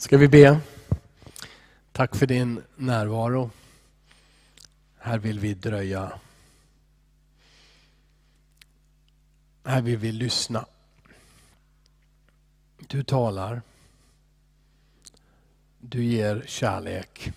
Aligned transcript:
Ska 0.00 0.16
vi 0.16 0.28
be? 0.28 0.60
Tack 1.92 2.16
för 2.16 2.26
din 2.26 2.62
närvaro. 2.76 3.50
Här 4.98 5.18
vill 5.18 5.38
vi 5.38 5.54
dröja. 5.54 6.20
Här 9.64 9.82
vill 9.82 9.96
vi 9.96 10.12
lyssna. 10.12 10.66
Du 12.78 13.04
talar. 13.04 13.62
Du 15.78 16.04
ger 16.04 16.44
kärlek. 16.46 17.32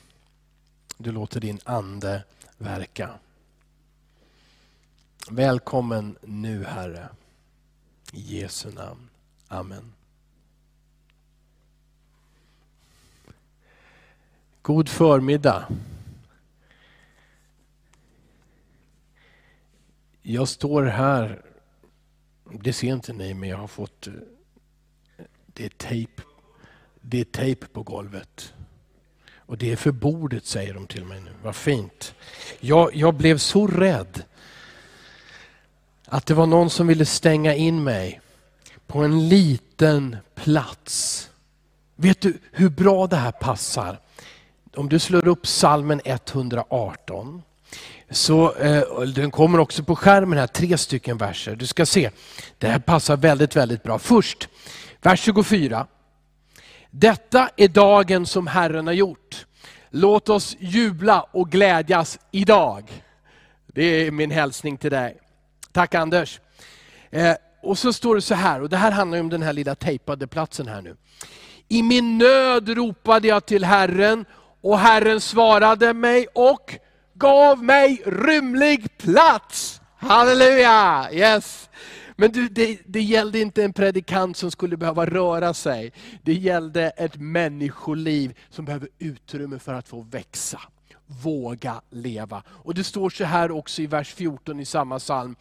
Du 0.97 1.11
låter 1.11 1.39
din 1.39 1.59
ande 1.63 2.23
verka. 2.57 3.19
Välkommen 5.29 6.17
nu 6.21 6.63
Herre. 6.63 7.09
I 8.11 8.39
Jesu 8.39 8.71
namn. 8.71 9.09
Amen. 9.47 9.93
God 14.63 14.89
förmiddag. 14.89 15.67
Jag 20.21 20.47
står 20.47 20.83
här, 20.83 21.41
det 22.51 22.73
ser 22.73 22.87
inte 22.87 23.13
ni 23.13 23.33
men 23.33 23.49
jag 23.49 23.57
har 23.57 23.67
fått, 23.67 24.07
eh, 24.07 24.13
det 25.45 25.65
är 25.65 25.69
tejp, 25.69 26.21
det 27.01 27.19
är 27.19 27.23
tejp 27.23 27.65
på 27.67 27.83
golvet. 27.83 28.53
Och 29.35 29.57
det 29.57 29.71
är 29.71 29.75
för 29.75 29.91
bordet 29.91 30.45
säger 30.45 30.73
de 30.73 30.87
till 30.87 31.05
mig 31.05 31.21
nu, 31.21 31.31
vad 31.43 31.55
fint. 31.55 32.15
Jag, 32.59 32.95
jag 32.95 33.13
blev 33.13 33.37
så 33.37 33.67
rädd 33.67 34.23
att 36.05 36.25
det 36.25 36.33
var 36.33 36.47
någon 36.47 36.69
som 36.69 36.87
ville 36.87 37.05
stänga 37.05 37.55
in 37.55 37.83
mig 37.83 38.21
på 38.87 38.99
en 38.99 39.29
liten 39.29 40.17
plats. 40.35 41.29
Vet 41.95 42.21
du 42.21 42.37
hur 42.51 42.69
bra 42.69 43.07
det 43.07 43.15
här 43.15 43.31
passar? 43.31 43.99
Om 44.75 44.89
du 44.89 44.99
slår 44.99 45.27
upp 45.27 45.47
salmen 45.47 46.01
118, 46.05 47.43
så, 48.09 48.53
eh, 48.53 49.01
den 49.15 49.31
kommer 49.31 49.59
också 49.59 49.83
på 49.83 49.95
skärmen 49.95 50.39
här, 50.39 50.47
tre 50.47 50.77
stycken 50.77 51.17
verser. 51.17 51.55
Du 51.55 51.67
ska 51.67 51.85
se, 51.85 52.09
det 52.57 52.67
här 52.67 52.79
passar 52.79 53.17
väldigt, 53.17 53.55
väldigt 53.55 53.83
bra. 53.83 53.99
Först, 53.99 54.49
vers 55.01 55.19
24. 55.19 55.87
Detta 56.91 57.49
är 57.57 57.67
dagen 57.67 58.25
som 58.25 58.47
Herren 58.47 58.87
har 58.87 58.93
gjort. 58.93 59.45
Låt 59.89 60.29
oss 60.29 60.55
jubla 60.59 61.21
och 61.21 61.49
glädjas 61.49 62.19
idag. 62.31 63.03
Det 63.67 63.83
är 63.83 64.11
min 64.11 64.31
hälsning 64.31 64.77
till 64.77 64.91
dig. 64.91 65.17
Tack 65.71 65.95
Anders. 65.95 66.39
Eh, 67.09 67.35
och 67.61 67.77
så 67.77 67.93
står 67.93 68.15
det 68.15 68.21
så 68.21 68.35
här, 68.35 68.61
och 68.61 68.69
det 68.69 68.77
här 68.77 68.91
handlar 68.91 69.19
om 69.19 69.29
den 69.29 69.41
här 69.41 69.53
lilla 69.53 69.75
tejpade 69.75 70.27
platsen 70.27 70.67
här 70.67 70.81
nu. 70.81 70.95
I 71.67 71.83
min 71.83 72.17
nöd 72.17 72.69
ropade 72.69 73.27
jag 73.27 73.45
till 73.45 73.65
Herren 73.65 74.25
och 74.63 74.79
Herren 74.79 75.21
svarade 75.21 75.93
mig 75.93 76.27
och 76.33 76.75
gav 77.13 77.63
mig 77.63 78.01
rymlig 78.05 78.97
plats. 78.97 79.81
Halleluja! 79.97 81.09
Yes. 81.11 81.69
Men 82.15 82.31
du, 82.31 82.49
det, 82.49 82.79
det 82.85 83.01
gällde 83.01 83.39
inte 83.39 83.63
en 83.63 83.73
predikant 83.73 84.37
som 84.37 84.51
skulle 84.51 84.77
behöva 84.77 85.05
röra 85.05 85.53
sig. 85.53 85.91
Det 86.21 86.33
gällde 86.33 86.89
ett 86.89 87.15
människoliv 87.15 88.39
som 88.49 88.65
behöver 88.65 88.89
utrymme 88.99 89.59
för 89.59 89.73
att 89.73 89.87
få 89.87 90.01
växa. 90.01 90.61
Våga 91.05 91.81
leva. 91.89 92.43
Och 92.47 92.73
det 92.73 92.83
står 92.83 93.09
så 93.09 93.23
här 93.23 93.51
också 93.51 93.81
i 93.81 93.87
vers 93.87 94.13
14 94.13 94.59
i 94.59 94.65
samma 94.65 94.99
psalm. 94.99 95.35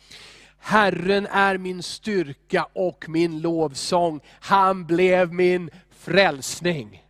Herren 0.58 1.26
är 1.26 1.58
min 1.58 1.82
styrka 1.82 2.66
och 2.72 3.04
min 3.08 3.40
lovsång. 3.40 4.20
Han 4.40 4.86
blev 4.86 5.32
min 5.32 5.70
frälsning. 5.98 7.01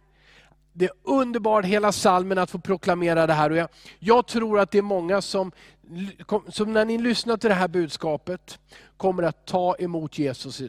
Det 0.73 0.85
är 0.85 0.93
underbart 1.03 1.65
hela 1.65 1.93
salmen 1.93 2.39
att 2.39 2.51
få 2.51 2.59
proklamera 2.59 3.27
det 3.27 3.33
här. 3.33 3.51
Och 3.51 3.57
jag, 3.57 3.69
jag 3.99 4.27
tror 4.27 4.61
att 4.61 4.71
det 4.71 4.79
är 4.79 4.83
många 4.83 5.23
som, 5.23 5.53
som 6.49 6.73
när 6.73 6.85
ni 6.85 6.99
lyssnar 6.99 7.37
till 7.37 7.49
det 7.49 7.55
här 7.55 7.69
budskapet, 7.69 8.59
kommer 8.97 9.23
att 9.23 9.47
ta 9.47 9.77
emot 9.79 10.19
Jesus. 10.19 10.63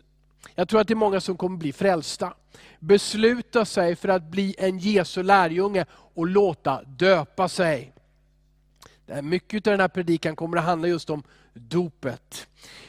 Jag 0.55 0.69
tror 0.69 0.81
att 0.81 0.87
det 0.87 0.93
är 0.93 0.95
många 0.95 1.21
som 1.21 1.37
kommer 1.37 1.57
bli 1.57 1.73
frälsta. 1.73 2.33
Besluta 2.79 3.65
sig 3.65 3.95
för 3.95 4.09
att 4.09 4.23
bli 4.23 4.55
en 4.57 4.79
Jesu 4.79 5.23
lärjunge 5.23 5.85
och 5.91 6.27
låta 6.27 6.83
döpa 6.83 7.49
sig. 7.49 7.93
Mycket 9.21 9.67
av 9.67 9.71
den 9.71 9.79
här 9.79 9.87
predikan 9.87 10.35
kommer 10.35 10.57
att 10.57 10.63
handla 10.63 10.87
just 10.87 11.09
om 11.09 11.23
dopet. 11.53 12.47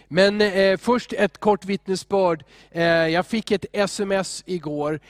Men 0.08 0.40
eh, 0.40 0.76
först 0.76 1.12
ett 1.12 1.38
kort 1.38 1.64
vittnesbörd. 1.64 2.44
Eh, 2.70 2.84
jag 2.84 3.26
fick 3.26 3.50
ett 3.50 3.64
sms 3.72 4.42
igår 4.46 5.00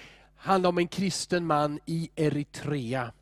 handlar 0.44 0.68
om 0.70 0.78
en 0.78 0.88
kristen 0.88 1.46
man 1.46 1.80
i 1.86 2.10
Eritrea. 2.16 3.12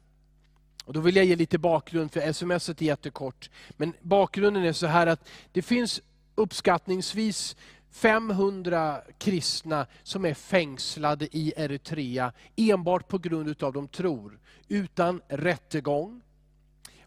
Och 0.85 0.93
då 0.93 1.01
vill 1.01 1.17
jag 1.17 1.25
ge 1.25 1.37
lite 1.37 1.59
bakgrund, 1.59 2.13
för 2.13 2.21
sms 2.21 2.69
är 2.69 2.83
jättekort. 2.83 3.51
Men 3.71 3.95
bakgrunden 4.01 4.65
är 4.65 4.73
så 4.73 4.87
här 4.87 5.07
att 5.07 5.29
det 5.53 5.63
finns 5.63 6.01
uppskattningsvis 6.35 7.57
500 7.91 9.01
kristna 9.19 9.87
som 10.03 10.25
är 10.25 10.35
fängslade 10.35 11.37
i 11.37 11.53
Eritrea 11.57 12.33
enbart 12.57 13.09
på 13.09 13.19
grund 13.19 13.63
av 13.63 13.69
att 13.69 13.75
de 13.75 13.89
tror. 13.89 14.39
Utan 14.69 15.21
rättegång, 15.29 16.23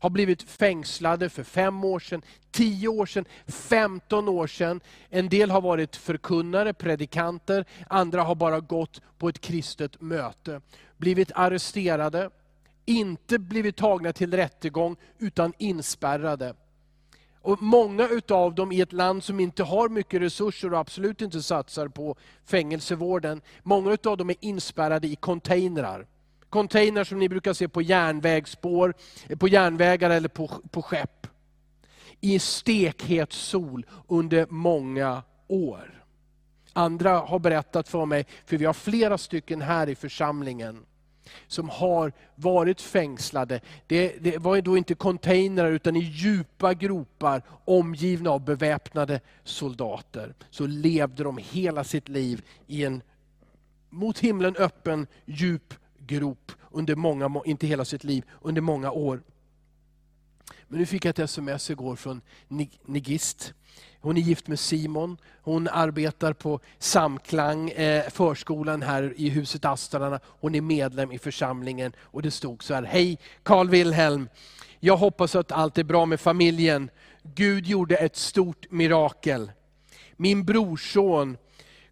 har 0.06 0.10
blivit 0.10 0.44
fängslade 0.44 1.30
för 1.30 1.44
fem 1.44 1.84
år 1.84 2.00
sedan, 2.00 2.22
tio 2.52 2.88
år 2.88 3.06
sedan, 3.06 3.26
15 3.48 4.30
år 4.30 4.48
sedan. 4.48 4.82
En 5.10 5.30
del 5.30 5.52
har 5.52 5.62
varit 5.62 5.96
förkunnare, 5.96 6.74
predikanter, 6.74 7.66
andra 7.90 8.24
har 8.24 8.36
bara 8.36 8.60
gått 8.60 9.02
på 9.18 9.30
ett 9.30 9.42
kristet 9.42 10.02
möte. 10.02 10.62
Blivit 10.98 11.32
arresterade, 11.36 12.30
inte 12.86 13.40
blivit 13.40 13.78
tagna 13.78 14.14
till 14.14 14.34
rättegång, 14.34 14.96
utan 15.20 15.54
inspärrade. 15.58 16.54
Och 17.42 17.62
många 17.62 18.08
utav 18.08 18.56
dem 18.56 18.72
i 18.72 18.82
ett 18.82 18.94
land 18.94 19.24
som 19.24 19.40
inte 19.40 19.64
har 19.64 19.90
mycket 19.90 20.22
resurser 20.22 20.74
och 20.74 20.80
absolut 20.80 21.22
inte 21.22 21.42
satsar 21.42 21.88
på 21.88 22.16
fängelsevården, 22.46 23.42
många 23.64 23.92
utav 23.92 24.18
dem 24.18 24.30
är 24.30 24.36
inspärrade 24.40 25.08
i 25.08 25.16
containrar 25.16 26.08
container 26.56 27.04
som 27.04 27.20
ni 27.20 27.30
brukar 27.30 27.54
se 27.54 27.68
på 27.68 27.82
järnvägsspår, 27.82 28.94
eh, 29.28 29.38
på 29.38 29.48
järnvägar 29.48 30.10
eller 30.10 30.30
på, 30.30 30.52
på 30.72 30.82
skepp. 30.82 31.28
I 32.22 32.40
stekhet 32.40 33.34
sol 33.34 33.86
under 34.08 34.48
många 34.50 35.24
år. 35.48 36.04
Andra 36.74 37.18
har 37.18 37.40
berättat 37.40 37.90
för 37.90 38.06
mig, 38.06 38.26
för 38.46 38.58
vi 38.58 38.66
har 38.66 38.74
flera 38.74 39.18
stycken 39.18 39.62
här 39.62 39.90
i 39.90 39.96
församlingen, 39.96 40.86
som 41.48 41.70
har 41.70 42.14
varit 42.36 42.82
fängslade. 42.82 43.62
Det, 43.88 44.16
det, 44.20 44.38
var 44.38 44.62
då 44.62 44.78
inte 44.78 44.96
containrar 44.96 45.72
utan 45.72 45.96
i 45.96 46.00
djupa 46.00 46.74
gropar 46.74 47.42
omgivna 47.66 48.30
av 48.30 48.46
beväpnade 48.46 49.20
soldater. 49.44 50.34
Så 50.50 50.68
levde 50.68 51.24
de 51.24 51.38
hela 51.38 51.84
sitt 51.84 52.10
liv 52.10 52.46
i 52.68 52.86
en 52.86 53.02
mot 53.90 54.20
himlen 54.20 54.56
öppen 54.56 55.08
djup 55.26 55.74
grop 56.08 56.52
under 56.72 56.96
många, 56.96 57.42
inte 57.46 57.68
hela 57.68 57.86
sitt 57.86 58.04
liv, 58.04 58.24
under 58.42 58.62
många 58.62 58.92
år. 58.92 59.22
Men 60.68 60.80
nu 60.80 60.86
fick 60.86 61.06
jag 61.06 61.10
ett 61.10 61.20
sms 61.20 61.70
igår 61.70 61.96
från 61.96 62.22
Nigist. 62.86 63.54
Hon 64.00 64.18
är 64.18 64.22
gift 64.22 64.48
med 64.48 64.60
Simon. 64.60 65.18
Hon 65.42 65.68
arbetar 65.68 66.34
på 66.34 66.60
Samklang, 66.80 67.70
eh, 67.70 68.10
förskolan 68.10 68.82
här 68.82 69.14
i 69.18 69.30
huset 69.30 69.66
Astrarna. 69.66 70.20
Hon 70.24 70.56
är 70.56 70.62
medlem 70.62 71.12
i 71.12 71.20
församlingen. 71.20 71.94
Och 72.00 72.22
det 72.22 72.32
stod 72.32 72.64
så 72.64 72.74
här, 72.74 72.84
hej 72.84 73.20
Carl 73.44 73.70
Wilhelm. 73.70 74.30
Jag 74.80 74.98
hoppas 74.98 75.36
att 75.36 75.52
allt 75.52 75.78
är 75.78 75.84
bra 75.84 76.06
med 76.06 76.20
familjen. 76.20 76.90
Gud 77.24 77.68
gjorde 77.68 77.96
ett 77.96 78.16
stort 78.16 78.72
mirakel. 78.72 79.52
Min 80.18 80.46
brorson 80.46 81.38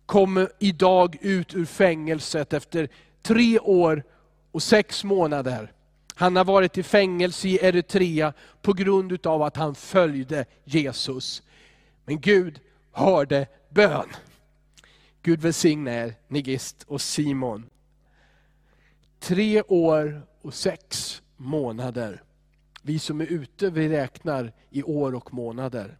kom 0.06 0.48
idag 0.60 1.18
ut 1.22 1.56
ur 1.56 1.66
fängelset 1.66 2.54
efter 2.54 2.90
tre 3.24 3.60
år 3.60 4.04
och 4.52 4.64
sex 4.64 5.04
månader. 5.04 5.72
Han 6.16 6.36
har 6.36 6.46
varit 6.46 6.78
i 6.78 6.84
fängelse 6.84 7.48
i 7.48 7.66
Eritrea 7.66 8.34
på 8.62 8.74
grund 8.74 9.28
av 9.28 9.42
att 9.42 9.58
han 9.58 9.76
följde 9.76 10.46
Jesus. 10.64 11.44
Men 12.06 12.20
Gud 12.20 12.60
hörde 12.92 13.48
bön. 13.70 14.08
Gud 15.22 15.42
välsigne 15.42 16.04
er, 16.04 16.16
Nigist 16.28 16.84
och 16.88 17.02
Simon. 17.02 17.70
Tre 19.20 19.62
år 19.62 20.28
och 20.42 20.54
sex 20.54 21.22
månader. 21.38 22.24
Vi 22.82 23.00
som 23.00 23.22
är 23.22 23.26
ute, 23.26 23.70
vi 23.70 23.90
räknar 23.90 24.54
i 24.70 24.84
år 24.84 25.16
och 25.16 25.34
månader. 25.34 25.98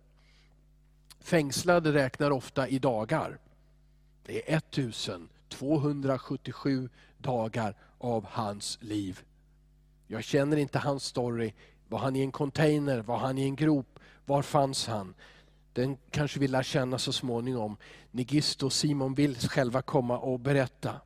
Fängslade 1.20 1.94
räknar 1.94 2.32
ofta 2.32 2.68
i 2.68 2.80
dagar. 2.80 3.40
Det 4.26 4.54
är 4.54 4.58
1277 4.58 6.90
dagar 7.24 7.76
av 7.98 8.26
hans 8.30 8.78
liv. 8.82 9.20
Jag 10.08 10.24
känner 10.24 10.58
inte 10.58 10.80
hans 10.80 11.04
story. 11.04 11.54
Var 11.88 12.00
han 12.00 12.16
i 12.16 12.22
en 12.22 12.32
container? 12.32 13.02
Var 13.02 13.18
han 13.18 13.38
i 13.38 13.44
en 13.44 13.56
grop? 13.56 14.00
Var 14.26 14.42
fanns 14.42 14.88
han? 14.88 15.14
Den 15.74 15.98
kanske 16.12 16.40
vi 16.40 16.48
lär 16.48 16.64
känna 16.64 16.98
så 16.98 17.14
småningom. 17.14 17.78
Nigisto 18.12 18.66
och 18.66 18.74
Simon 18.74 19.14
vill 19.14 19.36
själva 19.36 19.82
komma 19.82 20.18
och 20.18 20.40
berätta. 20.40 21.02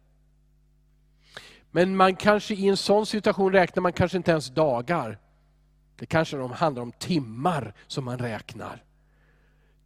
Men 1.72 1.96
man 1.96 2.16
kanske 2.16 2.54
i 2.54 2.68
en 2.68 2.78
sån 2.78 3.06
situation 3.06 3.52
räknar 3.52 3.82
man 3.82 3.94
kanske 3.94 4.18
inte 4.18 4.32
ens 4.32 4.50
dagar. 4.50 5.20
Det 5.96 6.06
kanske 6.06 6.38
handlar 6.38 6.84
om 6.84 6.92
timmar 6.92 7.74
som 7.88 8.06
man 8.06 8.18
räknar. 8.18 8.84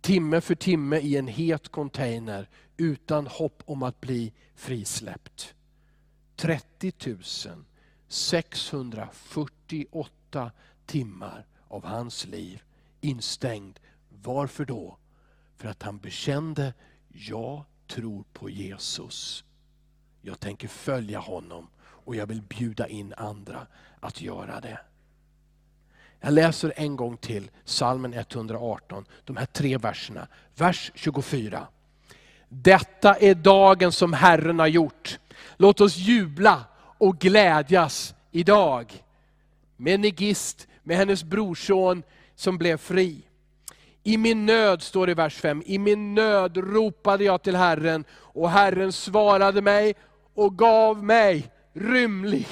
Timme 0.01 0.41
för 0.41 0.55
timme 0.55 0.97
i 0.97 1.17
en 1.17 1.27
het 1.27 1.69
container 1.69 2.49
utan 2.77 3.27
hopp 3.27 3.63
om 3.65 3.83
att 3.83 4.01
bli 4.01 4.33
frisläppt. 4.55 5.53
30 6.41 6.93
648 8.07 10.51
timmar 10.85 11.45
av 11.67 11.85
hans 11.85 12.25
liv 12.25 12.63
instängd. 13.01 13.79
Varför 14.09 14.65
då? 14.65 14.97
För 15.57 15.67
att 15.67 15.83
han 15.83 15.97
bekände, 15.97 16.73
jag 17.07 17.63
tror 17.87 18.23
på 18.33 18.49
Jesus. 18.49 19.43
Jag 20.21 20.39
tänker 20.39 20.67
följa 20.67 21.19
honom 21.19 21.67
och 21.81 22.15
jag 22.15 22.27
vill 22.27 22.41
bjuda 22.41 22.87
in 22.87 23.13
andra 23.17 23.67
att 23.99 24.21
göra 24.21 24.59
det. 24.59 24.79
Jag 26.19 26.33
läser 26.33 26.73
en 26.75 26.95
gång 26.95 27.17
till 27.17 27.51
salmen 27.65 28.13
118, 28.13 29.05
de 29.25 29.37
här 29.37 29.45
tre 29.45 29.77
verserna. 29.77 30.27
Vers 30.55 30.91
24. 30.95 31.67
Detta 32.49 33.15
är 33.15 33.35
dagen 33.35 33.91
som 33.91 34.13
Herren 34.13 34.59
har 34.59 34.67
gjort. 34.67 35.19
Låt 35.57 35.81
oss 35.81 35.97
jubla 35.97 36.63
och 36.97 37.19
glädjas 37.19 38.15
idag. 38.31 39.03
Med 39.77 39.99
Negist, 39.99 40.67
med 40.83 40.97
hennes 40.97 41.23
brorson 41.23 42.03
som 42.35 42.57
blev 42.57 42.77
fri. 42.77 43.21
I 44.03 44.17
min 44.17 44.45
nöd, 44.45 44.81
står 44.81 45.05
det 45.05 45.11
i 45.11 45.15
vers 45.15 45.35
5, 45.35 45.63
i 45.65 45.77
min 45.77 46.15
nöd 46.15 46.57
ropade 46.57 47.23
jag 47.23 47.41
till 47.43 47.55
Herren 47.55 48.05
och 48.11 48.49
Herren 48.49 48.91
svarade 48.91 49.61
mig 49.61 49.95
och 50.33 50.57
gav 50.57 51.03
mig 51.03 51.51
rymlig 51.73 52.47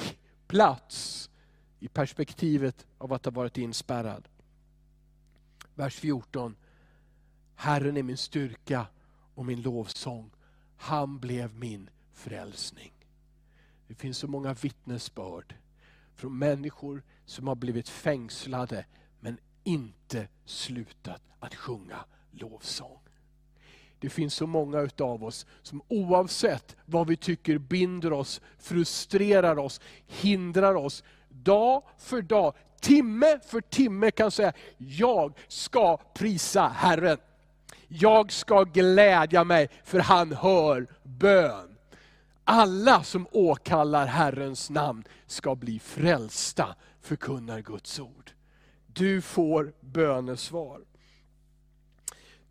plats. 0.47 1.29
I 1.79 1.87
perspektivet 1.87 2.85
av 2.97 3.13
att 3.13 3.25
ha 3.25 3.31
varit 3.31 3.57
inspärrad. 3.57 4.27
Vers 5.75 5.95
14. 5.95 6.55
Herren 7.55 7.97
är 7.97 8.03
min 8.03 8.17
styrka 8.17 8.85
och 9.35 9.45
min 9.45 9.61
lovsång. 9.61 10.29
Han 10.77 11.19
blev 11.19 11.53
min 11.55 11.89
frälsning. 12.19 12.91
Det 13.87 13.95
finns 13.95 14.17
så 14.17 14.27
många 14.27 14.53
vittnesbörd 14.53 15.55
från 16.15 16.37
människor 16.37 17.03
som 17.25 17.47
har 17.47 17.55
blivit 17.55 17.89
fängslade 17.89 18.85
men 19.19 19.37
inte 19.63 20.27
slutat 20.45 21.21
att 21.39 21.55
sjunga 21.55 22.05
lovsång. 22.31 22.99
Det 23.99 24.09
finns 24.09 24.33
så 24.33 24.47
många 24.47 24.79
utav 24.79 25.23
oss 25.23 25.45
som 25.61 25.81
oavsett 25.87 26.75
vad 26.85 27.07
vi 27.07 27.17
tycker 27.17 27.57
binder 27.57 28.13
oss, 28.13 28.41
frustrerar 28.57 29.59
oss, 29.59 29.81
hindrar 30.07 30.75
oss, 30.75 31.03
dag 31.29 31.83
för 31.97 32.21
dag, 32.21 32.53
timme 32.81 33.39
för 33.45 33.61
timme 33.61 34.11
kan 34.11 34.31
säga, 34.31 34.53
jag 34.77 35.33
ska 35.47 35.97
prisa 35.97 36.67
Herren. 36.67 37.17
Jag 37.87 38.31
ska 38.31 38.63
glädja 38.63 39.43
mig 39.43 39.69
för 39.83 39.99
han 39.99 40.31
hör 40.31 40.87
bön. 41.03 41.68
Alla 42.51 43.03
som 43.03 43.27
åkallar 43.31 44.05
Herrens 44.05 44.69
namn 44.69 45.03
ska 45.27 45.55
bli 45.55 45.79
frälsta, 45.79 46.75
förkunnar 47.01 47.61
Guds 47.61 47.99
ord. 47.99 48.31
Du 48.87 49.21
får 49.21 49.73
bönesvar. 49.81 50.81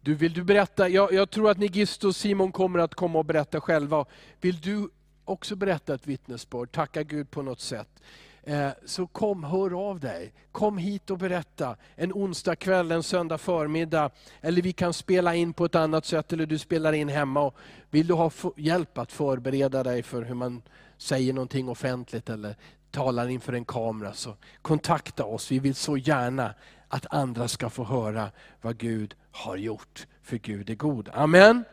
Du, 0.00 0.14
vill 0.14 0.32
du 0.32 0.44
berätta, 0.44 0.88
jag, 0.88 1.12
jag 1.12 1.30
tror 1.30 1.50
att 1.50 1.58
Nigisto 1.58 2.08
och 2.08 2.16
Simon 2.16 2.52
kommer 2.52 2.78
att 2.78 2.94
komma 2.94 3.18
och 3.18 3.24
berätta 3.24 3.60
själva. 3.60 4.04
Vill 4.40 4.60
du 4.60 4.90
också 5.24 5.56
berätta 5.56 5.94
ett 5.94 6.06
vittnesbörd, 6.06 6.72
tacka 6.72 7.02
Gud 7.02 7.30
på 7.30 7.42
något 7.42 7.60
sätt. 7.60 8.02
Eh, 8.48 8.70
så 8.84 9.06
kom, 9.06 9.44
hör 9.44 9.88
av 9.90 10.00
dig. 10.00 10.32
Kom 10.52 10.78
hit 10.78 11.10
och 11.10 11.18
berätta. 11.18 11.76
En 11.96 12.12
onsdag 12.12 12.56
kväll, 12.56 12.92
en 12.92 13.02
söndag 13.02 13.38
förmiddag. 13.38 14.10
Eller 14.40 14.62
vi 14.62 14.72
kan 14.72 14.92
spela 14.92 15.34
in 15.34 15.52
på 15.52 15.64
ett 15.64 15.74
annat 15.74 16.04
sätt, 16.04 16.32
eller 16.32 16.46
du 16.46 16.58
spelar 16.58 16.92
in 16.92 17.08
hemma. 17.08 17.40
Och 17.40 17.56
vill 17.90 18.06
du 18.06 18.14
ha 18.14 18.30
hjälp 18.56 18.98
att 18.98 19.12
förbereda 19.12 19.82
dig 19.82 20.02
för 20.02 20.22
hur 20.22 20.34
man 20.34 20.62
säger 20.98 21.32
någonting 21.32 21.68
offentligt, 21.68 22.30
eller 22.30 22.56
talar 22.90 23.28
inför 23.28 23.52
en 23.52 23.64
kamera, 23.64 24.12
så 24.12 24.36
kontakta 24.62 25.24
oss. 25.24 25.50
Vi 25.50 25.58
vill 25.58 25.74
så 25.74 25.96
gärna 25.96 26.54
att 26.88 27.06
andra 27.10 27.48
ska 27.48 27.70
få 27.70 27.84
höra 27.84 28.30
vad 28.60 28.78
Gud 28.78 29.14
har 29.30 29.56
gjort. 29.56 30.06
För 30.22 30.36
Gud 30.36 30.70
är 30.70 30.74
god. 30.74 31.08
Amen. 31.12 31.64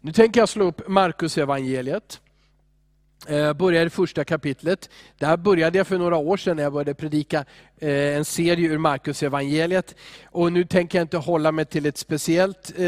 Nu 0.00 0.12
tänker 0.12 0.40
jag 0.40 0.48
slå 0.48 0.64
upp 0.64 0.88
Markus 0.88 1.38
evangeliet. 1.38 2.20
Eh, 3.26 3.52
börjar 3.52 3.86
i 3.86 3.90
första 3.90 4.24
kapitlet. 4.24 4.90
Där 5.18 5.36
började 5.36 5.78
jag 5.78 5.86
för 5.86 5.98
några 5.98 6.16
år 6.16 6.36
sedan 6.36 6.56
när 6.56 6.62
jag 6.62 6.72
började 6.72 6.94
predika 6.94 7.44
eh, 7.78 8.16
en 8.16 8.24
serie 8.24 8.68
ur 8.68 8.78
Markus 8.78 9.22
evangeliet. 9.22 9.94
Och 10.24 10.52
nu 10.52 10.64
tänker 10.64 10.98
jag 10.98 11.04
inte 11.04 11.16
hålla 11.16 11.52
mig 11.52 11.64
till 11.64 11.86
ett 11.86 11.98
speciellt 11.98 12.72
eh, 12.76 12.86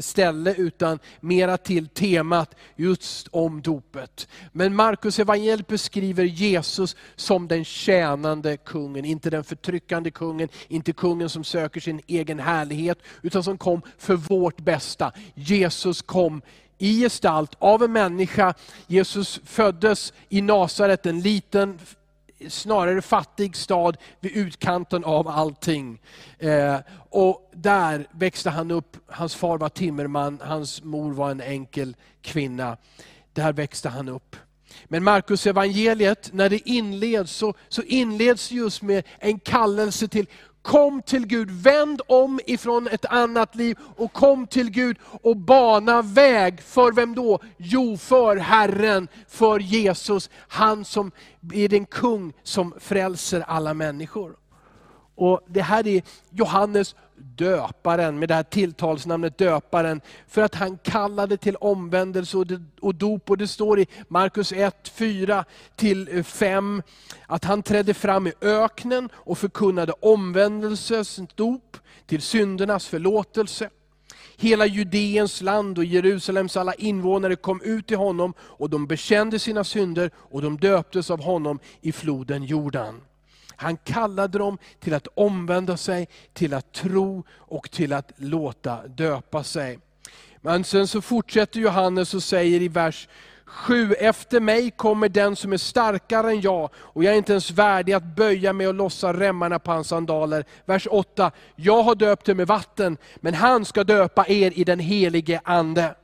ställe 0.00 0.54
utan 0.54 0.98
mera 1.20 1.56
till 1.56 1.88
temat 1.88 2.54
just 2.76 3.28
om 3.30 3.62
dopet. 3.62 4.28
Men 4.52 4.74
Markus 4.74 5.18
evangeliet 5.18 5.66
beskriver 5.66 6.24
Jesus 6.24 6.96
som 7.16 7.48
den 7.48 7.64
tjänande 7.64 8.56
kungen, 8.56 9.04
inte 9.04 9.30
den 9.30 9.44
förtryckande 9.44 10.10
kungen, 10.10 10.48
inte 10.68 10.92
kungen 10.92 11.28
som 11.28 11.44
söker 11.44 11.80
sin 11.80 12.00
egen 12.06 12.38
härlighet, 12.40 12.98
utan 13.22 13.42
som 13.42 13.58
kom 13.58 13.82
för 13.98 14.14
vårt 14.14 14.60
bästa. 14.60 15.12
Jesus 15.34 16.02
kom 16.02 16.42
i 16.78 17.00
gestalt 17.00 17.54
av 17.58 17.82
en 17.82 17.92
människa. 17.92 18.54
Jesus 18.86 19.40
föddes 19.44 20.12
i 20.28 20.40
Nasaret, 20.40 21.06
en 21.06 21.20
liten 21.20 21.78
snarare 22.48 23.02
fattig 23.02 23.56
stad 23.56 23.96
vid 24.20 24.32
utkanten 24.32 25.04
av 25.04 25.28
allting. 25.28 26.00
Eh, 26.38 26.76
och 27.10 27.50
där 27.54 28.06
växte 28.10 28.50
han 28.50 28.70
upp, 28.70 28.96
hans 29.06 29.34
far 29.34 29.58
var 29.58 29.68
timmerman, 29.68 30.40
hans 30.42 30.82
mor 30.82 31.12
var 31.12 31.30
en 31.30 31.40
enkel 31.40 31.96
kvinna. 32.22 32.76
Där 33.32 33.52
växte 33.52 33.88
han 33.88 34.08
upp. 34.08 34.36
Men 34.84 35.04
Markus 35.04 35.46
evangeliet 35.46 36.32
när 36.32 36.50
det 36.50 36.68
inleds, 36.68 37.32
så, 37.32 37.54
så 37.68 37.82
inleds 37.82 38.50
just 38.50 38.82
med 38.82 39.04
en 39.18 39.38
kallelse 39.38 40.08
till 40.08 40.26
Kom 40.62 41.02
till 41.02 41.26
Gud, 41.26 41.50
vänd 41.50 42.00
om 42.06 42.40
ifrån 42.46 42.88
ett 42.88 43.04
annat 43.04 43.54
liv 43.54 43.78
och 43.96 44.12
kom 44.12 44.46
till 44.46 44.70
Gud 44.70 44.98
och 45.22 45.36
bana 45.36 46.02
väg 46.02 46.60
för 46.62 46.92
vem 46.92 47.14
då? 47.14 47.38
Jo, 47.56 47.96
för 47.96 48.36
Herren, 48.36 49.08
för 49.28 49.60
Jesus, 49.60 50.30
han 50.48 50.84
som 50.84 51.10
är 51.52 51.68
den 51.68 51.86
kung 51.86 52.32
som 52.42 52.74
frälser 52.80 53.40
alla 53.40 53.74
människor. 53.74 54.36
Och 55.14 55.40
Det 55.46 55.62
här 55.62 55.86
är 55.86 56.02
Johannes 56.30 56.94
döparen, 57.18 58.18
med 58.18 58.28
det 58.28 58.34
här 58.34 58.42
tilltalsnamnet 58.42 59.38
döparen, 59.38 60.00
för 60.28 60.42
att 60.42 60.54
han 60.54 60.78
kallade 60.78 61.36
till 61.36 61.56
omvändelse 61.56 62.36
och, 62.80 62.94
dop. 62.94 63.30
Och 63.30 63.38
det 63.38 63.48
står 63.48 63.80
i 63.80 63.86
Markus 64.08 64.52
1, 64.52 64.92
4-5, 64.96 66.82
att 67.26 67.44
han 67.44 67.62
trädde 67.62 67.94
fram 67.94 68.26
i 68.26 68.32
öknen 68.40 69.08
och 69.14 69.38
förkunnade 69.38 69.92
omvändelsens 69.92 71.20
dop 71.34 71.76
till 72.06 72.22
syndernas 72.22 72.86
förlåtelse. 72.86 73.70
Hela 74.36 74.66
Judeens 74.66 75.42
land 75.42 75.78
och 75.78 75.84
Jerusalems 75.84 76.56
alla 76.56 76.74
invånare 76.74 77.36
kom 77.36 77.60
ut 77.62 77.86
till 77.86 77.96
honom 77.96 78.34
och 78.40 78.70
de 78.70 78.86
bekände 78.86 79.38
sina 79.38 79.64
synder 79.64 80.10
och 80.16 80.42
de 80.42 80.56
döptes 80.58 81.10
av 81.10 81.22
honom 81.22 81.58
i 81.80 81.92
floden 81.92 82.44
Jordan. 82.44 83.00
Han 83.60 83.76
kallade 83.76 84.38
dem 84.38 84.58
till 84.80 84.94
att 84.94 85.08
omvända 85.14 85.76
sig, 85.76 86.08
till 86.32 86.54
att 86.54 86.72
tro 86.72 87.24
och 87.30 87.70
till 87.70 87.92
att 87.92 88.12
låta 88.16 88.86
döpa 88.86 89.44
sig. 89.44 89.78
Men 90.40 90.64
sen 90.64 90.86
så 90.88 91.00
fortsätter 91.00 91.60
Johannes 91.60 92.14
och 92.14 92.22
säger 92.22 92.62
i 92.62 92.68
vers 92.68 93.08
7, 93.44 93.92
efter 93.92 94.40
mig 94.40 94.70
kommer 94.70 95.08
den 95.08 95.36
som 95.36 95.52
är 95.52 95.56
starkare 95.56 96.30
än 96.30 96.40
jag, 96.40 96.70
och 96.74 97.04
jag 97.04 97.14
är 97.14 97.18
inte 97.18 97.32
ens 97.32 97.50
värdig 97.50 97.92
att 97.92 98.02
böja 98.02 98.52
mig 98.52 98.68
och 98.68 98.74
lossa 98.74 99.12
remmarna 99.12 99.58
på 99.58 99.70
hans 99.70 99.88
sandaler. 99.88 100.44
Vers 100.64 100.86
8, 100.90 101.30
jag 101.56 101.82
har 101.82 101.94
döpt 101.94 102.28
er 102.28 102.34
med 102.34 102.46
vatten, 102.46 102.96
men 103.16 103.34
han 103.34 103.64
ska 103.64 103.84
döpa 103.84 104.24
er 104.28 104.52
i 104.58 104.64
den 104.64 104.78
helige 104.78 105.40
Ande. 105.44 105.94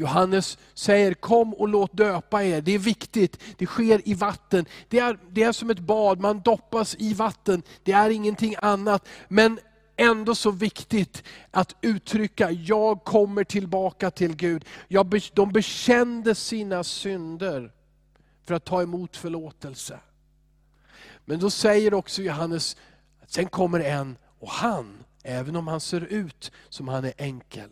Johannes 0.00 0.58
säger 0.74 1.14
kom 1.14 1.54
och 1.54 1.68
låt 1.68 1.96
döpa 1.96 2.44
er, 2.44 2.60
det 2.60 2.72
är 2.72 2.78
viktigt, 2.78 3.40
det 3.58 3.66
sker 3.66 4.08
i 4.08 4.14
vatten. 4.14 4.66
Det 4.88 4.98
är, 4.98 5.18
det 5.30 5.42
är 5.42 5.52
som 5.52 5.70
ett 5.70 5.78
bad, 5.78 6.20
man 6.20 6.40
doppas 6.40 6.96
i 6.98 7.14
vatten, 7.14 7.62
det 7.82 7.92
är 7.92 8.10
ingenting 8.10 8.54
annat. 8.62 9.08
Men 9.28 9.60
ändå 9.96 10.34
så 10.34 10.50
viktigt 10.50 11.22
att 11.50 11.76
uttrycka, 11.80 12.50
jag 12.50 13.04
kommer 13.04 13.44
tillbaka 13.44 14.10
till 14.10 14.36
Gud. 14.36 14.64
Jag, 14.88 15.20
de 15.34 15.52
bekände 15.52 16.34
sina 16.34 16.84
synder 16.84 17.72
för 18.46 18.54
att 18.54 18.64
ta 18.64 18.82
emot 18.82 19.16
förlåtelse. 19.16 20.00
Men 21.24 21.40
då 21.40 21.50
säger 21.50 21.94
också 21.94 22.22
Johannes, 22.22 22.76
sen 23.26 23.46
kommer 23.46 23.80
en 23.80 24.16
och 24.38 24.50
han, 24.50 25.04
även 25.22 25.56
om 25.56 25.68
han 25.68 25.80
ser 25.80 26.00
ut 26.00 26.52
som 26.68 26.88
han 26.88 27.04
är 27.04 27.12
enkel, 27.16 27.70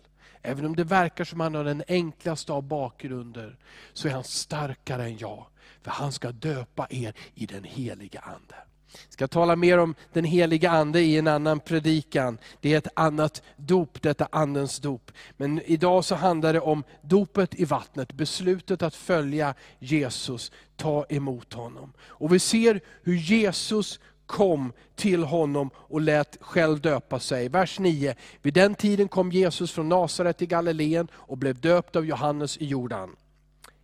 Även 0.49 0.67
om 0.67 0.77
det 0.77 0.85
verkar 0.85 1.25
som 1.25 1.41
han 1.41 1.55
har 1.55 1.65
den 1.65 1.83
enklaste 1.89 2.53
av 2.53 2.63
bakgrunder, 2.63 3.57
så 3.93 4.09
är 4.09 4.13
han 4.13 4.25
starkare 4.25 5.05
än 5.05 5.19
jag. 5.19 5.47
För 5.83 5.91
han 5.91 6.13
ska 6.13 6.33
döpa 6.33 6.87
er 6.91 7.15
i 7.35 7.47
den 7.47 7.65
heliga 7.65 8.21
Ande. 8.21 8.55
Jag 8.93 9.13
ska 9.13 9.29
tala 9.29 9.57
mer 9.57 9.79
om 9.79 9.95
den 10.13 10.25
heliga 10.25 10.71
Ande 10.71 11.01
i 11.01 11.19
en 11.19 11.27
annan 11.27 11.61
predikan. 11.61 12.39
Det 12.61 12.75
är 12.75 12.79
ett 12.79 12.89
annat 12.95 13.43
dop, 13.57 14.03
detta 14.03 14.29
Andens 14.33 14.79
dop. 14.79 15.13
Men 15.37 15.63
idag 15.65 16.05
så 16.05 16.15
handlar 16.15 16.53
det 16.53 16.61
om 16.61 16.85
dopet 17.03 17.55
i 17.55 17.65
vattnet, 17.65 18.13
beslutet 18.13 18.83
att 18.83 18.95
följa 18.95 19.55
Jesus, 19.79 20.53
ta 20.77 21.07
emot 21.09 21.53
honom. 21.53 21.93
Och 22.01 22.35
vi 22.35 22.39
ser 22.39 22.81
hur 23.03 23.17
Jesus 23.17 24.01
kom 24.29 24.73
till 24.97 25.23
honom 25.23 25.71
och 25.77 26.01
lät 26.01 26.37
själv 26.41 26.81
döpa 26.81 27.21
sig. 27.21 27.49
Vers 27.49 27.79
9. 27.79 28.15
Vid 28.43 28.55
den 28.55 28.75
tiden 28.75 29.09
kom 29.09 29.33
Jesus 29.33 29.73
från 29.73 29.89
Nasaret 29.89 30.43
i 30.43 30.47
Galileen 30.47 31.09
och 31.15 31.39
blev 31.39 31.61
döpt 31.61 31.97
av 31.97 32.07
Johannes 32.07 32.57
i 32.57 32.67
Jordan. 32.67 33.17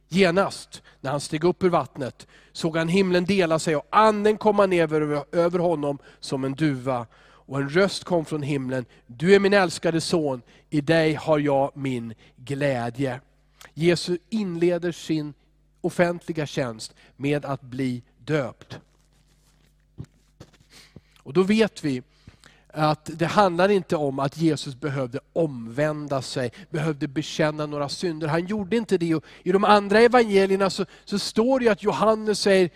Genast, 0.09 0.83
när 1.01 1.11
han 1.11 1.21
steg 1.21 1.45
upp 1.45 1.63
ur 1.65 1.69
vattnet, 1.69 2.27
såg 2.53 2.77
han 2.77 2.89
himlen 2.89 3.25
dela 3.25 3.59
sig 3.59 3.77
och 3.77 3.87
anden 3.91 4.37
komma 4.37 4.67
ner 4.67 4.83
över, 4.83 5.25
över 5.33 5.59
honom 5.59 5.99
som 6.21 6.45
en 6.45 6.55
duva. 6.55 7.07
Och 7.47 7.61
en 7.61 7.69
röst 7.69 8.05
kom 8.05 8.25
från 8.25 8.43
himlen, 8.43 8.85
du 9.07 9.35
är 9.35 9.41
min 9.41 9.53
älskade 9.53 10.01
son, 10.01 10.43
i 10.71 10.81
dig 10.81 11.15
har 11.15 11.39
jag 11.39 11.71
min 11.75 12.15
glädje. 12.37 13.21
Jesus 13.75 14.19
inleder 14.31 14.93
sin 14.93 15.35
offentliga 15.81 16.47
tjänst 16.47 16.95
med 17.17 17.45
att 17.45 17.63
bli 17.63 18.03
döpt. 18.19 18.79
Och 21.25 21.33
då 21.33 21.43
vet 21.43 21.85
vi 21.85 22.03
att 22.73 23.11
det 23.13 23.27
handlar 23.27 23.69
inte 23.69 23.97
om 23.97 24.19
att 24.19 24.37
Jesus 24.37 24.81
behövde 24.81 25.21
omvända 25.33 26.23
sig, 26.23 26.53
behövde 26.71 27.09
bekänna 27.09 27.67
några 27.67 27.89
synder. 27.89 28.29
Han 28.29 28.47
gjorde 28.47 28.77
inte 28.77 28.99
det. 28.99 29.21
I 29.43 29.53
de 29.53 29.65
andra 29.65 30.01
evangelierna 30.01 30.71
så, 30.71 30.85
så 31.05 31.19
står 31.19 31.61
det 31.61 31.69
att 31.69 31.83
Johannes 31.83 32.41
säger, 32.41 32.71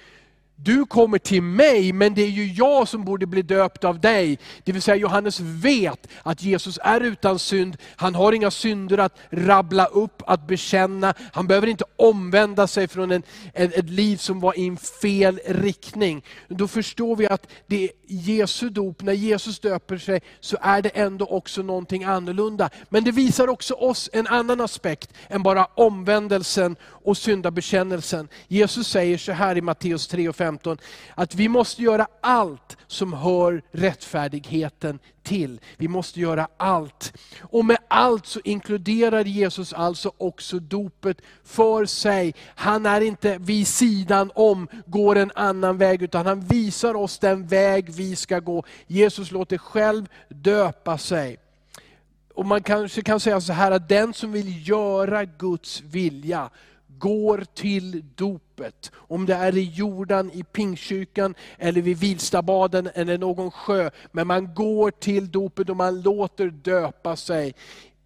du 0.63 0.87
kommer 0.87 1.19
till 1.19 1.43
mig, 1.43 1.93
men 1.93 2.15
det 2.15 2.23
är 2.23 2.31
ju 2.31 2.53
jag 2.53 2.89
som 2.89 3.05
borde 3.05 3.27
bli 3.27 3.43
döpt 3.43 3.85
av 3.85 4.01
dig. 4.01 4.39
Det 4.65 4.73
vill 4.73 4.83
säga 4.83 4.97
Johannes 4.97 5.41
vet 5.41 6.09
att 6.23 6.43
Jesus 6.43 6.79
är 6.83 7.01
utan 7.01 7.39
synd, 7.39 7.77
han 7.97 8.15
har 8.15 8.33
inga 8.33 8.51
synder 8.51 8.99
att 8.99 9.19
rabbla 9.31 9.87
upp, 9.87 10.23
att 10.27 10.47
bekänna. 10.47 11.15
Han 11.33 11.47
behöver 11.47 11.67
inte 11.67 11.85
omvända 11.97 12.67
sig 12.67 12.89
från 12.89 13.11
en, 13.11 13.23
ett, 13.55 13.75
ett 13.75 13.91
liv 13.91 14.17
som 14.17 14.41
var 14.41 14.59
i 14.59 14.67
en 14.67 14.77
fel 14.77 15.41
riktning. 15.47 16.25
Då 16.49 16.69
förstår 16.69 17.17
vi 17.17 17.27
att 17.27 17.47
det 17.67 17.91
Jesu 18.07 18.71
dop, 18.71 19.03
när 19.03 19.13
Jesus 19.13 19.61
döper 19.61 19.99
sig, 19.99 20.21
så 20.41 20.57
är 20.61 20.83
det 20.83 20.89
ändå 20.89 21.27
också 21.27 21.63
någonting 21.63 22.05
annorlunda. 22.05 22.71
Men 22.89 23.05
det 23.05 23.13
visar 23.13 23.49
också 23.49 23.75
oss 23.75 24.11
en 24.13 24.27
annan 24.27 24.61
aspekt 24.61 25.13
än 25.29 25.43
bara 25.43 25.65
omvändelsen 25.65 26.77
och 26.83 27.17
syndabekännelsen. 27.17 28.29
Jesus 28.49 28.89
säger 28.89 29.19
så 29.19 29.33
här 29.33 29.57
i 29.59 29.61
Matteus 29.61 30.09
3 30.09 30.29
och 30.29 30.37
5, 30.37 30.48
15, 30.49 30.79
att 31.15 31.35
vi 31.35 31.49
måste 31.49 31.83
göra 31.83 32.07
allt 32.21 32.77
som 32.87 33.13
hör 33.13 33.63
rättfärdigheten 33.73 34.99
till. 35.23 35.61
Vi 35.77 35.89
måste 35.89 36.21
göra 36.21 36.49
allt. 36.57 37.13
Och 37.41 37.65
med 37.65 37.79
allt 37.89 38.27
så 38.27 38.41
inkluderar 38.45 39.25
Jesus 39.25 39.73
alltså 39.73 40.13
också 40.19 40.59
dopet 40.59 41.21
för 41.45 41.85
sig. 41.85 42.35
Han 42.55 42.87
är 42.87 43.01
inte 43.01 43.39
vid 43.39 43.67
sidan 43.67 44.31
om, 44.35 44.69
går 44.87 45.17
en 45.17 45.33
annan 45.35 45.79
väg, 45.79 46.03
utan 46.03 46.27
han 46.27 46.41
visar 46.41 46.95
oss 46.95 47.19
den 47.19 47.47
väg 47.47 47.91
vi 47.91 48.17
ska 48.17 48.39
gå. 48.41 48.65
Jesus 48.87 49.31
låter 49.31 49.59
själv 49.59 50.07
döpa 50.29 50.99
sig. 50.99 51.37
Och 52.35 52.47
Man 52.47 52.63
kanske 52.63 53.03
kan 53.03 53.21
säga 53.21 53.41
så 53.41 53.53
här 53.53 53.71
att 53.71 53.89
den 53.89 54.15
som 54.15 54.33
vill 54.33 54.69
göra 54.69 55.25
Guds 55.25 55.81
vilja, 55.81 56.51
går 56.99 57.45
till 57.55 58.05
dopet. 58.15 58.48
Om 58.93 59.27
det 59.27 59.35
är 59.35 59.57
i 59.57 59.63
Jordan, 59.63 60.31
i 60.31 60.43
Pingstkyrkan, 60.43 61.35
eller 61.59 61.83
vid 61.83 61.99
Vilstabaden 61.99 62.89
eller 62.95 63.19
någon 63.19 63.51
sjö. 63.51 63.91
Men 64.13 64.27
man 64.27 64.55
går 64.55 64.91
till 64.91 65.31
dopet 65.31 65.69
och 65.69 65.77
man 65.77 66.01
låter 66.01 66.51
döpa 66.51 67.17
sig 67.17 67.55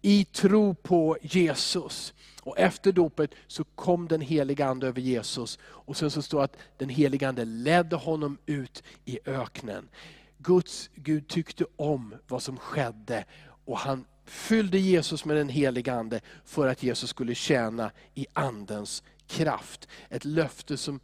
i 0.01 0.25
tro 0.25 0.75
på 0.75 1.17
Jesus. 1.21 2.13
Och 2.41 2.59
efter 2.59 2.91
dopet 2.91 3.31
så 3.47 3.63
kom 3.63 4.07
den 4.07 4.21
heliga 4.21 4.65
Ande 4.65 4.87
över 4.87 5.01
Jesus. 5.01 5.59
Och 5.63 5.97
sen 5.97 6.11
så 6.11 6.21
står 6.21 6.37
det 6.37 6.43
att 6.43 6.57
den 6.77 6.89
heliga 6.89 7.29
Ande 7.29 7.45
ledde 7.45 7.95
honom 7.95 8.37
ut 8.45 8.83
i 9.05 9.19
öknen. 9.25 9.89
Guds 10.37 10.89
Gud 10.95 11.27
tyckte 11.27 11.65
om 11.75 12.15
vad 12.27 12.43
som 12.43 12.57
skedde 12.57 13.25
och 13.65 13.77
han 13.77 14.05
fyllde 14.25 14.79
Jesus 14.79 15.25
med 15.25 15.37
den 15.37 15.49
heliga 15.49 15.93
Ande 15.93 16.21
för 16.45 16.67
att 16.67 16.83
Jesus 16.83 17.09
skulle 17.09 17.35
tjäna 17.35 17.91
i 18.13 18.25
Andens 18.33 19.03
kraft. 19.33 19.87
Ett 20.09 20.25
löfte 20.25 20.77
som, 20.77 20.99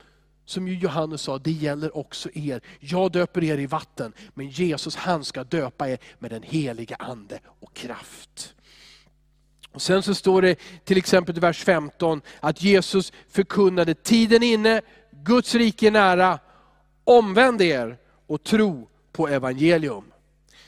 som 0.46 0.68
ju 0.68 0.78
Johannes 0.78 1.22
sa, 1.22 1.38
det 1.38 1.52
gäller 1.52 1.98
också 1.98 2.30
er. 2.34 2.62
Jag 2.80 3.12
döper 3.12 3.44
er 3.44 3.58
i 3.58 3.66
vatten, 3.66 4.14
men 4.34 4.50
Jesus 4.50 4.96
han 4.96 5.26
ska 5.26 5.44
döpa 5.44 5.90
er 5.90 6.00
med 6.20 6.32
den 6.32 6.44
heliga 6.44 6.96
Ande 6.96 7.40
och 7.60 7.74
kraft. 7.74 8.56
Och 9.72 9.82
Sen 9.82 10.04
så 10.04 10.16
står 10.16 10.42
det 10.42 10.60
till 10.86 10.98
exempel 10.98 11.38
i 11.38 11.40
vers 11.40 11.64
15 11.64 12.22
att 12.40 12.64
Jesus 12.64 13.14
förkunnade, 13.30 13.94
tiden 13.94 14.44
inne, 14.44 14.82
Guds 15.12 15.56
rike 15.56 15.88
är 15.88 15.92
nära, 15.92 16.40
omvänd 17.04 17.62
er 17.62 17.98
och 18.28 18.44
tro 18.44 18.90
på 19.12 19.28
evangelium. 19.28 20.04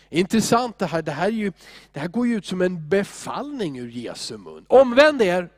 Intressant 0.10 0.80
det 0.80 0.86
här, 0.86 1.02
det 1.02 1.12
här, 1.12 1.30
ju, 1.30 1.52
det 1.92 2.00
här 2.00 2.08
går 2.08 2.28
ju 2.28 2.36
ut 2.36 2.46
som 2.46 2.62
en 2.62 2.90
befallning 2.90 3.80
ur 3.80 3.90
Jesu 3.90 4.38
mun. 4.38 4.66
Omvänd 4.68 5.22
er 5.22 5.50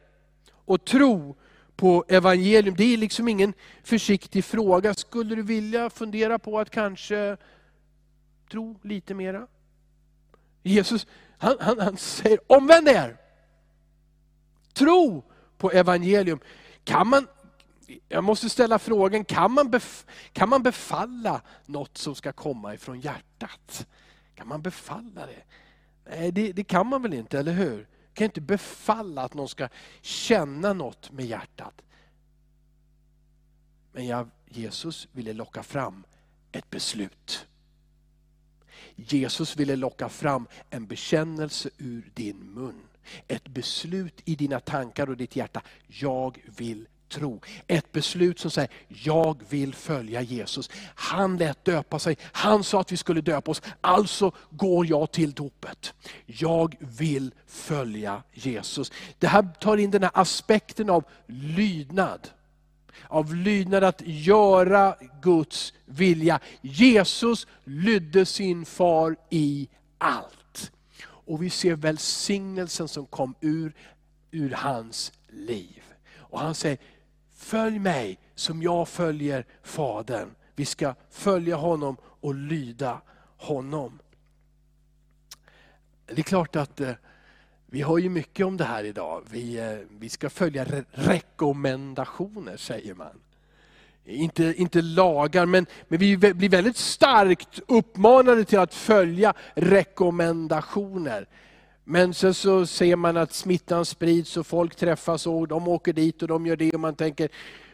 och 0.65 0.85
tro 0.85 1.35
på 1.83 2.05
evangelium. 2.07 2.75
Det 2.75 2.93
är 2.93 2.97
liksom 2.97 3.27
ingen 3.27 3.53
försiktig 3.83 4.45
fråga. 4.45 4.93
Skulle 4.93 5.35
du 5.35 5.41
vilja 5.41 5.89
fundera 5.89 6.39
på 6.39 6.59
att 6.59 6.69
kanske 6.69 7.37
tro 8.51 8.79
lite 8.81 9.13
mera? 9.13 9.47
Jesus 10.61 11.07
han, 11.37 11.57
han, 11.59 11.79
han 11.79 11.97
säger 11.97 12.39
omvänd 12.47 12.87
er. 12.87 13.17
Tro 14.73 15.23
på 15.57 15.71
evangelium. 15.71 16.39
Kan 16.83 17.07
man, 17.07 17.27
jag 18.09 18.23
måste 18.23 18.49
ställa 18.49 18.79
frågan, 18.79 19.25
kan 19.25 19.51
man, 19.51 19.71
bef, 19.71 20.05
kan 20.33 20.49
man 20.49 20.63
befalla 20.63 21.41
något 21.65 21.97
som 21.97 22.15
ska 22.15 22.31
komma 22.31 22.73
ifrån 22.73 22.99
hjärtat? 22.99 23.87
Kan 24.35 24.47
man 24.47 24.61
befalla 24.61 25.25
det? 25.25 25.43
Nej, 26.09 26.31
det, 26.31 26.53
det 26.53 26.63
kan 26.63 26.87
man 26.87 27.01
väl 27.01 27.13
inte, 27.13 27.39
eller 27.39 27.53
hur? 27.53 27.87
Kan 28.13 28.25
inte 28.25 28.41
befalla 28.41 29.21
att 29.21 29.33
någon 29.33 29.49
ska 29.49 29.69
känna 30.01 30.73
något 30.73 31.11
med 31.11 31.25
hjärtat. 31.25 31.81
Men 33.91 34.07
jag, 34.07 34.29
Jesus 34.49 35.07
ville 35.11 35.33
locka 35.33 35.63
fram 35.63 36.03
ett 36.51 36.69
beslut. 36.69 37.47
Jesus 38.95 39.55
ville 39.55 39.75
locka 39.75 40.09
fram 40.09 40.47
en 40.69 40.87
bekännelse 40.87 41.69
ur 41.77 42.11
din 42.13 42.37
mun. 42.37 42.81
Ett 43.27 43.47
beslut 43.47 44.21
i 44.25 44.35
dina 44.35 44.59
tankar 44.59 45.09
och 45.09 45.17
ditt 45.17 45.35
hjärta. 45.35 45.61
Jag 45.87 46.43
vill 46.57 46.87
tro. 47.13 47.41
Ett 47.67 47.91
beslut 47.91 48.39
som 48.39 48.51
säger, 48.51 48.69
jag 48.87 49.41
vill 49.49 49.73
följa 49.73 50.21
Jesus. 50.21 50.69
Han 50.95 51.37
lät 51.37 51.65
döpa 51.65 51.99
sig, 51.99 52.17
han 52.21 52.63
sa 52.63 52.81
att 52.81 52.91
vi 52.91 52.97
skulle 52.97 53.21
döpa 53.21 53.51
oss, 53.51 53.61
alltså 53.81 54.31
går 54.49 54.85
jag 54.85 55.11
till 55.11 55.31
dopet. 55.31 55.93
Jag 56.25 56.75
vill 56.79 57.31
följa 57.47 58.23
Jesus. 58.33 58.91
Det 59.19 59.27
här 59.27 59.47
tar 59.59 59.77
in 59.77 59.91
den 59.91 60.03
här 60.03 60.11
aspekten 60.13 60.89
av 60.89 61.03
lydnad. 61.27 62.29
Av 63.07 63.35
lydnad 63.35 63.83
att 63.83 64.01
göra 64.05 64.95
Guds 65.21 65.73
vilja. 65.85 66.39
Jesus 66.61 67.47
lydde 67.63 68.25
sin 68.25 68.65
far 68.65 69.15
i 69.29 69.67
allt. 69.97 70.71
Och 71.25 71.43
vi 71.43 71.49
ser 71.49 71.75
välsignelsen 71.75 72.87
som 72.87 73.05
kom 73.05 73.35
ur, 73.41 73.73
ur 74.31 74.51
hans 74.51 75.11
liv. 75.29 75.83
Och 76.33 76.39
han 76.39 76.55
säger, 76.55 76.77
Följ 77.43 77.79
mig 77.79 78.19
som 78.35 78.61
jag 78.61 78.87
följer 78.87 79.45
Fadern. 79.63 80.29
Vi 80.55 80.65
ska 80.65 80.95
följa 81.09 81.55
honom 81.55 81.97
och 82.03 82.35
lyda 82.35 83.01
honom. 83.37 83.99
Det 86.05 86.17
är 86.17 86.23
klart 86.23 86.55
att 86.55 86.79
eh, 86.79 86.91
vi 87.65 87.81
har 87.81 87.97
ju 87.97 88.09
mycket 88.09 88.45
om 88.45 88.57
det 88.57 88.63
här 88.63 88.83
idag. 88.83 89.23
Vi, 89.29 89.57
eh, 89.59 89.87
vi 89.99 90.09
ska 90.09 90.29
följa 90.29 90.65
re 90.65 90.83
rekommendationer 90.91 92.57
säger 92.57 92.93
man. 92.93 93.19
Inte, 94.05 94.53
inte 94.57 94.81
lagar, 94.81 95.45
men, 95.45 95.65
men 95.87 95.99
vi 95.99 96.17
blir 96.17 96.49
väldigt 96.49 96.77
starkt 96.77 97.59
uppmanade 97.67 98.45
till 98.45 98.59
att 98.59 98.73
följa 98.73 99.33
rekommendationer. 99.55 101.27
Men 101.83 102.13
sen 102.13 102.33
så 102.33 102.65
ser 102.65 102.95
man 102.95 103.17
att 103.17 103.33
smittan 103.33 103.85
sprids 103.85 104.37
och 104.37 104.47
folk 104.47 104.75
träffas 104.75 105.27
och 105.27 105.47
de 105.47 105.67
åker 105.67 105.93
dit 105.93 106.21
och 106.21 106.27
de 106.27 106.45
gör 106.45 106.55
det 106.55 106.71
och 106.71 106.79
man 106.79 106.95
tänker, 106.95 107.29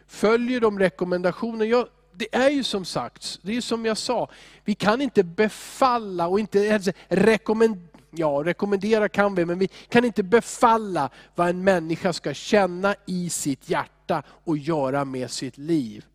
följer 0.08 0.62
de 0.62 0.80
rekommendationer? 0.80 1.66
Ja, 1.66 1.88
det 2.14 2.36
är 2.36 2.50
ju 2.50 2.64
som 2.64 2.86
sagt, 2.86 3.40
det 3.42 3.58
är 3.58 3.62
som 3.62 3.86
jag 3.86 3.98
sa, 3.98 4.30
vi 4.66 4.76
kan 4.76 5.02
inte 5.02 5.24
befalla 5.24 6.28
och 6.28 6.40
inte 6.40 6.60
ens 6.60 6.90
rekommendera 7.08 7.90
ja, 8.12 8.42
rekommendera 8.46 9.10
kan 9.10 9.36
vi, 9.36 9.46
men 9.46 9.60
vi 9.60 9.68
kan 9.68 10.06
inte 10.06 10.24
befalla 10.24 11.10
vad 11.36 11.50
en 11.50 11.64
människa 11.64 12.14
ska 12.14 12.34
känna 12.34 12.96
i 13.06 13.30
sitt 13.30 13.70
hjärta 13.70 14.24
och 14.28 14.58
göra 14.58 15.06
med 15.06 15.32
sitt 15.32 15.58
liv. 15.58 16.06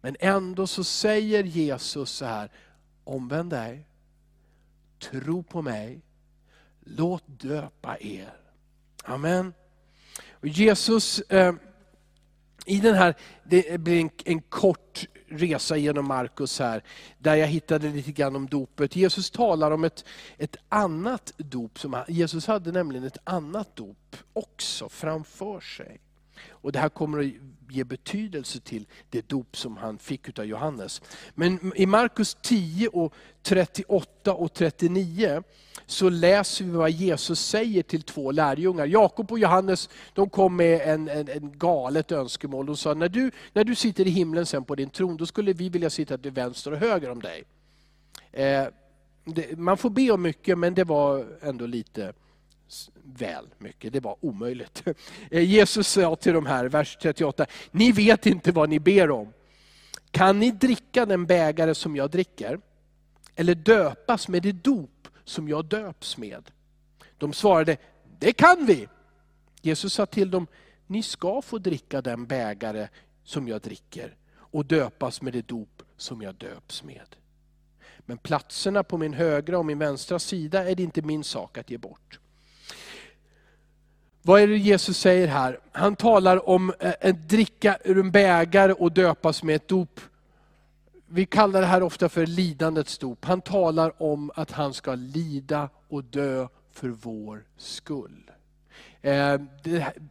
Men 0.00 0.16
ändå 0.20 0.66
så 0.66 0.84
säger 0.84 1.44
Jesus 1.44 2.10
så 2.10 2.24
här, 2.24 2.50
omvänd 3.04 3.50
dig, 3.50 3.86
tro 4.98 5.42
på 5.42 5.62
mig, 5.62 6.00
låt 6.96 7.24
döpa 7.26 7.96
er. 8.00 8.32
Amen. 9.04 9.54
Och 10.30 10.48
Jesus, 10.48 11.20
eh, 11.20 11.54
i 12.66 12.80
den 12.80 12.94
här, 12.94 13.14
det 13.44 13.80
blir 13.80 14.00
en, 14.00 14.10
en 14.24 14.40
kort 14.40 15.06
resa 15.28 15.76
genom 15.76 16.08
Markus 16.08 16.58
här, 16.58 16.82
där 17.18 17.34
jag 17.34 17.46
hittade 17.46 17.88
lite 17.88 18.12
grann 18.12 18.36
om 18.36 18.46
dopet. 18.46 18.96
Jesus 18.96 19.30
talar 19.30 19.70
om 19.70 19.84
ett, 19.84 20.04
ett 20.36 20.56
annat 20.68 21.32
dop. 21.36 21.78
Som, 21.78 22.04
Jesus 22.08 22.46
hade 22.46 22.72
nämligen 22.72 23.04
ett 23.04 23.18
annat 23.24 23.76
dop 23.76 24.16
också 24.32 24.88
framför 24.88 25.60
sig. 25.60 26.00
Och 26.50 26.72
Det 26.72 26.78
här 26.78 26.88
kommer 26.88 27.18
att 27.18 27.32
ge 27.70 27.84
betydelse 27.84 28.60
till 28.60 28.86
det 29.10 29.28
dop 29.28 29.56
som 29.56 29.76
han 29.76 29.98
fick 29.98 30.38
av 30.38 30.44
Johannes. 30.44 31.02
Men 31.34 31.72
i 31.76 31.86
Markus 31.86 32.36
10, 32.42 32.88
och 32.88 33.14
38 33.42 34.34
och 34.34 34.52
39 34.52 35.42
så 35.86 36.08
läser 36.08 36.64
vi 36.64 36.70
vad 36.70 36.90
Jesus 36.90 37.40
säger 37.40 37.82
till 37.82 38.02
två 38.02 38.30
lärjungar. 38.30 38.86
Jakob 38.86 39.32
och 39.32 39.38
Johannes 39.38 39.88
de 40.12 40.30
kom 40.30 40.56
med 40.56 40.80
en, 40.80 41.08
en, 41.08 41.28
en 41.28 41.58
galet 41.58 42.12
önskemål. 42.12 42.66
De 42.66 42.76
sa, 42.76 42.94
när 42.94 43.08
du, 43.08 43.30
när 43.52 43.64
du 43.64 43.74
sitter 43.74 44.06
i 44.06 44.10
himlen 44.10 44.46
sen 44.46 44.64
på 44.64 44.74
din 44.74 44.90
tron, 44.90 45.16
då 45.16 45.26
skulle 45.26 45.52
vi 45.52 45.68
vilja 45.68 45.90
sitta 45.90 46.18
till 46.18 46.30
vänster 46.30 46.72
och 46.72 46.78
höger 46.78 47.10
om 47.10 47.22
dig. 47.22 47.44
Eh, 48.32 48.66
det, 49.24 49.58
man 49.58 49.76
får 49.76 49.90
be 49.90 50.10
om 50.10 50.22
mycket, 50.22 50.58
men 50.58 50.74
det 50.74 50.84
var 50.84 51.26
ändå 51.40 51.66
lite 51.66 52.12
väl 53.02 53.46
mycket. 53.58 53.92
Det 53.92 54.00
var 54.00 54.16
omöjligt. 54.20 54.82
Eh, 55.30 55.42
Jesus 55.42 55.88
sa 55.88 56.16
till 56.16 56.32
de 56.32 56.46
här, 56.46 56.64
vers 56.64 56.96
38, 57.02 57.46
ni 57.70 57.92
vet 57.92 58.26
inte 58.26 58.52
vad 58.52 58.68
ni 58.68 58.80
ber 58.80 59.10
om. 59.10 59.32
Kan 60.10 60.38
ni 60.38 60.50
dricka 60.50 61.06
den 61.06 61.26
bägare 61.26 61.74
som 61.74 61.96
jag 61.96 62.10
dricker? 62.10 62.60
Eller 63.34 63.54
döpas 63.54 64.28
med 64.28 64.42
det 64.42 64.52
dop 64.52 65.08
som 65.24 65.48
jag 65.48 65.64
döps 65.64 66.16
med? 66.16 66.50
De 67.18 67.32
svarade, 67.32 67.76
det 68.18 68.32
kan 68.32 68.66
vi. 68.66 68.88
Jesus 69.62 69.92
sa 69.92 70.06
till 70.06 70.30
dem, 70.30 70.46
ni 70.86 71.02
ska 71.02 71.42
få 71.42 71.58
dricka 71.58 72.02
den 72.02 72.26
bägare 72.26 72.88
som 73.24 73.48
jag 73.48 73.60
dricker 73.60 74.16
och 74.34 74.64
döpas 74.64 75.22
med 75.22 75.32
det 75.32 75.48
dop 75.48 75.82
som 75.96 76.22
jag 76.22 76.34
döps 76.34 76.82
med. 76.82 77.16
Men 78.00 78.18
platserna 78.18 78.82
på 78.82 78.98
min 78.98 79.12
högra 79.12 79.58
och 79.58 79.66
min 79.66 79.78
vänstra 79.78 80.18
sida 80.18 80.70
är 80.70 80.74
det 80.74 80.82
inte 80.82 81.02
min 81.02 81.24
sak 81.24 81.58
att 81.58 81.70
ge 81.70 81.78
bort. 81.78 82.20
Vad 84.28 84.40
är 84.40 84.46
det 84.46 84.56
Jesus 84.56 84.98
säger 84.98 85.28
här? 85.28 85.58
Han 85.72 85.96
talar 85.96 86.48
om 86.48 86.72
eh, 86.80 86.92
att 87.00 87.28
dricka 87.28 87.78
ur 87.84 87.98
en 87.98 88.10
bägare 88.10 88.72
och 88.72 88.92
döpas 88.92 89.42
med 89.42 89.56
ett 89.56 89.68
dop. 89.68 90.00
Vi 91.06 91.26
kallar 91.26 91.60
det 91.60 91.66
här 91.66 91.82
ofta 91.82 92.08
för 92.08 92.26
lidandets 92.26 92.98
dop. 92.98 93.24
Han 93.24 93.40
talar 93.40 94.02
om 94.02 94.30
att 94.34 94.50
han 94.50 94.74
ska 94.74 94.94
lida 94.94 95.68
och 95.88 96.04
dö 96.04 96.48
för 96.72 96.88
vår 96.88 97.44
skull. 97.56 98.30
Eh, 99.02 99.40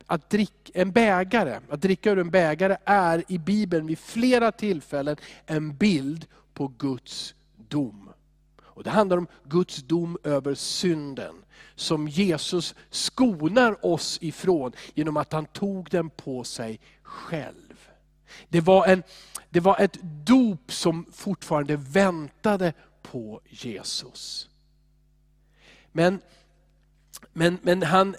att, 0.05 0.29
drick, 0.29 0.71
en 0.73 0.91
bägare, 0.91 1.59
att 1.69 1.81
dricka 1.81 2.11
ur 2.11 2.19
en 2.19 2.29
bägare 2.29 2.77
är 2.85 3.23
i 3.27 3.37
Bibeln 3.37 3.87
vid 3.87 3.99
flera 3.99 4.51
tillfällen 4.51 5.17
en 5.45 5.75
bild 5.75 6.25
på 6.53 6.67
Guds 6.77 7.35
dom. 7.55 8.06
Och 8.77 8.83
det 8.83 8.89
handlar 8.89 9.17
om 9.17 9.27
Guds 9.43 9.83
dom 9.83 10.17
över 10.23 10.55
synden 10.55 11.35
som 11.75 12.07
Jesus 12.07 12.75
skonar 12.89 13.85
oss 13.85 14.17
ifrån 14.21 14.71
genom 14.93 15.17
att 15.17 15.33
han 15.33 15.45
tog 15.45 15.89
den 15.89 16.09
på 16.09 16.43
sig 16.43 16.79
själv. 17.01 17.89
Det 18.49 18.61
var, 18.61 18.87
en, 18.87 19.03
det 19.49 19.59
var 19.59 19.79
ett 19.79 19.97
dop 20.01 20.71
som 20.71 21.05
fortfarande 21.13 21.75
väntade 21.75 22.73
på 23.01 23.41
Jesus. 23.45 24.49
Men, 25.91 26.19
men, 27.33 27.59
men 27.61 27.83
han, 27.83 28.15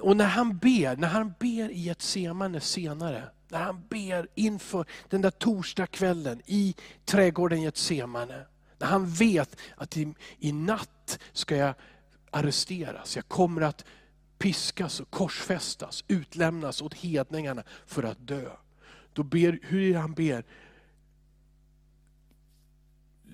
och 0.00 0.16
när 0.16 0.28
han 0.28 0.58
ber, 0.58 0.96
när 0.96 1.08
han 1.08 1.34
ber 1.38 1.70
i 1.70 1.88
ett 1.88 2.02
semane 2.02 2.60
senare, 2.60 3.24
när 3.48 3.58
han 3.58 3.82
ber 3.88 4.28
inför 4.34 4.86
den 5.08 5.20
där 5.20 5.30
torsdagskvällen 5.30 6.42
i 6.46 6.74
trädgården 7.04 7.58
i 7.58 7.66
när 8.78 8.86
han 8.86 9.06
vet 9.06 9.56
att 9.76 9.96
i, 9.96 10.14
i 10.38 10.52
natt 10.52 11.18
ska 11.32 11.56
jag 11.56 11.74
arresteras. 12.30 13.16
Jag 13.16 13.28
kommer 13.28 13.60
att 13.60 13.84
piskas 14.38 15.00
och 15.00 15.10
korsfästas, 15.10 16.04
utlämnas 16.08 16.82
åt 16.82 16.94
hedningarna 16.94 17.62
för 17.86 18.02
att 18.02 18.26
dö. 18.26 18.50
Då 19.12 19.22
ber, 19.22 19.58
hur 19.62 19.82
är 19.82 19.92
det 19.92 19.98
han 19.98 20.14
ber? 20.14 20.44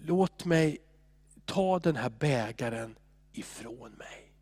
Låt 0.05 0.44
mig 0.44 0.79
ta 1.44 1.79
den 1.79 1.96
här 1.96 2.11
bägaren 2.11 2.96
ifrån 3.33 3.92
mig. 3.92 4.33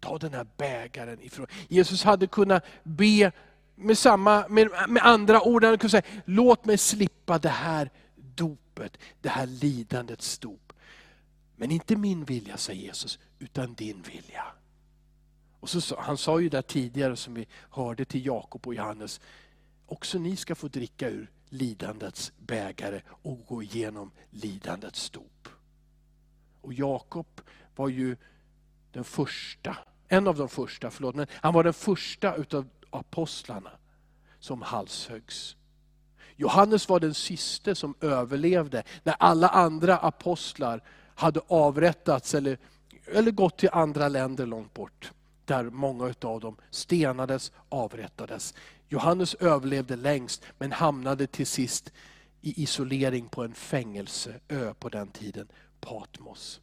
Ta 0.00 0.18
den 0.18 0.34
här 0.34 0.46
bägaren 0.56 1.20
ifrån 1.20 1.46
Jesus 1.68 2.04
hade 2.04 2.26
kunnat 2.26 2.64
be 2.82 3.32
med, 3.74 3.98
samma, 3.98 4.48
med, 4.48 4.68
med 4.88 5.02
andra 5.06 5.42
ord, 5.42 5.64
han 5.64 5.78
kunde 5.78 5.90
säga, 5.90 6.22
låt 6.24 6.64
mig 6.64 6.78
slippa 6.78 7.38
det 7.38 7.48
här 7.48 7.90
dopet, 8.38 8.98
det 9.20 9.28
här 9.28 9.46
lidandets 9.46 10.38
dop. 10.38 10.72
Men 11.56 11.70
inte 11.70 11.96
min 11.96 12.24
vilja, 12.24 12.56
sa 12.56 12.72
Jesus, 12.72 13.18
utan 13.38 13.74
din 13.74 14.02
vilja. 14.02 14.44
Och 15.60 15.68
så, 15.68 16.00
han 16.00 16.18
sa 16.18 16.40
ju 16.40 16.48
där 16.48 16.62
tidigare, 16.62 17.16
som 17.16 17.34
vi 17.34 17.46
hörde 17.70 18.04
till 18.04 18.26
Jakob 18.26 18.66
och 18.66 18.74
Johannes, 18.74 19.20
också 19.86 20.18
ni 20.18 20.36
ska 20.36 20.54
få 20.54 20.68
dricka 20.68 21.08
ur 21.08 21.30
lidandets 21.48 22.32
bägare 22.38 23.02
och 23.08 23.46
gå 23.46 23.62
igenom 23.62 24.10
lidandets 24.30 25.10
dop. 25.10 25.48
Och 26.60 26.72
Jakob 26.72 27.40
var 27.76 27.88
ju 27.88 28.16
den 28.92 29.04
första, 29.04 29.76
en 30.08 30.26
av 30.26 30.36
de 30.36 30.48
första, 30.48 30.90
förlåt, 30.90 31.14
men 31.14 31.26
han 31.30 31.54
var 31.54 31.64
den 31.64 31.74
första 31.74 32.34
utav 32.36 32.68
apostlarna 32.90 33.70
som 34.38 34.62
halshöggs. 34.62 35.56
Johannes 36.40 36.88
var 36.88 37.00
den 37.00 37.14
siste 37.14 37.74
som 37.74 37.94
överlevde 38.00 38.82
när 39.02 39.14
alla 39.18 39.48
andra 39.48 39.96
apostlar 39.96 40.82
hade 41.14 41.40
avrättats 41.48 42.34
eller, 42.34 42.58
eller 43.06 43.30
gått 43.30 43.58
till 43.58 43.68
andra 43.72 44.08
länder 44.08 44.46
långt 44.46 44.74
bort. 44.74 45.12
Där 45.44 45.64
många 45.64 46.14
av 46.20 46.40
dem 46.40 46.56
stenades, 46.70 47.52
avrättades. 47.68 48.54
Johannes 48.88 49.34
överlevde 49.34 49.96
längst 49.96 50.42
men 50.58 50.72
hamnade 50.72 51.26
till 51.26 51.46
sist 51.46 51.92
i 52.40 52.62
isolering 52.62 53.28
på 53.28 53.44
en 53.44 53.54
fängelseö 53.54 54.74
på 54.78 54.88
den 54.88 55.08
tiden, 55.08 55.48
Patmos. 55.80 56.60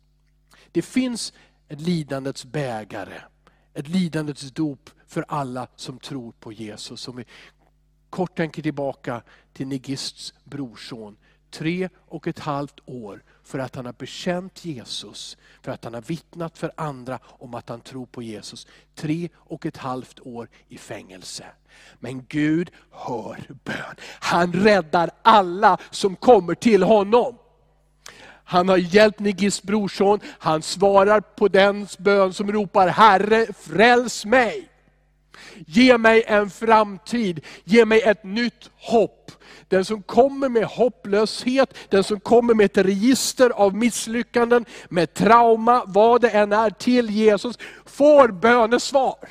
Det 0.71 0.81
finns 0.81 1.33
ett 1.67 1.81
lidandets 1.81 2.45
bägare, 2.45 3.21
ett 3.73 3.87
lidandets 3.87 4.51
dop 4.51 4.89
för 5.07 5.25
alla 5.27 5.67
som 5.75 5.99
tror 5.99 6.31
på 6.31 6.51
Jesus. 6.51 7.01
som 7.01 7.15
vi 7.15 7.25
kort 8.15 8.37
tänker 8.37 8.61
tillbaka 8.61 9.21
till 9.53 9.67
Nigists 9.67 10.33
brorson, 10.43 11.17
tre 11.51 11.89
och 12.07 12.27
ett 12.27 12.39
halvt 12.39 12.79
år 12.85 13.23
för 13.43 13.59
att 13.59 13.75
han 13.75 13.85
har 13.85 13.93
bekänt 13.93 14.65
Jesus, 14.65 15.37
för 15.61 15.71
att 15.71 15.83
han 15.83 15.93
har 15.93 16.01
vittnat 16.01 16.57
för 16.57 16.71
andra 16.77 17.19
om 17.25 17.53
att 17.53 17.69
han 17.69 17.81
tror 17.81 18.05
på 18.05 18.21
Jesus. 18.21 18.67
Tre 18.95 19.29
och 19.35 19.65
ett 19.65 19.77
halvt 19.77 20.19
år 20.19 20.49
i 20.67 20.77
fängelse. 20.77 21.45
Men 21.99 22.25
Gud 22.25 22.71
hör 22.91 23.45
bön. 23.63 23.95
Han 24.19 24.53
räddar 24.53 25.11
alla 25.21 25.77
som 25.91 26.15
kommer 26.15 26.55
till 26.55 26.83
honom. 26.83 27.37
Han 28.43 28.69
har 28.69 28.77
hjälpt 28.77 29.19
Nigis 29.19 29.63
brorson, 29.63 30.19
han 30.25 30.61
svarar 30.61 31.21
på 31.21 31.47
den 31.47 31.87
bön 31.97 32.33
som 32.33 32.51
ropar 32.51 32.87
Herre 32.87 33.53
fräls 33.53 34.25
mig. 34.25 34.69
Ge 35.67 35.97
mig 35.97 36.23
en 36.27 36.49
framtid, 36.49 37.45
ge 37.63 37.85
mig 37.85 38.01
ett 38.01 38.23
nytt 38.23 38.69
hopp. 38.75 39.31
Den 39.67 39.85
som 39.85 40.03
kommer 40.03 40.49
med 40.49 40.65
hopplöshet, 40.65 41.77
den 41.89 42.03
som 42.03 42.19
kommer 42.19 42.53
med 42.53 42.65
ett 42.65 42.77
register 42.77 43.49
av 43.49 43.75
misslyckanden, 43.75 44.65
med 44.89 45.13
trauma, 45.13 45.83
vad 45.87 46.21
det 46.21 46.29
än 46.29 46.53
är, 46.53 46.69
till 46.69 47.09
Jesus, 47.09 47.57
får 47.85 48.27
bönesvar. 48.27 49.29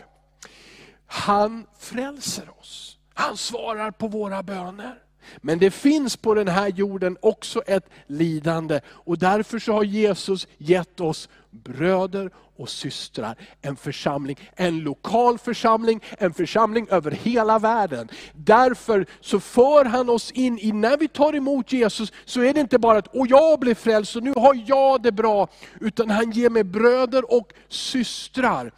Han 1.06 1.66
frälser 1.78 2.44
oss. 2.60 2.98
Han 3.14 3.36
svarar 3.36 3.90
på 3.90 4.08
våra 4.08 4.42
böner. 4.42 5.03
Men 5.40 5.58
det 5.58 5.70
finns 5.70 6.16
på 6.16 6.34
den 6.34 6.48
här 6.48 6.68
jorden 6.68 7.16
också 7.20 7.62
ett 7.66 7.88
lidande 8.06 8.80
och 8.88 9.18
därför 9.18 9.58
så 9.58 9.72
har 9.72 9.84
Jesus 9.84 10.48
gett 10.58 11.00
oss 11.00 11.28
bröder 11.50 12.30
och 12.56 12.68
systrar, 12.68 13.37
en 13.62 13.76
församling, 13.76 14.50
en 14.56 14.80
lokal 14.80 15.38
församling, 15.38 16.00
en 16.18 16.34
församling 16.34 16.87
över 16.90 17.10
hela 17.10 17.58
världen. 17.58 18.08
Därför 18.32 19.06
så 19.20 19.40
för 19.40 19.84
han 19.84 20.08
oss 20.08 20.30
in 20.30 20.58
i, 20.58 20.72
när 20.72 20.96
vi 20.96 21.08
tar 21.08 21.37
emot 21.37 21.72
Jesus, 21.72 22.12
så 22.24 22.40
är 22.40 22.54
det 22.54 22.60
inte 22.60 22.78
bara 22.78 22.98
att 22.98 23.06
och 23.06 23.26
jag 23.26 23.60
blev 23.60 23.74
frälst 23.74 24.16
och 24.16 24.22
nu 24.22 24.32
har 24.37 24.64
jag 24.66 25.02
det 25.02 25.12
bra, 25.12 25.48
utan 25.80 26.10
han 26.10 26.30
ger 26.30 26.50
mig 26.50 26.64
bröder 26.64 27.32
och 27.34 27.52
systrar, 27.68 28.72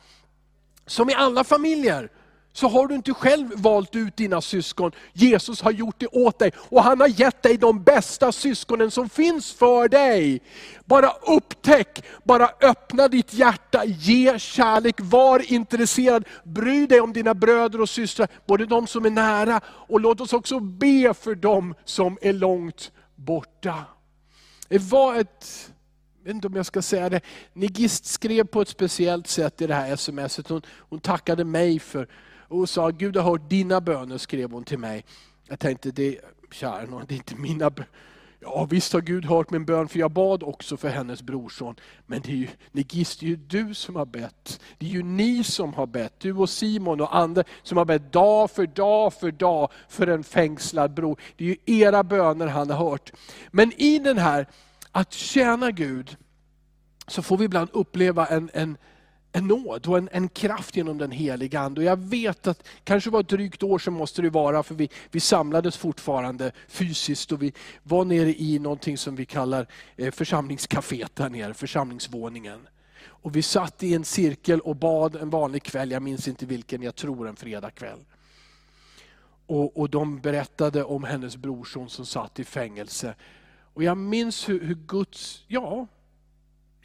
som 0.86 1.10
i 1.10 1.14
alla 1.14 1.44
familjer, 1.44 2.10
så 2.56 2.68
har 2.68 2.86
du 2.86 2.94
inte 2.94 3.14
själv 3.14 3.50
valt 3.56 3.96
ut 3.96 4.16
dina 4.16 4.40
syskon. 4.40 4.92
Jesus 5.12 5.62
har 5.62 5.70
gjort 5.70 5.94
det 5.98 6.06
åt 6.06 6.38
dig 6.38 6.52
och 6.56 6.82
han 6.82 7.00
har 7.00 7.08
gett 7.08 7.42
dig 7.42 7.56
de 7.56 7.82
bästa 7.82 8.32
syskonen 8.32 8.90
som 8.90 9.08
finns 9.08 9.52
för 9.52 9.88
dig. 9.88 10.40
Bara 10.84 11.10
upptäck, 11.10 12.04
bara 12.24 12.50
öppna 12.60 13.08
ditt 13.08 13.34
hjärta, 13.34 13.84
ge 13.84 14.38
kärlek, 14.38 14.94
var 14.98 15.52
intresserad. 15.52 16.24
Bry 16.44 16.86
dig 16.86 17.00
om 17.00 17.12
dina 17.12 17.34
bröder 17.34 17.80
och 17.80 17.88
systrar, 17.88 18.28
både 18.46 18.66
de 18.66 18.86
som 18.86 19.04
är 19.04 19.10
nära 19.10 19.60
och 19.66 20.00
låt 20.00 20.20
oss 20.20 20.32
också 20.32 20.60
be 20.60 21.14
för 21.14 21.34
dem 21.34 21.74
som 21.84 22.18
är 22.22 22.32
långt 22.32 22.92
borta. 23.16 23.74
Det 24.68 24.78
var 24.78 25.14
ett 25.14 25.70
jag 26.26 26.28
vet 26.28 26.34
inte 26.34 26.46
om 26.46 26.56
jag 26.56 26.66
ska 26.66 26.82
säga 26.82 27.08
det, 27.08 27.20
Nigist 27.52 28.06
skrev 28.06 28.44
på 28.44 28.60
ett 28.60 28.68
speciellt 28.68 29.26
sätt 29.26 29.60
i 29.60 29.66
det 29.66 29.74
här 29.74 29.96
smset. 29.96 30.48
Hon, 30.48 30.62
hon 30.78 31.00
tackade 31.00 31.44
mig 31.44 31.78
för, 31.78 32.08
och 32.48 32.68
sa, 32.68 32.90
Gud 32.90 33.16
har 33.16 33.22
hört 33.22 33.50
dina 33.50 33.80
böner, 33.80 34.18
skrev 34.18 34.50
hon 34.50 34.64
till 34.64 34.78
mig. 34.78 35.04
Jag 35.48 35.58
tänkte, 35.58 35.90
det, 35.90 36.20
kära 36.52 36.86
någon, 36.86 37.04
det 37.08 37.14
är 37.14 37.16
inte 37.16 37.36
mina 37.36 37.70
böner. 37.70 37.90
Ja 38.40 38.66
visst 38.70 38.92
har 38.92 39.00
Gud 39.00 39.24
hört 39.24 39.50
min 39.50 39.64
bön, 39.64 39.88
för 39.88 39.98
jag 39.98 40.10
bad 40.10 40.42
också 40.42 40.76
för 40.76 40.88
hennes 40.88 41.22
brorson. 41.22 41.74
Men 42.06 42.20
det 42.20 42.32
är 42.32 42.36
ju, 42.36 42.48
Nigist, 42.72 43.20
det 43.20 43.26
är 43.26 43.30
ju 43.30 43.36
du 43.36 43.74
som 43.74 43.96
har 43.96 44.06
bett. 44.06 44.60
Det 44.78 44.86
är 44.86 44.90
ju 44.90 45.02
ni 45.02 45.44
som 45.44 45.74
har 45.74 45.86
bett, 45.86 46.20
du 46.20 46.32
och 46.32 46.50
Simon 46.50 47.00
och 47.00 47.16
andra 47.16 47.44
som 47.62 47.78
har 47.78 47.84
bett 47.84 48.12
dag 48.12 48.50
för 48.50 48.66
dag 48.66 49.14
för 49.14 49.30
dag 49.30 49.70
för 49.88 50.06
en 50.06 50.24
fängslad 50.24 50.94
bror. 50.94 51.20
Det 51.36 51.44
är 51.44 51.48
ju 51.48 51.56
era 51.80 52.04
böner 52.04 52.46
han 52.46 52.70
har 52.70 52.90
hört. 52.90 53.12
Men 53.50 53.72
i 53.72 53.98
den 53.98 54.18
här, 54.18 54.46
att 54.92 55.12
tjäna 55.12 55.70
Gud, 55.70 56.16
så 57.06 57.22
får 57.22 57.36
vi 57.36 57.44
ibland 57.44 57.68
uppleva 57.72 58.26
en, 58.26 58.50
en, 58.54 58.76
en 59.36 59.46
nåd 59.46 59.86
och 59.86 59.98
en, 59.98 60.08
en 60.12 60.28
kraft 60.28 60.76
genom 60.76 60.98
den 60.98 61.10
heliga 61.10 61.60
Ande. 61.60 61.80
Och 61.80 61.84
jag 61.84 61.96
vet 61.96 62.46
att, 62.46 62.68
kanske 62.84 63.10
var 63.10 63.20
ett 63.20 63.28
drygt 63.28 63.62
år 63.62 63.78
sedan 63.78 63.94
måste 63.94 64.22
det 64.22 64.30
vara, 64.30 64.62
för 64.62 64.74
vi, 64.74 64.88
vi 65.10 65.20
samlades 65.20 65.76
fortfarande 65.76 66.52
fysiskt 66.68 67.32
och 67.32 67.42
vi 67.42 67.52
var 67.82 68.04
nere 68.04 68.34
i 68.40 68.58
någonting 68.58 68.98
som 68.98 69.16
vi 69.16 69.24
kallar 69.24 69.66
eh, 69.96 70.10
församlingscaféet 70.10 71.16
där 71.16 71.28
nere, 71.28 71.54
församlingsvåningen. 71.54 72.68
Och 73.06 73.36
vi 73.36 73.42
satt 73.42 73.82
i 73.82 73.94
en 73.94 74.04
cirkel 74.04 74.60
och 74.60 74.76
bad 74.76 75.16
en 75.16 75.30
vanlig 75.30 75.62
kväll, 75.62 75.90
jag 75.90 76.02
minns 76.02 76.28
inte 76.28 76.46
vilken, 76.46 76.82
jag 76.82 76.94
tror 76.94 77.28
en 77.28 77.36
fredagkväll. 77.36 77.98
Och, 79.46 79.76
och 79.76 79.90
de 79.90 80.20
berättade 80.20 80.84
om 80.84 81.04
hennes 81.04 81.36
brorson 81.36 81.88
som 81.88 82.06
satt 82.06 82.38
i 82.38 82.44
fängelse. 82.44 83.14
Och 83.74 83.82
jag 83.82 83.98
minns 83.98 84.48
hur, 84.48 84.60
hur 84.64 84.74
Guds, 84.74 85.44
ja, 85.46 85.86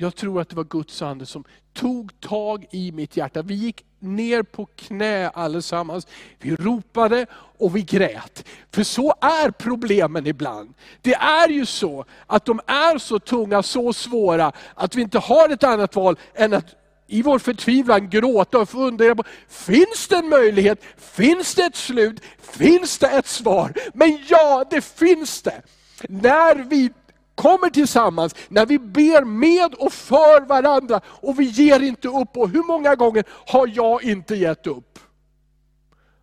jag 0.01 0.15
tror 0.15 0.41
att 0.41 0.49
det 0.49 0.55
var 0.55 0.63
Guds 0.63 1.01
ande 1.01 1.25
som 1.25 1.43
tog 1.73 2.19
tag 2.19 2.65
i 2.71 2.91
mitt 2.91 3.17
hjärta. 3.17 3.41
Vi 3.41 3.53
gick 3.53 3.85
ner 3.99 4.43
på 4.43 4.65
knä 4.65 5.29
allesammans. 5.29 6.07
Vi 6.39 6.55
ropade 6.55 7.25
och 7.33 7.75
vi 7.75 7.81
grät. 7.81 8.45
För 8.71 8.83
så 8.83 9.13
är 9.21 9.51
problemen 9.51 10.27
ibland. 10.27 10.73
Det 11.01 11.13
är 11.13 11.49
ju 11.49 11.65
så 11.65 12.05
att 12.27 12.45
de 12.45 12.59
är 12.67 12.97
så 12.97 13.19
tunga, 13.19 13.63
så 13.63 13.93
svåra, 13.93 14.51
att 14.75 14.95
vi 14.95 15.01
inte 15.01 15.19
har 15.19 15.49
ett 15.49 15.63
annat 15.63 15.95
val 15.95 16.17
än 16.33 16.53
att 16.53 16.75
i 17.07 17.21
vår 17.21 17.39
förtvivlan 17.39 18.09
gråta 18.09 18.59
och 18.59 18.69
fundera 18.69 19.15
på, 19.15 19.23
finns 19.47 20.07
det 20.07 20.15
en 20.15 20.29
möjlighet? 20.29 20.83
Finns 20.97 21.55
det 21.55 21.63
ett 21.63 21.75
slut? 21.75 22.21
Finns 22.39 22.97
det 22.97 23.07
ett 23.07 23.27
svar? 23.27 23.73
Men 23.93 24.23
ja, 24.27 24.65
det 24.69 24.81
finns 24.81 25.41
det. 25.41 25.61
När 26.09 26.55
vi 26.55 26.91
kommer 27.41 27.69
tillsammans, 27.69 28.35
när 28.49 28.65
vi 28.65 28.79
ber 28.79 29.23
med 29.23 29.73
och 29.73 29.93
för 29.93 30.45
varandra 30.45 31.01
och 31.05 31.39
vi 31.39 31.43
ger 31.43 31.79
inte 31.79 32.07
upp. 32.07 32.37
Och 32.37 32.49
hur 32.49 32.63
många 32.63 32.95
gånger 32.95 33.23
har 33.47 33.71
jag 33.73 34.03
inte 34.03 34.35
gett 34.35 34.67
upp? 34.67 34.99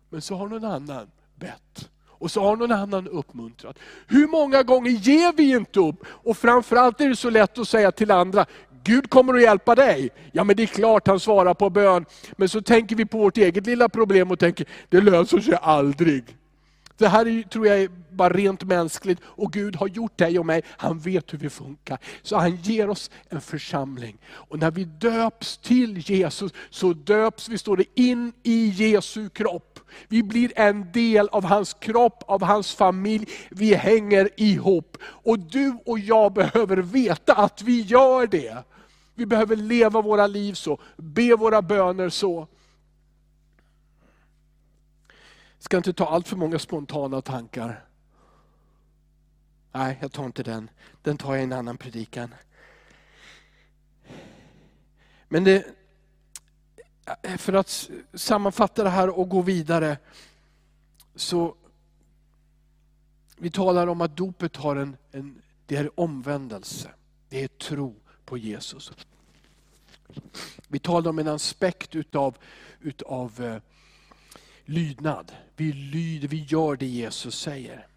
Men 0.09 0.21
så 0.21 0.35
har 0.35 0.47
någon 0.47 0.65
annan 0.65 1.07
bett. 1.35 1.89
Och 2.07 2.31
så 2.31 2.41
har 2.43 2.55
någon 2.55 2.71
annan 2.71 3.07
uppmuntrat. 3.07 3.79
Hur 4.07 4.27
många 4.27 4.63
gånger 4.63 4.91
ger 4.91 5.33
vi 5.33 5.51
inte 5.51 5.79
upp? 5.79 6.03
Och 6.05 6.37
framförallt 6.37 7.01
är 7.01 7.09
det 7.09 7.15
så 7.15 7.29
lätt 7.29 7.57
att 7.57 7.67
säga 7.67 7.91
till 7.91 8.11
andra, 8.11 8.45
Gud 8.83 9.09
kommer 9.09 9.33
att 9.33 9.41
hjälpa 9.41 9.75
dig. 9.75 10.09
Ja 10.31 10.43
men 10.43 10.55
det 10.55 10.63
är 10.63 10.67
klart 10.67 11.07
han 11.07 11.19
svarar 11.19 11.53
på 11.53 11.69
bön. 11.69 12.05
Men 12.31 12.49
så 12.49 12.61
tänker 12.61 12.95
vi 12.95 13.05
på 13.05 13.17
vårt 13.17 13.37
eget 13.37 13.65
lilla 13.65 13.89
problem 13.89 14.31
och 14.31 14.39
tänker, 14.39 14.67
det 14.89 15.01
löser 15.01 15.39
sig 15.39 15.57
aldrig. 15.61 16.23
Det 16.97 17.07
här 17.07 17.27
är, 17.27 17.43
tror 17.43 17.67
jag 17.67 17.81
är 17.81 17.89
bara 18.19 18.33
rent 18.33 18.63
mänskligt 18.63 19.21
och 19.23 19.53
Gud 19.53 19.75
har 19.75 19.87
gjort 19.87 20.17
dig 20.17 20.39
och 20.39 20.45
mig, 20.45 20.61
han 20.67 20.99
vet 20.99 21.33
hur 21.33 21.37
vi 21.37 21.49
funkar. 21.49 21.97
Så 22.21 22.37
han 22.37 22.55
ger 22.55 22.89
oss 22.89 23.11
en 23.29 23.41
församling. 23.41 24.17
Och 24.27 24.59
när 24.59 24.71
vi 24.71 24.83
döps 24.83 25.57
till 25.57 25.97
Jesus 25.97 26.51
så 26.69 26.93
döps 26.93 27.49
vi, 27.49 27.57
står 27.57 27.77
det, 27.77 27.85
in 27.95 28.33
i 28.43 28.67
Jesu 28.67 29.29
kropp. 29.29 29.79
Vi 30.07 30.23
blir 30.23 30.51
en 30.55 30.91
del 30.91 31.29
av 31.29 31.43
hans 31.43 31.73
kropp, 31.73 32.23
av 32.27 32.43
hans 32.43 32.75
familj. 32.75 33.29
Vi 33.49 33.75
hänger 33.75 34.29
ihop. 34.37 34.97
Och 35.01 35.39
du 35.39 35.77
och 35.85 35.99
jag 35.99 36.33
behöver 36.33 36.77
veta 36.77 37.35
att 37.35 37.61
vi 37.61 37.81
gör 37.81 38.27
det. 38.27 38.63
Vi 39.15 39.25
behöver 39.25 39.55
leva 39.55 40.01
våra 40.01 40.27
liv 40.27 40.53
så, 40.53 40.79
be 40.97 41.35
våra 41.35 41.61
böner 41.61 42.09
så. 42.09 42.47
Jag 45.57 45.63
Ska 45.63 45.77
inte 45.77 45.93
ta 45.93 46.05
allt 46.05 46.27
för 46.27 46.37
många 46.37 46.59
spontana 46.59 47.21
tankar. 47.21 47.88
Nej, 49.71 49.97
jag 50.01 50.11
tar 50.11 50.25
inte 50.25 50.43
den. 50.43 50.69
Den 51.01 51.17
tar 51.17 51.33
jag 51.33 51.41
i 51.41 51.43
en 51.43 51.53
annan 51.53 51.77
predikan. 51.77 52.33
Men 55.27 55.43
det, 55.43 55.65
för 57.37 57.53
att 57.53 57.89
sammanfatta 58.13 58.83
det 58.83 58.89
här 58.89 59.19
och 59.19 59.29
gå 59.29 59.41
vidare. 59.41 59.97
Så 61.15 61.55
Vi 63.41 63.51
talar 63.51 63.87
om 63.87 64.01
att 64.01 64.17
dopet 64.17 64.55
har 64.55 64.75
en, 64.75 64.97
en 65.11 65.41
det 65.65 65.75
är 65.75 65.99
omvändelse. 65.99 66.89
Det 67.29 67.43
är 67.43 67.47
tro 67.47 67.95
på 68.25 68.37
Jesus. 68.37 68.91
Vi 70.67 70.79
talar 70.79 71.09
om 71.09 71.19
en 71.19 71.27
aspekt 71.27 71.95
utav, 71.95 72.37
utav 72.81 73.43
eh, 73.43 73.61
lydnad. 74.65 75.31
Vi 75.55 75.73
lyder, 75.73 76.27
vi 76.27 76.43
gör 76.43 76.75
det 76.75 76.85
Jesus 76.85 77.39
säger. 77.39 77.88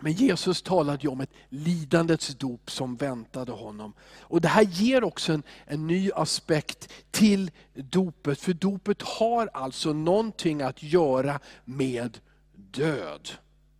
Men 0.00 0.12
Jesus 0.12 0.62
talade 0.62 1.02
ju 1.02 1.08
om 1.08 1.20
ett 1.20 1.32
lidandets 1.48 2.28
dop 2.28 2.70
som 2.70 2.96
väntade 2.96 3.52
honom. 3.52 3.92
Och 4.20 4.40
Det 4.40 4.48
här 4.48 4.62
ger 4.62 5.04
också 5.04 5.32
en, 5.32 5.42
en 5.66 5.86
ny 5.86 6.10
aspekt 6.14 6.92
till 7.10 7.50
dopet, 7.74 8.40
för 8.40 8.52
dopet 8.52 9.02
har 9.02 9.50
alltså 9.54 9.92
någonting 9.92 10.62
att 10.62 10.82
göra 10.82 11.40
med 11.64 12.18
död. 12.54 13.30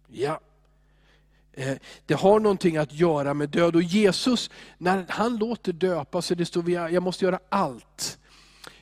Ja. 0.09 0.41
Eh, 1.53 1.77
det 2.07 2.15
har 2.15 2.41
någonting 2.41 2.77
att 2.77 2.93
göra 2.93 3.35
med 3.35 3.49
död. 3.49 3.77
Och 3.77 3.83
Jesus, 3.83 4.51
när 4.79 5.07
han 5.09 5.37
låter 5.37 5.73
döpa 5.73 6.23
sig, 6.23 6.37
det 6.37 6.47
står 6.47 6.71
jag 6.71 7.03
måste 7.03 7.25
göra 7.25 7.41
allt 7.49 8.19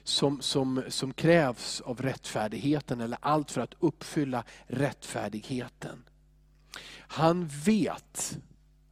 som, 0.04 0.40
som, 0.40 0.82
som 0.88 1.12
krävs 1.12 1.80
av 1.80 2.02
rättfärdigheten, 2.02 3.00
eller 3.00 3.18
allt 3.20 3.50
för 3.50 3.60
att 3.60 3.74
uppfylla 3.80 4.44
rättfärdigheten. 4.66 6.04
Han 7.12 7.46
vet 7.64 8.38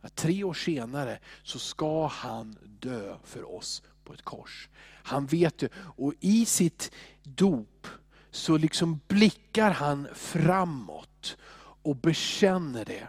att 0.00 0.16
tre 0.16 0.44
år 0.44 0.54
senare 0.54 1.18
så 1.42 1.58
ska 1.58 2.06
han 2.06 2.58
dö 2.80 3.16
för 3.24 3.56
oss 3.56 3.82
på 4.04 4.12
ett 4.12 4.22
kors. 4.22 4.68
Han 5.02 5.26
vet 5.26 5.58
det, 5.58 5.68
och 5.76 6.14
i 6.20 6.46
sitt 6.46 6.90
dop 7.22 7.86
så 8.30 8.56
liksom 8.56 9.00
blickar 9.08 9.70
han 9.70 10.08
framåt 10.14 11.36
och 11.82 11.96
bekänner 11.96 12.84
det. 12.84 13.08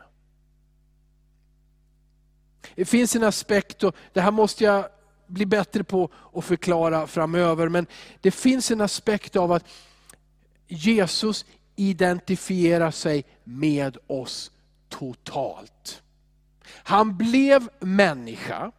Det 2.75 2.85
finns 2.85 3.15
en 3.15 3.23
aspekt, 3.23 3.83
och 3.83 3.95
det 4.13 4.21
här 4.21 4.31
måste 4.31 4.63
jag 4.63 4.87
bli 5.27 5.45
bättre 5.45 5.83
på 5.83 6.09
att 6.33 6.45
förklara 6.45 7.07
framöver, 7.07 7.69
men 7.69 7.87
det 8.21 8.31
finns 8.31 8.71
en 8.71 8.81
aspekt 8.81 9.35
av 9.35 9.51
att 9.51 9.65
Jesus 10.67 11.45
identifierar 11.75 12.91
sig 12.91 13.25
med 13.43 13.97
oss 14.07 14.51
totalt. 14.89 16.01
Han 16.71 17.17
blev 17.17 17.69
människa, 17.79 18.71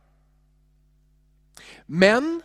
men 1.86 2.42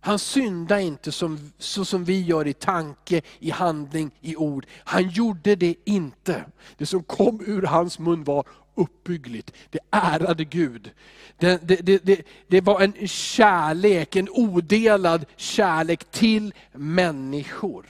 han 0.00 0.18
syndade 0.18 0.82
inte 0.82 1.12
som, 1.12 1.52
så 1.58 1.84
som 1.84 2.04
vi 2.04 2.20
gör 2.22 2.46
i 2.46 2.52
tanke, 2.52 3.22
i 3.38 3.50
handling, 3.50 4.10
i 4.20 4.36
ord. 4.36 4.66
Han 4.78 5.08
gjorde 5.08 5.56
det 5.56 5.74
inte. 5.84 6.44
Det 6.76 6.86
som 6.86 7.02
kom 7.02 7.40
ur 7.46 7.62
hans 7.62 7.98
mun 7.98 8.24
var 8.24 8.46
uppbyggligt. 8.74 9.52
Det 9.70 9.78
ärade 9.90 10.44
Gud. 10.44 10.90
Det, 11.38 11.68
det, 11.68 12.04
det, 12.04 12.22
det, 12.48 12.60
var 12.60 12.80
en 12.80 13.08
kärlek, 13.08 14.16
en 14.16 14.28
odelad 14.28 15.24
kärlek 15.36 16.04
till 16.10 16.54
människor. 16.72 17.86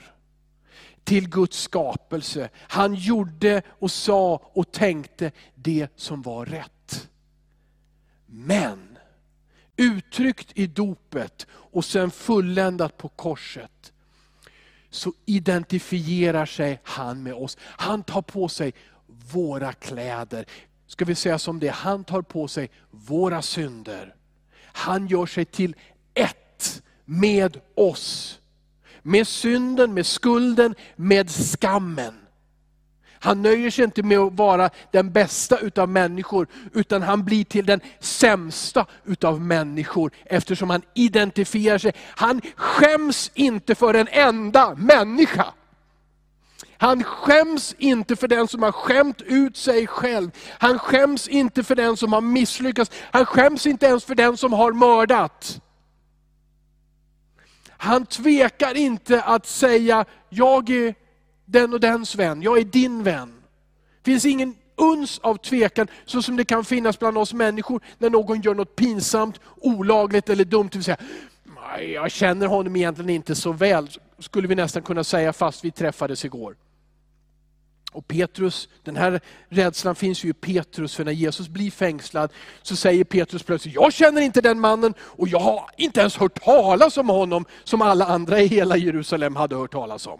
Till 1.07 1.29
Guds 1.29 1.61
skapelse. 1.61 2.49
Han 2.57 2.95
gjorde 2.95 3.61
och 3.67 3.91
sa 3.91 4.41
och 4.53 4.71
tänkte 4.71 5.31
det 5.55 5.87
som 5.95 6.21
var 6.21 6.45
rätt. 6.45 7.09
Men 8.25 8.97
uttryckt 9.77 10.51
i 10.55 10.67
dopet 10.67 11.47
och 11.51 11.85
sen 11.85 12.11
fulländat 12.11 12.97
på 12.97 13.09
korset, 13.09 13.93
så 14.89 15.13
identifierar 15.25 16.45
sig 16.45 16.79
han 16.83 17.23
med 17.23 17.33
oss. 17.33 17.57
Han 17.61 18.03
tar 18.03 18.21
på 18.21 18.49
sig 18.49 18.73
våra 19.33 19.73
kläder. 19.73 20.45
Ska 20.87 21.05
vi 21.05 21.15
säga 21.15 21.39
som 21.39 21.59
det, 21.59 21.69
han 21.69 22.03
tar 22.03 22.21
på 22.21 22.47
sig 22.47 22.69
våra 22.91 23.41
synder. 23.41 24.15
Han 24.61 25.07
gör 25.07 25.25
sig 25.25 25.45
till 25.45 25.75
ett 26.13 26.83
med 27.05 27.61
oss. 27.75 28.39
Med 29.07 29.27
synden, 29.27 29.93
med 29.93 30.05
skulden, 30.05 30.75
med 30.95 31.31
skammen. 31.31 32.13
Han 33.19 33.41
nöjer 33.41 33.71
sig 33.71 33.83
inte 33.83 34.03
med 34.03 34.19
att 34.19 34.33
vara 34.33 34.69
den 34.91 35.11
bästa 35.11 35.57
utav 35.59 35.89
människor, 35.89 36.47
utan 36.73 37.01
han 37.01 37.23
blir 37.25 37.43
till 37.43 37.65
den 37.65 37.81
sämsta 37.99 38.85
utav 39.05 39.41
människor, 39.41 40.11
eftersom 40.25 40.69
han 40.69 40.81
identifierar 40.93 41.77
sig. 41.77 41.93
Han 42.05 42.41
skäms 42.55 43.31
inte 43.33 43.75
för 43.75 43.93
en 43.93 44.07
enda 44.07 44.75
människa. 44.75 45.53
Han 46.77 47.03
skäms 47.03 47.75
inte 47.77 48.15
för 48.15 48.27
den 48.27 48.47
som 48.47 48.63
har 48.63 48.71
skämt 48.71 49.21
ut 49.21 49.57
sig 49.57 49.87
själv. 49.87 50.31
Han 50.49 50.79
skäms 50.79 51.27
inte 51.27 51.63
för 51.63 51.75
den 51.75 51.97
som 51.97 52.13
har 52.13 52.21
misslyckats. 52.21 52.91
Han 53.11 53.25
skäms 53.25 53.65
inte 53.65 53.85
ens 53.85 54.05
för 54.05 54.15
den 54.15 54.37
som 54.37 54.53
har 54.53 54.73
mördat. 54.73 55.61
Han 57.77 58.05
tvekar 58.05 58.77
inte 58.77 59.21
att 59.21 59.45
säga, 59.45 60.05
jag 60.29 60.69
är 60.69 60.95
den 61.45 61.73
och 61.73 61.79
dens 61.79 62.15
vän, 62.15 62.41
jag 62.41 62.57
är 62.57 62.63
din 62.63 63.03
vän. 63.03 63.33
Det 64.01 64.11
finns 64.11 64.25
ingen 64.25 64.55
uns 64.75 65.19
av 65.19 65.37
tvekan, 65.37 65.87
så 66.05 66.21
som 66.21 66.37
det 66.37 66.45
kan 66.45 66.65
finnas 66.65 66.99
bland 66.99 67.17
oss 67.17 67.33
människor, 67.33 67.81
när 67.97 68.09
någon 68.09 68.41
gör 68.41 68.55
något 68.55 68.75
pinsamt, 68.75 69.39
olagligt 69.55 70.29
eller 70.29 70.45
dumt. 70.45 70.69
Det 70.71 70.77
vill 70.77 70.83
säga, 70.83 70.97
jag 71.93 72.11
känner 72.11 72.47
honom 72.47 72.75
egentligen 72.75 73.09
inte 73.09 73.35
så 73.35 73.51
väl, 73.51 73.89
skulle 74.19 74.47
vi 74.47 74.55
nästan 74.55 74.83
kunna 74.83 75.03
säga 75.03 75.33
fast 75.33 75.65
vi 75.65 75.71
träffades 75.71 76.25
igår. 76.25 76.55
Och 77.97 78.07
Petrus, 78.07 78.69
den 78.83 78.95
här 78.95 79.21
rädslan 79.49 79.95
finns 79.95 80.23
ju 80.23 80.29
i 80.29 80.33
Petrus, 80.33 80.95
för 80.95 81.05
när 81.05 81.11
Jesus 81.11 81.47
blir 81.47 81.71
fängslad 81.71 82.31
så 82.61 82.75
säger 82.75 83.03
Petrus 83.03 83.43
plötsligt, 83.43 83.75
jag 83.75 83.93
känner 83.93 84.21
inte 84.21 84.41
den 84.41 84.59
mannen 84.59 84.93
och 84.99 85.27
jag 85.27 85.39
har 85.39 85.69
inte 85.77 85.99
ens 85.99 86.17
hört 86.17 86.43
talas 86.43 86.97
om 86.97 87.09
honom 87.09 87.45
som 87.63 87.81
alla 87.81 88.05
andra 88.05 88.39
i 88.39 88.47
hela 88.47 88.77
Jerusalem 88.77 89.35
hade 89.35 89.55
hört 89.55 89.71
talas 89.71 90.07
om. 90.07 90.19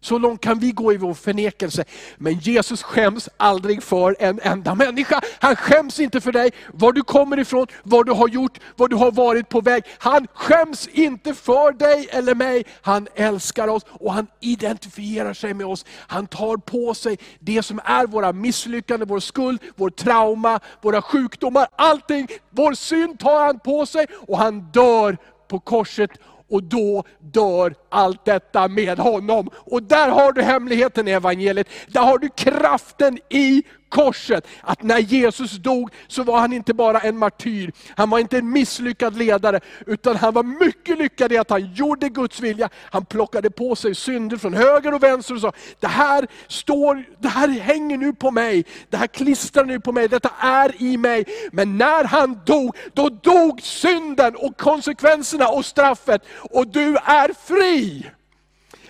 Så 0.00 0.18
långt 0.18 0.40
kan 0.40 0.58
vi 0.58 0.72
gå 0.72 0.92
i 0.92 0.96
vår 0.96 1.14
förnekelse. 1.14 1.84
Men 2.16 2.38
Jesus 2.38 2.82
skäms 2.82 3.28
aldrig 3.36 3.82
för 3.82 4.16
en 4.18 4.40
enda 4.42 4.74
människa. 4.74 5.20
Han 5.40 5.56
skäms 5.56 6.00
inte 6.00 6.20
för 6.20 6.32
dig, 6.32 6.50
var 6.72 6.92
du 6.92 7.02
kommer 7.02 7.38
ifrån, 7.38 7.66
vad 7.82 8.06
du 8.06 8.12
har 8.12 8.28
gjort, 8.28 8.58
vad 8.76 8.90
du 8.90 8.96
har 8.96 9.12
varit 9.12 9.48
på 9.48 9.60
väg. 9.60 9.84
Han 9.98 10.26
skäms 10.34 10.88
inte 10.88 11.34
för 11.34 11.72
dig 11.72 12.08
eller 12.10 12.34
mig. 12.34 12.64
Han 12.82 13.08
älskar 13.14 13.68
oss 13.68 13.82
och 13.88 14.12
han 14.12 14.26
identifierar 14.40 15.34
sig 15.34 15.54
med 15.54 15.66
oss. 15.66 15.84
Han 15.88 16.26
tar 16.26 16.56
på 16.56 16.94
sig 16.94 17.18
det 17.38 17.62
som 17.62 17.80
är 17.84 18.06
våra 18.06 18.32
misslyckanden, 18.32 19.08
vår 19.08 19.20
skuld, 19.20 19.60
vår 19.76 19.90
trauma, 19.90 20.60
våra 20.82 21.02
sjukdomar, 21.02 21.66
allting. 21.76 22.28
Vår 22.50 22.72
synd 22.74 23.18
tar 23.18 23.46
han 23.46 23.58
på 23.58 23.86
sig 23.86 24.06
och 24.26 24.38
han 24.38 24.60
dör 24.60 25.18
på 25.48 25.60
korset 25.60 26.10
och 26.50 26.62
då 26.62 27.04
dör 27.20 27.74
allt 27.88 28.24
detta 28.24 28.68
med 28.68 28.98
honom. 28.98 29.50
Och 29.54 29.82
där 29.82 30.08
har 30.08 30.32
du 30.32 30.42
hemligheten 30.42 31.08
i 31.08 31.10
evangeliet. 31.10 31.68
Där 31.86 32.00
har 32.00 32.18
du 32.18 32.28
kraften 32.28 33.18
i 33.28 33.62
korset. 33.88 34.46
Att 34.60 34.82
när 34.82 34.98
Jesus 34.98 35.52
dog 35.52 35.90
så 36.08 36.22
var 36.22 36.38
han 36.38 36.52
inte 36.52 36.74
bara 36.74 37.00
en 37.00 37.18
martyr, 37.18 37.72
han 37.96 38.10
var 38.10 38.18
inte 38.18 38.38
en 38.38 38.50
misslyckad 38.50 39.16
ledare, 39.18 39.60
utan 39.86 40.16
han 40.16 40.34
var 40.34 40.42
mycket 40.42 40.98
lyckad 40.98 41.32
i 41.32 41.38
att 41.38 41.50
han 41.50 41.74
gjorde 41.74 42.08
Guds 42.08 42.40
vilja. 42.40 42.68
Han 42.74 43.04
plockade 43.04 43.50
på 43.50 43.76
sig 43.76 43.94
synder 43.94 44.36
från 44.36 44.54
höger 44.54 44.94
och 44.94 45.02
vänster 45.02 45.34
och 45.34 45.40
sa, 45.40 45.52
det 45.80 45.86
här, 45.86 46.26
står, 46.48 47.04
det 47.18 47.28
här 47.28 47.48
hänger 47.48 47.96
nu 47.96 48.12
på 48.12 48.30
mig, 48.30 48.64
det 48.90 48.96
här 48.96 49.06
klistrar 49.06 49.64
nu 49.64 49.80
på 49.80 49.92
mig, 49.92 50.08
detta 50.08 50.30
är 50.38 50.82
i 50.82 50.96
mig. 50.96 51.24
Men 51.52 51.78
när 51.78 52.04
han 52.04 52.40
dog, 52.44 52.76
då 52.94 53.08
dog 53.08 53.62
synden 53.62 54.36
och 54.36 54.56
konsekvenserna 54.56 55.48
och 55.48 55.66
straffet 55.66 56.22
och 56.50 56.66
du 56.66 56.96
är 56.96 57.32
fri. 57.46 58.10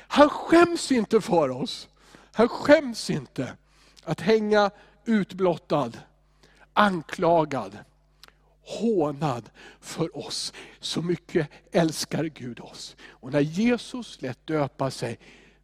Han 0.09 0.29
skäms 0.29 0.93
inte 0.93 1.21
för 1.21 1.51
oss. 1.51 1.89
Han 2.33 2.49
skäms 2.49 3.11
inte 3.11 3.53
att 4.05 4.21
hänga 4.21 4.71
utblottad, 5.07 5.93
anklagad, 6.73 7.79
hånad 8.61 9.51
för 9.81 10.17
oss. 10.17 10.53
Så 10.81 11.03
mycket 11.03 11.49
älskar 11.73 12.25
Gud 12.25 12.61
oss. 12.61 12.97
Och 13.09 13.33
när 13.33 13.41
Jesus 13.41 14.23
lät 14.23 14.47
döpa 14.47 14.91
sig, 14.91 15.19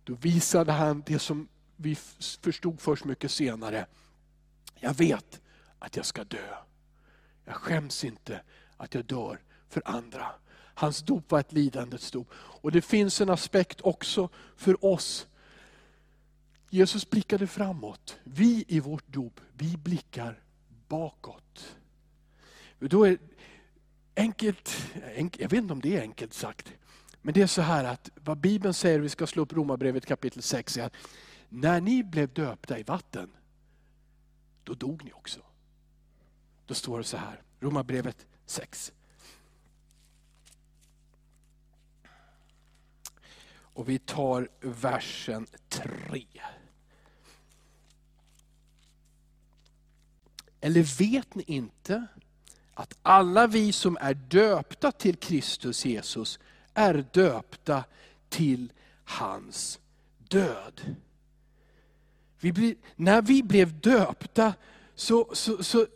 då 0.04 0.14
visade 0.14 0.72
han 0.72 1.02
det 1.06 1.18
som 1.18 1.48
vi 1.76 1.94
förstod 2.42 2.80
först 2.80 3.04
mycket 3.04 3.30
senare. 3.30 3.86
Jag 4.80 4.94
vet 4.94 5.40
att 5.78 5.96
jag 5.96 6.06
ska 6.06 6.24
dö. 6.24 6.56
Jag 7.44 7.54
skäms 7.54 8.04
inte 8.04 8.40
att 8.76 8.94
jag 8.94 9.04
dör 9.04 9.40
för 9.68 9.82
andra. 9.84 10.26
Hans 10.74 11.02
dop 11.02 11.30
var 11.30 11.40
ett 11.40 11.52
lidandets 11.52 12.10
dop. 12.10 12.28
Och 12.34 12.72
det 12.72 12.82
finns 12.82 13.20
en 13.20 13.30
aspekt 13.30 13.80
också 13.80 14.28
för 14.56 14.84
oss 14.84 15.26
Jesus 16.74 17.10
blickade 17.10 17.46
framåt. 17.46 18.18
Vi 18.24 18.64
i 18.68 18.80
vårt 18.80 19.06
dop, 19.06 19.40
vi 19.52 19.76
blickar 19.76 20.42
bakåt. 20.88 21.76
Då 22.78 23.06
är 23.06 23.18
enkelt, 24.16 24.94
jag 25.16 25.48
vet 25.48 25.52
inte 25.52 25.72
om 25.72 25.80
det 25.80 25.96
är 25.96 26.00
enkelt 26.00 26.34
sagt, 26.34 26.72
men 27.22 27.34
det 27.34 27.42
är 27.42 27.46
så 27.46 27.62
här 27.62 27.84
att 27.84 28.10
vad 28.14 28.38
Bibeln 28.38 28.74
säger, 28.74 28.98
vi 28.98 29.08
ska 29.08 29.26
slå 29.26 29.42
upp 29.42 29.52
Romarbrevet 29.52 30.06
kapitel 30.06 30.42
6, 30.42 30.76
är 30.76 30.82
att 30.82 30.94
när 31.48 31.80
ni 31.80 32.04
blev 32.04 32.32
döpta 32.32 32.78
i 32.78 32.82
vatten, 32.82 33.30
då 34.64 34.74
dog 34.74 35.04
ni 35.04 35.12
också. 35.12 35.40
Då 36.66 36.74
står 36.74 36.98
det 36.98 37.04
så 37.04 37.16
här, 37.16 37.42
Romarbrevet 37.60 38.26
6. 38.46 38.92
Och 43.54 43.88
vi 43.88 43.98
tar 43.98 44.48
versen 44.60 45.46
3. 45.68 46.26
Eller 50.64 50.98
vet 50.98 51.34
ni 51.34 51.44
inte 51.46 52.06
att 52.74 52.98
alla 53.02 53.46
vi 53.46 53.72
som 53.72 53.98
är 54.00 54.14
döpta 54.14 54.92
till 54.92 55.16
Kristus 55.16 55.84
Jesus 55.84 56.38
är 56.74 57.04
döpta 57.12 57.84
till 58.28 58.72
hans 59.04 59.78
död. 60.28 60.96
Vi 62.40 62.52
blir, 62.52 62.74
när 62.96 63.22
vi 63.22 63.42
blev 63.42 63.80
döpta 63.80 64.54
så, 64.94 65.30
så, 65.32 65.64
så 65.64 65.86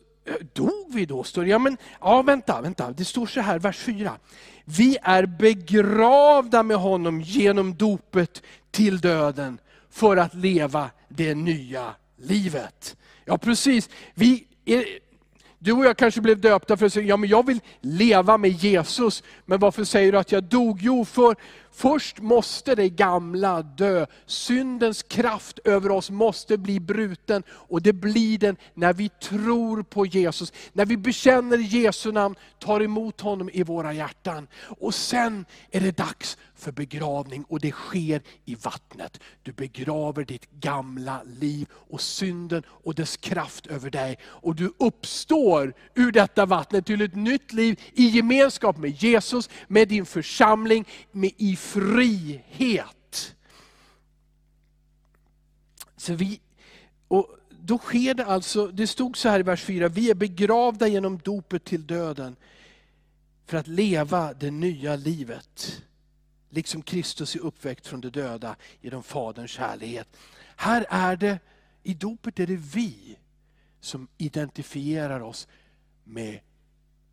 dog 0.53 0.95
vi 0.95 1.07
då? 1.07 1.25
Står 1.25 1.43
det. 1.43 1.49
Ja, 1.49 1.59
men, 1.59 1.77
ja, 2.01 2.23
vänta, 2.23 2.61
vänta, 2.61 2.91
det 2.91 3.05
står 3.05 3.27
så 3.27 3.41
här, 3.41 3.59
vers 3.59 3.79
4. 3.79 4.19
Vi 4.65 4.99
är 5.03 5.27
begravda 5.27 6.63
med 6.63 6.77
honom 6.77 7.21
genom 7.21 7.75
dopet 7.75 8.43
till 8.71 9.01
döden 9.01 9.59
för 9.91 10.17
att 10.17 10.35
leva 10.35 10.91
det 11.09 11.35
nya 11.35 11.95
livet. 12.17 12.97
Ja 13.25 13.39
precis, 13.39 13.91
vi 14.15 14.47
du 15.59 15.73
och 15.73 15.85
jag 15.85 15.97
kanske 15.97 16.21
blev 16.21 16.41
döpta 16.41 16.77
för 16.77 16.87
att 16.87 16.93
säga, 16.93 17.07
ja 17.07 17.17
men 17.17 17.31
jag 17.31 17.47
vill 17.47 17.61
leva 17.81 18.39
med 18.39 18.51
Jesus. 18.51 19.23
Men 19.45 19.59
varför 19.61 19.85
säger 19.85 20.13
du 20.13 20.19
att 20.19 20.33
jag 20.33 20.45
dog? 20.45 20.79
Jo, 20.83 21.05
för 21.05 21.37
Först 21.77 22.21
måste 22.21 22.75
det 22.75 22.89
gamla 22.89 23.63
dö. 23.63 24.07
Syndens 24.27 25.03
kraft 25.03 25.59
över 25.65 25.91
oss 25.91 26.11
måste 26.11 26.59
bli 26.59 26.81
bruten. 26.81 27.43
Och 27.51 27.83
det 27.83 27.93
blir 27.93 28.39
den 28.39 28.57
när 28.75 28.93
vi 28.93 29.09
tror 29.09 29.83
på 29.83 30.07
Jesus. 30.07 30.53
När 30.73 30.87
vi 30.87 30.97
bekänner 30.97 31.59
Jesu 31.59 32.13
namn, 32.13 32.35
tar 32.59 32.83
emot 32.83 33.21
honom 33.21 33.51
i 33.53 33.63
våra 33.63 33.93
hjärtan. 33.93 34.49
Och 34.79 34.95
sen 34.95 35.45
är 35.71 35.81
det 35.81 35.97
dags 35.97 36.39
för 36.55 36.73
begravning 36.73 37.45
och 37.49 37.61
det 37.61 37.71
sker 37.71 38.23
i 38.45 38.55
vattnet. 38.55 39.21
Du 39.43 39.53
begraver 39.53 40.25
ditt 40.25 40.51
gamla 40.51 41.23
liv 41.41 41.69
och 41.73 42.01
synden 42.01 42.63
och 42.69 42.95
dess 42.95 43.17
kraft 43.17 43.67
över 43.67 43.91
dig. 43.91 44.19
Och 44.25 44.55
du 44.55 44.73
uppstår 44.79 45.75
ur 45.95 46.13
detta 46.13 46.47
vattnet 46.47 46.87
till 46.87 47.01
ett 47.01 47.15
nytt 47.15 47.53
liv 47.53 47.81
i 47.93 48.09
gemenskap 48.09 48.79
med 48.79 48.91
Jesus, 48.91 49.51
med 49.69 49.89
din 49.89 50.07
församling, 50.07 50.89
med 51.13 51.31
i 51.37 51.57
frihet. 51.67 53.37
Så 55.97 56.15
vi, 56.15 56.41
och 57.09 57.39
då 57.51 57.79
sker 57.79 58.15
det 58.15 58.27
alltså, 58.27 58.67
det 58.67 58.87
stod 58.87 59.17
så 59.17 59.29
här 59.29 59.41
i 59.41 59.43
vers 59.43 59.65
4, 59.65 59.89
vi 59.89 60.11
är 60.11 60.15
begravda 60.15 60.87
genom 60.87 61.19
dopet 61.19 61.65
till 61.65 61.87
döden 61.87 62.37
för 63.47 63.57
att 63.57 63.67
leva 63.67 64.35
det 64.35 64.51
nya 64.51 64.97
livet. 64.97 65.83
Liksom 66.51 66.83
Kristus 66.83 67.35
är 67.35 67.41
uppväckt 67.41 67.87
från 67.87 68.01
de 68.01 68.11
döda 68.11 68.57
genom 68.81 69.03
Faderns 69.03 69.51
kärlighet. 69.51 70.17
Här 70.57 70.87
är 70.89 71.17
det, 71.17 71.39
i 71.83 71.95
dopet 71.95 72.41
är 72.41 72.47
det 72.47 72.57
vi 72.57 73.19
som 73.81 74.09
identifierar 74.19 75.21
oss 75.21 75.49
med 76.05 76.41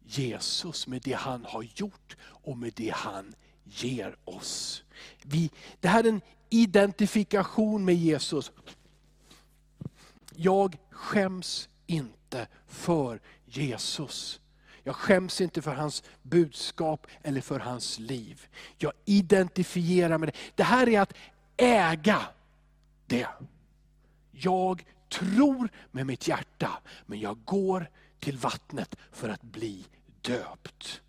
Jesus, 0.06 0.88
med 0.88 1.02
det 1.02 1.14
han 1.14 1.46
har 1.46 1.64
gjort 1.76 2.18
och 2.22 2.58
med 2.58 2.74
det 2.76 2.94
han 2.96 3.36
ger 3.64 4.16
oss. 4.26 4.84
Vi, 5.24 5.52
det 5.80 5.88
här 5.88 6.04
är 6.04 6.10
en 6.10 6.22
identifikation 6.50 7.86
med 7.86 7.96
Jesus. 7.96 8.52
Jag 10.36 10.78
skäms 10.90 11.70
inte 11.88 12.48
för 12.68 13.22
Jesus. 13.46 14.40
Jag 14.84 14.96
skäms 14.96 15.42
inte 15.42 15.62
för 15.62 15.76
hans 15.76 16.04
budskap 16.22 17.08
eller 17.22 17.42
för 17.42 17.60
hans 17.60 18.00
liv. 18.00 18.48
Jag 18.78 18.94
identifierar 19.06 20.18
med 20.18 20.30
det. 20.30 20.36
Det 20.56 20.64
här 20.64 20.90
är 20.90 21.02
att 21.02 21.14
äga 21.58 22.22
det. 23.08 23.28
Jag 24.32 24.86
tror 25.10 25.70
med 25.92 26.06
mitt 26.06 26.28
hjärta, 26.28 26.72
men 27.06 27.20
jag 27.20 27.38
går 27.46 27.90
till 28.20 28.38
vattnet 28.38 28.96
för 29.12 29.30
att 29.30 29.42
bli 29.42 29.86
döpt. 30.22 31.02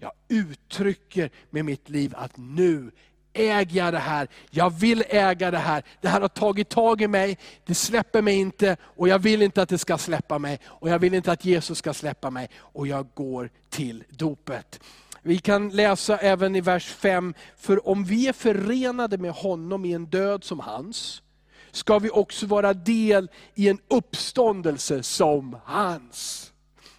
Jag 0.00 0.12
uttrycker 0.28 1.30
med 1.50 1.64
mitt 1.64 1.88
liv 1.88 2.14
att 2.16 2.36
nu 2.36 2.90
äger 3.32 3.84
jag 3.84 3.92
det 3.92 3.98
här. 3.98 4.28
Jag 4.50 4.70
vill 4.70 5.04
äga 5.08 5.50
det 5.50 5.58
här. 5.58 5.82
Det 6.00 6.08
här 6.08 6.20
har 6.20 6.28
tagit 6.28 6.68
tag 6.68 7.02
i 7.02 7.08
mig, 7.08 7.38
det 7.66 7.74
släpper 7.74 8.22
mig 8.22 8.34
inte 8.34 8.76
och 8.82 9.08
jag 9.08 9.18
vill 9.18 9.42
inte 9.42 9.62
att 9.62 9.68
det 9.68 9.78
ska 9.78 9.98
släppa 9.98 10.38
mig. 10.38 10.60
Och 10.64 10.88
jag 10.88 10.98
vill 10.98 11.14
inte 11.14 11.32
att 11.32 11.44
Jesus 11.44 11.78
ska 11.78 11.94
släppa 11.94 12.30
mig. 12.30 12.48
Och 12.56 12.86
jag 12.86 13.06
går 13.14 13.50
till 13.68 14.04
dopet. 14.10 14.80
Vi 15.22 15.38
kan 15.38 15.68
läsa 15.68 16.18
även 16.18 16.56
i 16.56 16.60
vers 16.60 16.86
5, 16.86 17.34
för 17.56 17.88
om 17.88 18.04
vi 18.04 18.28
är 18.28 18.32
förenade 18.32 19.18
med 19.18 19.32
honom 19.32 19.84
i 19.84 19.92
en 19.92 20.06
död 20.06 20.44
som 20.44 20.60
hans, 20.60 21.22
ska 21.70 21.98
vi 21.98 22.10
också 22.10 22.46
vara 22.46 22.74
del 22.74 23.30
i 23.54 23.68
en 23.68 23.78
uppståndelse 23.88 25.02
som 25.02 25.56
hans. 25.64 26.49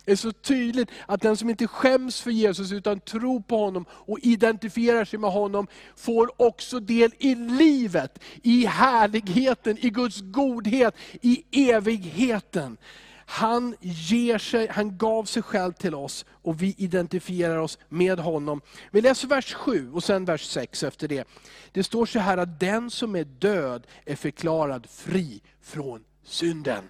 Det 0.05 0.11
är 0.11 0.15
så 0.15 0.31
tydligt 0.31 0.89
att 1.05 1.21
den 1.21 1.37
som 1.37 1.49
inte 1.49 1.67
skäms 1.67 2.21
för 2.21 2.31
Jesus 2.31 2.71
utan 2.71 2.99
tror 2.99 3.39
på 3.39 3.57
honom 3.57 3.85
och 3.89 4.19
identifierar 4.21 5.05
sig 5.05 5.19
med 5.19 5.31
honom, 5.31 5.67
får 5.95 6.41
också 6.41 6.79
del 6.79 7.11
i 7.19 7.35
livet, 7.35 8.19
i 8.43 8.65
härligheten, 8.65 9.77
i 9.77 9.89
Guds 9.89 10.21
godhet, 10.21 10.95
i 11.21 11.43
evigheten. 11.69 12.77
Han, 13.25 13.75
ger 13.81 14.37
sig, 14.37 14.67
han 14.67 14.97
gav 14.97 15.25
sig 15.25 15.43
själv 15.43 15.73
till 15.73 15.95
oss 15.95 16.25
och 16.29 16.61
vi 16.61 16.75
identifierar 16.77 17.57
oss 17.57 17.77
med 17.89 18.19
honom. 18.19 18.61
Vi 18.91 19.01
läser 19.01 19.27
vers 19.27 19.53
7 19.53 19.91
och 19.91 20.03
sen 20.03 20.25
vers 20.25 20.45
6 20.45 20.83
efter 20.83 21.07
det. 21.07 21.27
Det 21.71 21.83
står 21.83 22.05
så 22.05 22.19
här 22.19 22.37
att 22.37 22.59
den 22.59 22.89
som 22.89 23.15
är 23.15 23.23
död 23.23 23.87
är 24.05 24.15
förklarad 24.15 24.87
fri 24.89 25.41
från 25.61 26.03
synden. 26.23 26.83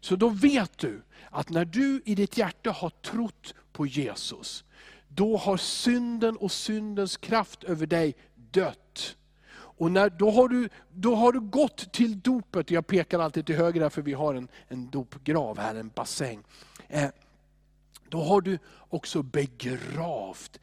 Så 0.00 0.16
då 0.16 0.28
vet 0.28 0.78
du 0.78 1.02
att 1.34 1.50
när 1.50 1.64
du 1.64 2.02
i 2.04 2.14
ditt 2.14 2.38
hjärta 2.38 2.70
har 2.70 2.90
trott 2.90 3.54
på 3.72 3.86
Jesus, 3.86 4.64
då 5.08 5.36
har 5.36 5.56
synden 5.56 6.36
och 6.36 6.52
syndens 6.52 7.16
kraft 7.16 7.64
över 7.64 7.86
dig 7.86 8.16
dött. 8.34 9.16
Och 9.54 9.90
när, 9.90 10.10
då, 10.10 10.30
har 10.30 10.48
du, 10.48 10.68
då 10.92 11.14
har 11.14 11.32
du 11.32 11.40
gått 11.40 11.92
till 11.92 12.20
dopet, 12.20 12.70
jag 12.70 12.86
pekar 12.86 13.18
alltid 13.18 13.46
till 13.46 13.56
höger 13.56 13.80
här 13.80 13.88
för 13.88 14.02
vi 14.02 14.12
har 14.12 14.34
en, 14.34 14.48
en 14.68 14.90
dopgrav 14.90 15.58
här, 15.58 15.74
en 15.74 15.88
bassäng. 15.88 16.42
Eh, 16.88 17.10
då 18.08 18.22
har 18.22 18.40
du 18.40 18.58
också 18.88 19.22
begravt 19.22 20.60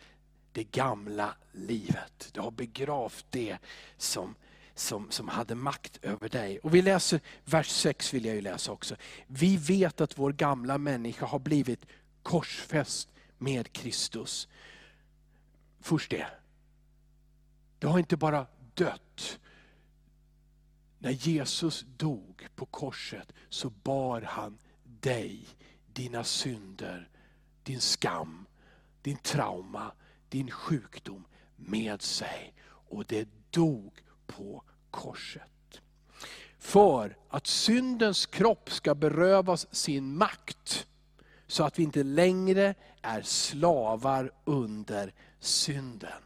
det 0.52 0.64
gamla 0.64 1.34
livet. 1.52 2.30
Du 2.34 2.42
har 2.42 2.52
begravt 2.52 3.26
det 3.30 3.58
som 3.98 4.36
som, 4.82 5.12
som 5.12 5.28
hade 5.28 5.56
makt 5.56 6.00
över 6.02 6.30
dig. 6.30 6.60
Och 6.60 6.76
Vi 6.76 6.82
läser 6.82 7.20
vers 7.46 7.68
6 7.68 8.14
vill 8.14 8.26
jag 8.26 8.36
ju 8.36 8.42
läsa 8.42 8.72
också. 8.72 8.96
Vi 9.28 9.58
vet 9.58 10.02
att 10.02 10.18
vår 10.18 10.34
gamla 10.34 10.78
människa 10.78 11.26
har 11.26 11.40
blivit 11.40 11.86
korsfäst 12.24 13.10
med 13.38 13.74
Kristus. 13.74 14.48
Först 15.80 16.12
det. 16.12 16.28
Det 17.80 17.88
har 17.88 18.00
inte 18.00 18.18
bara 18.18 18.48
dött. 18.74 19.40
När 21.00 21.12
Jesus 21.12 21.86
dog 21.98 22.48
på 22.56 22.66
korset 22.66 23.34
så 23.50 23.70
bar 23.70 24.22
han 24.22 24.58
dig, 24.84 25.48
dina 25.94 26.24
synder, 26.24 27.10
din 27.64 27.82
skam, 27.82 28.46
din 29.02 29.18
trauma, 29.18 29.92
din 30.30 30.52
sjukdom 30.52 31.26
med 31.56 32.02
sig. 32.02 32.54
Och 32.64 33.06
det 33.06 33.30
dog 33.50 34.04
på 34.28 34.64
korset. 34.92 35.82
För 36.60 37.18
att 37.30 37.48
syndens 37.48 38.26
kropp 38.26 38.72
ska 38.72 38.96
berövas 38.96 39.76
sin 39.76 40.18
makt, 40.18 40.88
så 41.48 41.64
att 41.64 41.80
vi 41.80 41.84
inte 41.84 42.04
längre 42.04 42.76
är 43.02 43.22
slavar 43.22 44.32
under 44.46 45.14
synden. 45.40 46.22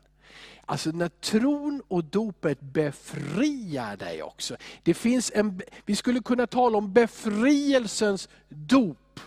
Alltså 0.65 0.89
när 0.89 1.10
tron 1.10 1.82
och 1.88 2.04
dopet 2.04 2.62
befriar 2.62 3.97
dig 3.97 4.23
också. 4.23 4.58
Det 4.84 4.93
finns 4.93 5.32
en, 5.36 5.62
vi 5.86 5.95
skulle 5.95 6.19
kunna 6.19 6.47
tala 6.47 6.78
om 6.78 6.93
befrielsens 6.93 8.30
dop. 8.49 9.19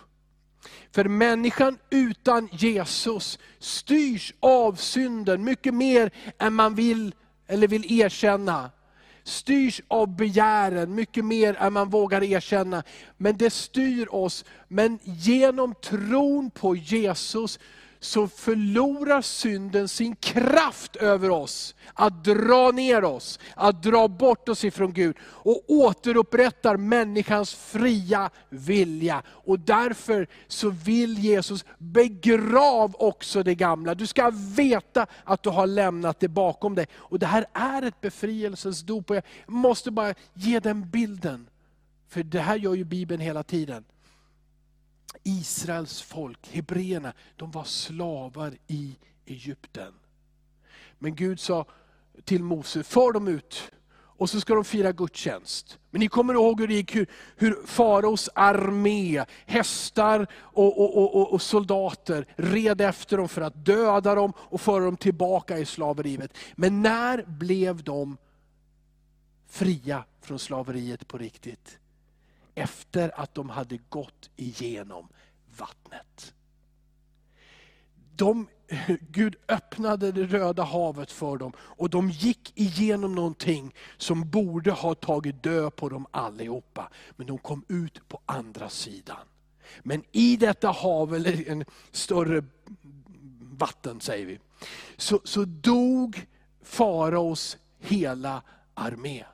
För 0.90 1.05
människan 1.05 1.79
utan 1.90 2.48
Jesus 2.53 3.38
styrs 3.59 4.35
av 4.40 4.74
synden 4.74 5.44
mycket 5.44 5.74
mer 5.74 6.11
än 6.38 6.55
man 6.55 6.74
vill 6.74 7.14
eller 7.46 7.68
vill 7.68 8.01
erkänna. 8.01 8.70
Styrs 9.29 9.81
av 9.88 10.17
begären 10.17 10.95
mycket 10.95 11.25
mer 11.25 11.55
än 11.55 11.73
man 11.73 11.91
vågar 11.91 12.23
erkänna. 12.23 12.83
Men 13.17 13.37
det 13.37 13.51
styr 13.51 14.09
oss. 14.11 14.45
Men 14.69 14.99
genom 15.03 15.75
tron 15.75 16.51
på 16.51 16.77
Jesus 16.77 17.59
så 18.01 18.29
förlorar 18.29 19.23
synden 19.23 19.89
sin 19.89 20.17
kraft 20.17 20.97
över 20.97 21.31
oss. 21.31 21.75
Att 21.95 22.25
dra 22.25 22.71
ner 22.71 23.05
oss, 23.05 23.39
att 23.55 23.83
dra 23.83 24.09
bort 24.09 24.49
oss 24.49 24.65
ifrån 24.65 24.93
Gud. 24.93 25.17
Och 25.23 25.65
återupprättar 25.67 26.77
människans 26.77 27.55
fria 27.55 28.31
vilja. 28.49 29.23
Och 29.27 29.59
därför 29.59 30.29
så 30.49 30.71
vill 30.71 31.19
Jesus 31.19 31.65
begrav 31.79 32.97
också 32.99 33.43
det 33.43 33.55
gamla. 33.55 33.95
Du 33.95 34.07
ska 34.07 34.31
veta 34.57 35.07
att 35.25 35.43
du 35.43 35.51
har 35.51 35.67
lämnat 35.67 36.21
det 36.21 36.29
bakom 36.29 36.75
dig. 36.75 36.87
Och 36.95 37.19
det 37.19 37.27
här 37.27 37.47
är 37.53 37.83
ett 37.83 38.01
befrielsens 38.01 38.81
dop. 38.81 39.11
Och 39.11 39.17
Jag 39.17 39.25
måste 39.47 39.91
bara 39.91 40.15
ge 40.35 40.61
den 40.61 40.91
bilden. 40.91 41.49
För 42.09 42.23
det 42.23 42.41
här 42.41 42.57
gör 42.57 42.75
ju 42.75 42.85
Bibeln 42.85 43.21
hela 43.21 43.43
tiden. 43.43 43.85
Israels 45.22 46.02
folk, 46.02 46.48
hebreerna, 46.50 47.12
de 47.37 47.50
var 47.50 47.64
slavar 47.64 48.59
i 48.66 48.96
Egypten. 49.26 49.94
Men 50.98 51.14
Gud 51.14 51.40
sa 51.40 51.66
till 52.24 52.42
Mose, 52.42 52.83
för 52.83 53.12
dem 53.12 53.28
ut 53.28 53.70
och 54.18 54.31
så 54.31 54.40
ska 54.40 54.54
de 54.54 54.64
fira 54.64 54.92
gudstjänst. 54.92 55.78
Men 55.90 56.00
ni 56.00 56.09
kommer 56.09 56.35
ihåg 56.35 56.61
hur 56.61 56.68
det 56.68 56.74
gick, 56.74 56.96
hur, 56.96 57.07
hur 57.37 57.66
faraos 57.66 58.31
armé, 58.35 59.24
hästar 59.46 60.26
och, 60.35 60.81
och, 60.81 61.16
och, 61.16 61.33
och, 61.33 61.42
soldater 61.42 62.26
red 62.37 62.81
efter 62.81 63.16
dem 63.16 63.28
för 63.28 63.40
att 63.40 63.64
döda 63.64 64.14
dem 64.14 64.33
och 64.38 64.61
föra 64.61 64.85
dem 64.85 64.96
tillbaka 64.96 65.59
i 65.59 65.64
slaveriet. 65.64 66.37
Men 66.57 66.83
när 66.83 67.24
blev 67.26 67.83
de 67.85 68.16
fria 69.48 70.04
från 70.20 70.38
slaveriet 70.38 71.09
på 71.09 71.18
riktigt? 71.18 71.78
Efter 72.59 73.21
att 73.21 73.35
de 73.35 73.51
hade 73.51 73.79
gått 73.88 74.31
igenom 74.37 75.09
vattnet. 75.57 76.35
De, 78.14 78.49
Gud 79.01 79.37
öppnade 79.49 80.12
det 80.12 80.25
röda 80.25 80.62
havet 80.62 81.12
för 81.12 81.37
dem 81.37 81.53
och 81.59 81.90
de 81.90 82.11
gick 82.11 82.53
igenom 82.55 83.14
någonting 83.14 83.75
som 83.97 84.31
borde 84.31 84.71
ha 84.71 84.94
tagit 84.94 85.42
död 85.42 85.77
på 85.77 85.88
dem 85.88 86.07
allihopa. 86.11 86.90
Men 87.16 87.27
de 87.27 87.38
kom 87.38 87.64
ut 87.68 88.09
på 88.09 88.21
andra 88.27 88.68
sidan. 88.68 89.27
Men 89.83 90.05
i 90.12 90.37
detta 90.37 90.68
hav, 90.71 91.14
eller 91.14 91.49
en 91.49 91.64
större 91.90 92.44
vatten 93.40 94.01
säger 94.01 94.27
vi, 94.27 94.38
så, 94.97 95.21
så 95.25 95.44
dog 95.44 96.27
faraos 96.62 97.57
hela 97.79 98.42
armé. 98.75 99.25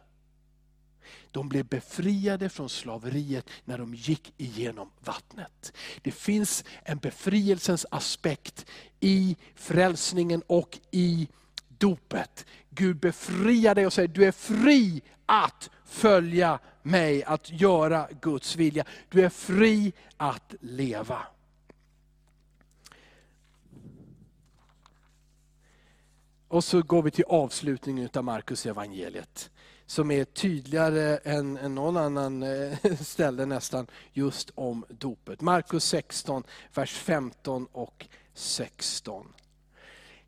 De 1.35 1.49
blev 1.49 1.66
befriade 1.66 2.49
från 2.49 2.68
slaveriet 2.68 3.51
när 3.64 3.78
de 3.78 3.95
gick 3.95 4.35
igenom 4.37 4.91
vattnet. 5.01 5.72
Det 6.03 6.12
finns 6.12 6.64
en 6.82 6.99
befrielsens 6.99 7.87
aspekt 7.91 8.66
i 9.01 9.37
frälsningen 9.55 10.43
och 10.47 10.78
i 10.91 11.28
dopet. 11.78 12.47
Gud 12.70 12.97
befriar 12.97 13.74
dig 13.74 13.87
och 13.87 13.93
säger, 13.93 14.09
du 14.09 14.24
är 14.24 14.32
fri 14.32 15.03
att 15.26 15.70
följa 15.85 16.59
mig, 16.82 17.24
att 17.24 17.51
göra 17.51 18.09
Guds 18.20 18.57
vilja. 18.57 18.85
Du 19.09 19.24
är 19.24 19.28
fri 19.28 19.93
att 20.16 20.55
leva. 20.61 21.26
Och 26.49 26.64
så 26.64 26.82
går 26.82 27.03
vi 27.03 27.11
till 27.11 27.24
avslutningen 27.28 28.09
av 28.14 28.24
Markus 28.24 28.66
evangeliet 28.66 29.51
som 29.95 30.11
är 30.11 30.24
tydligare 30.24 31.16
än, 31.16 31.57
än 31.57 31.74
någon 31.74 31.97
annan 31.97 32.42
eh, 32.42 32.78
ställe 33.01 33.47
nästan, 33.47 33.86
just 34.12 34.51
om 34.55 34.84
dopet. 34.88 35.40
Markus 35.40 35.84
16, 35.84 36.42
vers 36.74 36.92
15 36.92 37.66
och 37.72 38.07
16. 38.32 39.32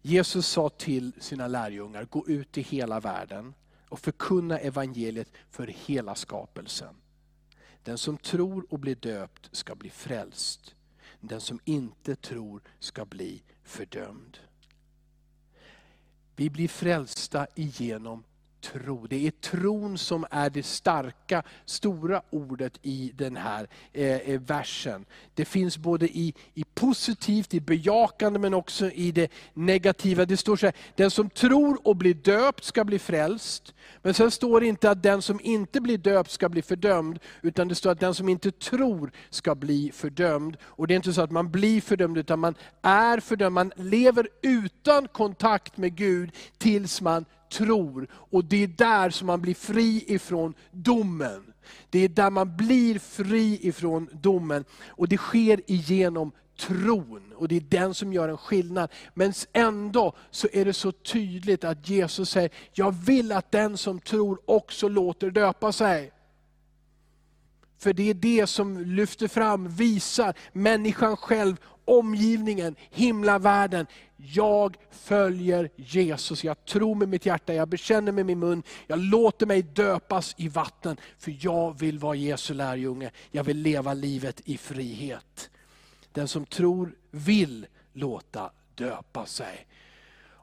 Jesus 0.02 0.46
sa 0.46 0.68
till 0.68 1.12
sina 1.20 1.48
lärjungar, 1.48 2.04
gå 2.04 2.28
ut 2.28 2.58
i 2.58 2.62
hela 2.62 3.00
världen 3.00 3.54
och 3.88 4.00
förkunna 4.00 4.58
evangeliet 4.58 5.28
för 5.50 5.66
hela 5.66 6.14
skapelsen. 6.14 6.94
Den 7.82 7.98
som 7.98 8.16
tror 8.16 8.66
och 8.70 8.78
blir 8.78 8.96
döpt 8.96 9.48
ska 9.52 9.74
bli 9.74 9.90
frälst. 9.90 10.74
Den 11.20 11.40
som 11.40 11.60
inte 11.64 12.16
tror 12.16 12.62
ska 12.78 13.04
bli 13.04 13.42
fördömd. 13.64 14.38
Vi 16.36 16.50
blir 16.50 16.68
frälsta 16.68 17.46
igenom 17.54 18.24
tro. 18.60 19.06
Det 19.06 19.26
är 19.26 19.30
tron 19.30 19.98
som 19.98 20.26
är 20.30 20.50
det 20.50 20.62
starka, 20.62 21.42
stora 21.64 22.22
ordet 22.30 22.78
i 22.82 23.12
den 23.14 23.36
här 23.36 23.68
eh, 23.92 24.06
eh, 24.06 24.40
versen. 24.40 25.04
Det 25.34 25.44
finns 25.44 25.78
både 25.78 26.08
i, 26.08 26.34
i 26.54 26.64
positivt, 26.74 27.54
i 27.54 27.60
bejakande, 27.60 28.38
men 28.38 28.54
också 28.54 28.90
i 28.90 29.12
det 29.12 29.32
negativa. 29.54 30.24
Det 30.24 30.36
står 30.36 30.56
så 30.56 30.66
här, 30.66 30.74
den 30.94 31.10
som 31.10 31.30
tror 31.30 31.88
och 31.88 31.96
blir 31.96 32.14
döpt 32.14 32.64
ska 32.64 32.84
bli 32.84 32.98
frälst. 32.98 33.74
Men 34.02 34.14
sen 34.14 34.30
står 34.30 34.60
det 34.60 34.66
inte 34.66 34.90
att 34.90 35.02
den 35.02 35.22
som 35.22 35.40
inte 35.42 35.80
blir 35.80 35.98
döpt 35.98 36.30
ska 36.30 36.48
bli 36.48 36.62
fördömd, 36.62 37.18
utan 37.42 37.68
det 37.68 37.74
står 37.74 37.90
att 37.90 38.00
den 38.00 38.14
som 38.14 38.28
inte 38.28 38.50
tror 38.50 39.12
ska 39.30 39.54
bli 39.54 39.92
fördömd. 39.94 40.56
Och 40.62 40.86
det 40.86 40.94
är 40.94 40.96
inte 40.96 41.12
så 41.12 41.22
att 41.22 41.30
man 41.30 41.50
blir 41.50 41.80
fördömd, 41.80 42.18
utan 42.18 42.38
man 42.38 42.54
är 42.82 43.20
fördömd. 43.20 43.54
Man 43.54 43.72
lever 43.76 44.28
utan 44.42 45.08
kontakt 45.08 45.76
med 45.76 45.96
Gud 45.96 46.30
tills 46.58 47.00
man 47.00 47.24
tror. 47.50 48.08
Och 48.12 48.44
det 48.44 48.62
är 48.62 48.66
där 48.66 49.10
som 49.10 49.26
man 49.26 49.40
blir 49.40 49.54
fri 49.54 50.04
ifrån 50.06 50.54
domen. 50.70 51.52
Det 51.90 51.98
är 51.98 52.08
där 52.08 52.30
man 52.30 52.56
blir 52.56 52.98
fri 52.98 53.58
ifrån 53.62 54.08
domen. 54.12 54.64
Och 54.88 55.08
det 55.08 55.16
sker 55.16 55.60
igenom 55.70 56.32
tron. 56.58 57.32
Och 57.36 57.48
det 57.48 57.56
är 57.56 57.60
den 57.60 57.94
som 57.94 58.12
gör 58.12 58.28
en 58.28 58.36
skillnad. 58.36 58.90
Men 59.14 59.32
ändå 59.52 60.16
så 60.30 60.48
är 60.52 60.64
det 60.64 60.72
så 60.72 60.92
tydligt 60.92 61.64
att 61.64 61.88
Jesus 61.88 62.30
säger, 62.30 62.50
jag 62.72 62.94
vill 62.94 63.32
att 63.32 63.52
den 63.52 63.76
som 63.76 64.00
tror 64.00 64.38
också 64.44 64.88
låter 64.88 65.30
döpa 65.30 65.72
sig. 65.72 66.12
För 67.78 67.92
det 67.92 68.10
är 68.10 68.14
det 68.14 68.46
som 68.46 68.80
lyfter 68.80 69.28
fram, 69.28 69.68
visar 69.68 70.34
människan 70.52 71.16
själv 71.16 71.56
omgivningen, 71.86 72.76
himlavärlden. 72.90 73.86
Jag 74.16 74.76
följer 74.90 75.70
Jesus, 75.76 76.44
jag 76.44 76.64
tror 76.64 76.94
med 76.94 77.08
mitt 77.08 77.26
hjärta, 77.26 77.54
jag 77.54 77.68
bekänner 77.68 78.12
med 78.12 78.26
min 78.26 78.38
mun, 78.38 78.62
jag 78.86 78.98
låter 78.98 79.46
mig 79.46 79.62
döpas 79.62 80.34
i 80.38 80.48
vatten, 80.48 80.96
för 81.18 81.36
jag 81.40 81.78
vill 81.78 81.98
vara 81.98 82.14
Jesu 82.14 82.54
lärjunge. 82.54 83.10
Jag 83.30 83.44
vill 83.44 83.58
leva 83.58 83.94
livet 83.94 84.40
i 84.44 84.58
frihet. 84.58 85.50
Den 86.12 86.28
som 86.28 86.46
tror 86.46 86.94
vill 87.10 87.66
låta 87.92 88.50
döpa 88.74 89.26
sig. 89.26 89.66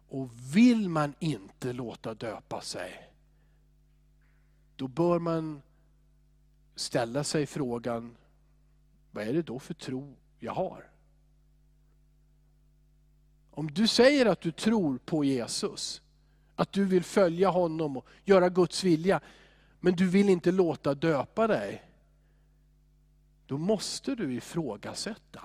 Och 0.10 0.30
vill 0.56 0.90
man 0.90 1.14
inte 1.20 1.74
låta 1.74 2.14
döpa 2.14 2.62
sig, 2.62 3.10
då 4.76 4.88
bör 4.88 5.20
man 5.20 5.62
ställa 6.76 7.24
sig 7.24 7.46
frågan, 7.46 8.16
vad 9.12 9.28
är 9.28 9.34
det 9.34 9.42
då 9.42 9.60
för 9.60 9.74
tro 9.74 10.16
jag 10.40 10.54
har? 10.54 10.93
Om 13.56 13.72
du 13.72 13.88
säger 13.88 14.26
att 14.26 14.42
du 14.42 14.52
tror 14.52 14.98
på 14.98 15.24
Jesus, 15.24 16.02
att 16.56 16.72
du 16.72 16.86
vill 16.86 17.04
följa 17.04 17.50
honom 17.50 17.98
och 17.98 18.06
göra 18.24 18.50
Guds 18.50 18.84
vilja, 18.84 19.22
men 19.80 19.96
du 19.96 20.08
vill 20.08 20.30
inte 20.30 20.52
låta 20.52 20.94
döpa 20.94 21.48
dig, 21.48 21.84
då 23.48 23.58
måste 23.58 24.16
du 24.16 24.34
ifrågasätta 24.34 25.42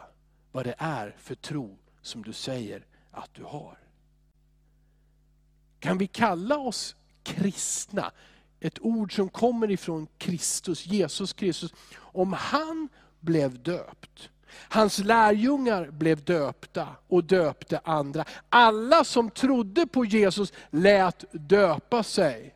vad 0.53 0.67
det 0.67 0.75
är 0.79 1.17
för 1.19 1.35
tro 1.35 1.79
som 2.03 2.23
du 2.23 2.33
säger 2.33 2.87
att 3.11 3.35
du 3.35 3.45
har. 3.45 3.79
Kan 5.81 5.99
vi 5.99 6.07
kalla 6.07 6.59
oss 6.59 6.97
kristna? 7.23 8.13
Ett 8.61 8.79
ord 8.81 9.17
som 9.17 9.29
kommer 9.29 9.71
ifrån 9.71 10.07
Kristus, 10.19 10.87
Jesus 10.87 11.33
Kristus. 11.33 11.75
Om 11.97 12.33
han 12.33 12.89
blev 13.21 13.63
döpt, 13.63 14.31
Hans 14.69 14.99
lärjungar 14.99 15.91
blev 15.91 16.25
döpta 16.25 16.89
och 17.09 17.25
döpte 17.25 17.81
andra. 17.85 18.25
Alla 18.49 19.05
som 19.05 19.31
trodde 19.31 19.87
på 19.87 20.05
Jesus 20.05 20.53
lät 20.71 21.25
döpa 21.33 22.03
sig. 22.03 22.55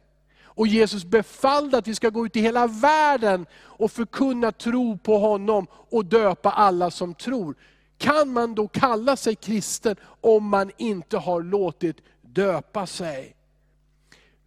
Och 0.55 0.67
Jesus 0.67 1.05
befallde 1.05 1.79
att 1.79 1.89
vi 1.89 1.95
ska 1.95 2.09
gå 2.09 2.27
ut 2.27 2.37
i 2.37 2.41
hela 2.41 2.67
världen 2.67 3.47
och 3.55 3.93
förkunna 3.93 4.53
tro 4.53 4.99
på 4.99 5.19
honom 5.19 5.67
och 5.73 6.05
döpa 6.05 6.51
alla 6.51 6.91
som 6.91 7.15
tror. 7.15 7.55
Kan 7.99 8.33
man 8.33 8.55
då 8.55 8.69
kalla 8.69 9.17
sig 9.17 9.35
kristen 9.35 9.97
om 10.21 10.49
man 10.49 10.71
inte 10.77 11.17
har 11.19 11.43
låtit 11.43 11.97
döpa 12.23 12.87
sig? 12.87 13.37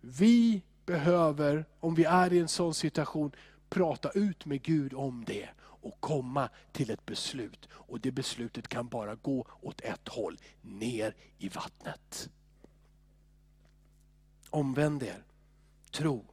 Vi 0.02 0.62
behöver, 0.86 1.66
om 1.80 1.96
vi 1.96 2.04
är 2.04 2.34
i 2.34 2.40
en 2.40 2.48
sån 2.48 2.74
situation, 2.74 3.32
prata 3.70 4.10
ut 4.10 4.46
med 4.46 4.62
Gud 4.62 4.94
om 4.94 5.24
det 5.28 5.50
och 5.86 6.02
komma 6.02 6.50
till 6.72 6.90
ett 6.90 7.06
beslut. 7.06 7.70
Och 7.72 8.00
det 8.00 8.12
beslutet 8.12 8.68
kan 8.68 8.88
bara 8.88 9.16
gå 9.16 9.48
åt 9.62 9.82
ett 9.82 10.08
håll, 10.08 10.38
ner 10.62 11.16
i 11.38 11.50
vattnet. 11.50 12.30
Omvänd 14.50 15.04
er, 15.04 15.24
tro, 15.92 16.26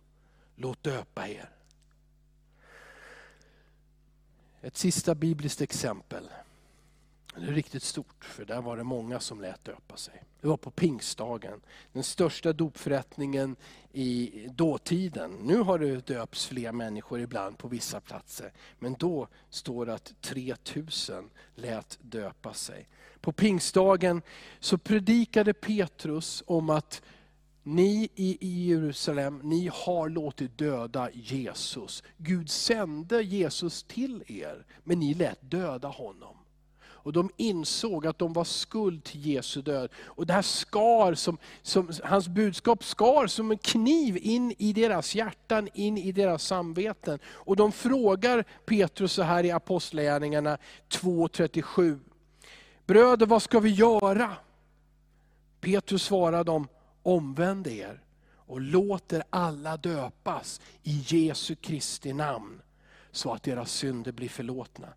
låt 0.55 0.83
döpa 0.83 1.29
er. 1.29 1.51
Ett 4.61 4.77
sista 4.77 5.15
bibliskt 5.15 5.61
exempel. 5.61 6.31
Det 7.35 7.47
är 7.47 7.53
riktigt 7.53 7.83
stort, 7.83 8.25
för 8.25 8.45
där 8.45 8.61
var 8.61 8.77
det 8.77 8.85
många 8.85 9.21
som 9.21 9.41
lät 9.41 9.65
döpa 9.65 9.97
sig. 9.97 10.23
Det 10.41 10.49
var 10.49 10.57
på 10.57 10.71
pingstdagen, 10.71 11.61
den 11.93 12.03
största 12.03 12.53
dopförrättningen 12.53 13.57
i 13.93 14.47
dåtiden. 14.51 15.31
Nu 15.43 15.59
har 15.59 15.79
det 15.79 16.07
döpts 16.07 16.47
fler 16.47 16.73
människor 16.73 17.21
ibland 17.21 17.59
på 17.59 17.69
vissa 17.69 18.01
platser, 18.01 18.53
men 18.79 18.97
då 18.99 19.29
står 19.51 19.87
det 19.87 19.95
att 19.95 20.13
3000 20.21 21.31
lät 21.55 21.99
döpa 22.03 22.55
sig. 22.55 22.89
På 23.21 23.33
pingstdagen 23.33 24.23
så 24.61 24.79
predikade 24.79 25.53
Petrus 25.53 26.43
om 26.47 26.71
att 26.71 27.03
ni 27.63 28.09
i 28.15 28.69
Jerusalem, 28.69 29.41
ni 29.43 29.71
har 29.73 30.09
låtit 30.09 30.59
döda 30.59 31.11
Jesus. 31.11 32.03
Gud 32.17 32.51
sände 32.51 33.23
Jesus 33.23 33.83
till 33.83 34.25
er, 34.27 34.67
men 34.85 34.99
ni 34.99 35.15
lät 35.15 35.51
döda 35.51 35.89
honom. 35.89 36.37
Och 37.05 37.13
de 37.13 37.31
insåg 37.37 38.07
att 38.07 38.19
de 38.19 38.33
var 38.33 38.45
skuld 38.45 39.05
till 39.05 39.27
Jesu 39.27 39.63
död. 39.63 39.91
Och 40.05 40.27
det 40.27 40.33
här 40.33 40.43
skar, 40.43 41.15
som, 41.15 41.39
som, 41.63 41.91
hans 42.05 42.29
budskap 42.29 42.85
skar 42.85 43.27
som 43.27 43.51
en 43.51 43.59
kniv 43.59 44.19
in 44.23 44.55
i 44.59 44.73
deras 44.73 45.15
hjärtan, 45.15 45.69
in 45.75 45.99
i 45.99 46.13
deras 46.13 46.45
samveten. 46.45 47.19
Och 47.27 47.57
de 47.57 47.73
frågar 47.73 48.45
Petrus 48.67 49.13
så 49.13 49.23
här 49.23 49.45
i 49.45 49.51
Apostlagärningarna 49.51 50.59
2.37. 50.89 51.99
Bröder, 52.87 53.27
vad 53.27 53.43
ska 53.43 53.61
vi 53.61 53.71
göra? 53.71 54.37
Petrus 55.61 56.03
svarade 56.03 56.45
dem, 56.45 56.69
omvänd 57.03 57.67
er 57.67 58.03
och 58.53 58.61
låter 58.61 59.23
alla 59.31 59.77
döpas 59.77 60.61
i 60.83 61.05
Jesu 61.07 61.55
Kristi 61.55 62.13
namn, 62.13 62.63
så 63.13 63.33
att 63.33 63.43
deras 63.43 63.73
synder 63.73 64.13
blir 64.13 64.29
förlåtna. 64.29 64.89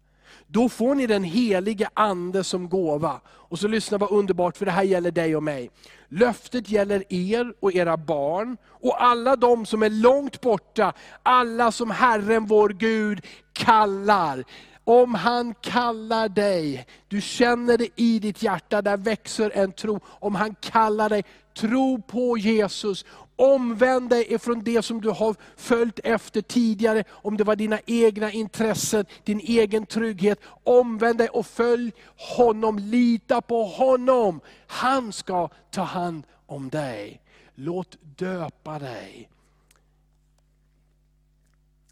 Då 0.48 0.70
får 0.70 0.96
ni 0.96 1.08
den 1.08 1.24
helige 1.24 1.90
ande 1.94 2.44
som 2.44 2.70
gåva. 2.70 3.22
Och 3.28 3.60
så 3.60 3.68
lyssna 3.68 3.98
vad 3.98 4.12
underbart, 4.12 4.58
för 4.58 4.66
det 4.66 4.72
här 4.72 4.84
gäller 4.84 5.12
dig 5.12 5.36
och 5.36 5.44
mig. 5.44 5.70
Löftet 6.10 6.70
gäller 6.70 7.04
er 7.14 7.54
och 7.60 7.74
era 7.74 7.98
barn, 7.98 8.58
och 8.70 9.04
alla 9.04 9.36
de 9.36 9.66
som 9.66 9.84
är 9.84 9.90
långt 9.90 10.42
borta, 10.42 10.94
alla 11.24 11.72
som 11.72 11.92
Herren 11.92 12.46
vår 12.46 12.70
Gud 12.70 13.26
kallar. 13.54 14.44
Om 14.88 15.14
han 15.14 15.54
kallar 15.54 16.30
dig, 16.30 16.88
du 17.08 17.22
känner 17.22 17.78
det 17.78 17.90
i 17.96 18.20
ditt 18.20 18.44
hjärta, 18.44 18.82
där 18.82 18.98
växer 18.98 19.52
en 19.56 19.72
tro. 19.72 20.00
Om 20.06 20.36
han 20.36 20.56
kallar 20.56 21.10
dig, 21.10 21.24
tro 21.54 22.02
på 22.02 22.38
Jesus 22.38 23.06
Omvänd 23.38 24.10
dig 24.10 24.34
ifrån 24.34 24.64
det 24.64 24.82
som 24.82 25.02
du 25.02 25.10
har 25.10 25.36
följt 25.56 26.00
efter 26.04 26.42
tidigare, 26.42 27.04
om 27.10 27.38
det 27.38 27.44
var 27.44 27.56
dina 27.56 27.80
egna 27.86 28.32
intressen, 28.32 29.06
din 29.24 29.40
egen 29.40 29.86
trygghet. 29.86 30.40
Omvänd 30.64 31.18
dig 31.18 31.30
och 31.30 31.46
följ 31.46 31.92
honom, 32.38 32.80
lita 32.80 33.42
på 33.42 33.64
honom. 33.64 34.42
Han 34.68 35.14
ska 35.14 35.50
ta 35.72 35.82
hand 35.82 36.24
om 36.46 36.70
dig. 36.70 37.22
Låt 37.56 37.98
döpa 38.02 38.80
dig. 38.80 39.30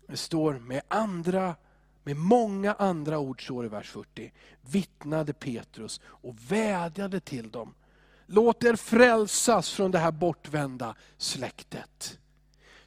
Det 0.08 0.18
står 0.18 0.54
med 0.54 0.82
andra 0.88 1.56
med 2.04 2.18
många 2.18 2.74
andra 2.74 3.20
ord, 3.20 3.46
står 3.46 3.66
i 3.66 3.68
vers 3.68 3.90
40, 3.90 4.32
vittnade 4.62 5.34
Petrus 5.34 6.02
och 6.06 6.36
vädjade 6.52 7.20
till 7.20 7.52
dem 7.52 7.74
Låt 8.26 8.64
er 8.64 8.76
frälsas 8.76 9.70
från 9.70 9.92
det 9.92 10.00
här 10.00 10.12
bortvända 10.12 10.96
släktet. 11.18 12.20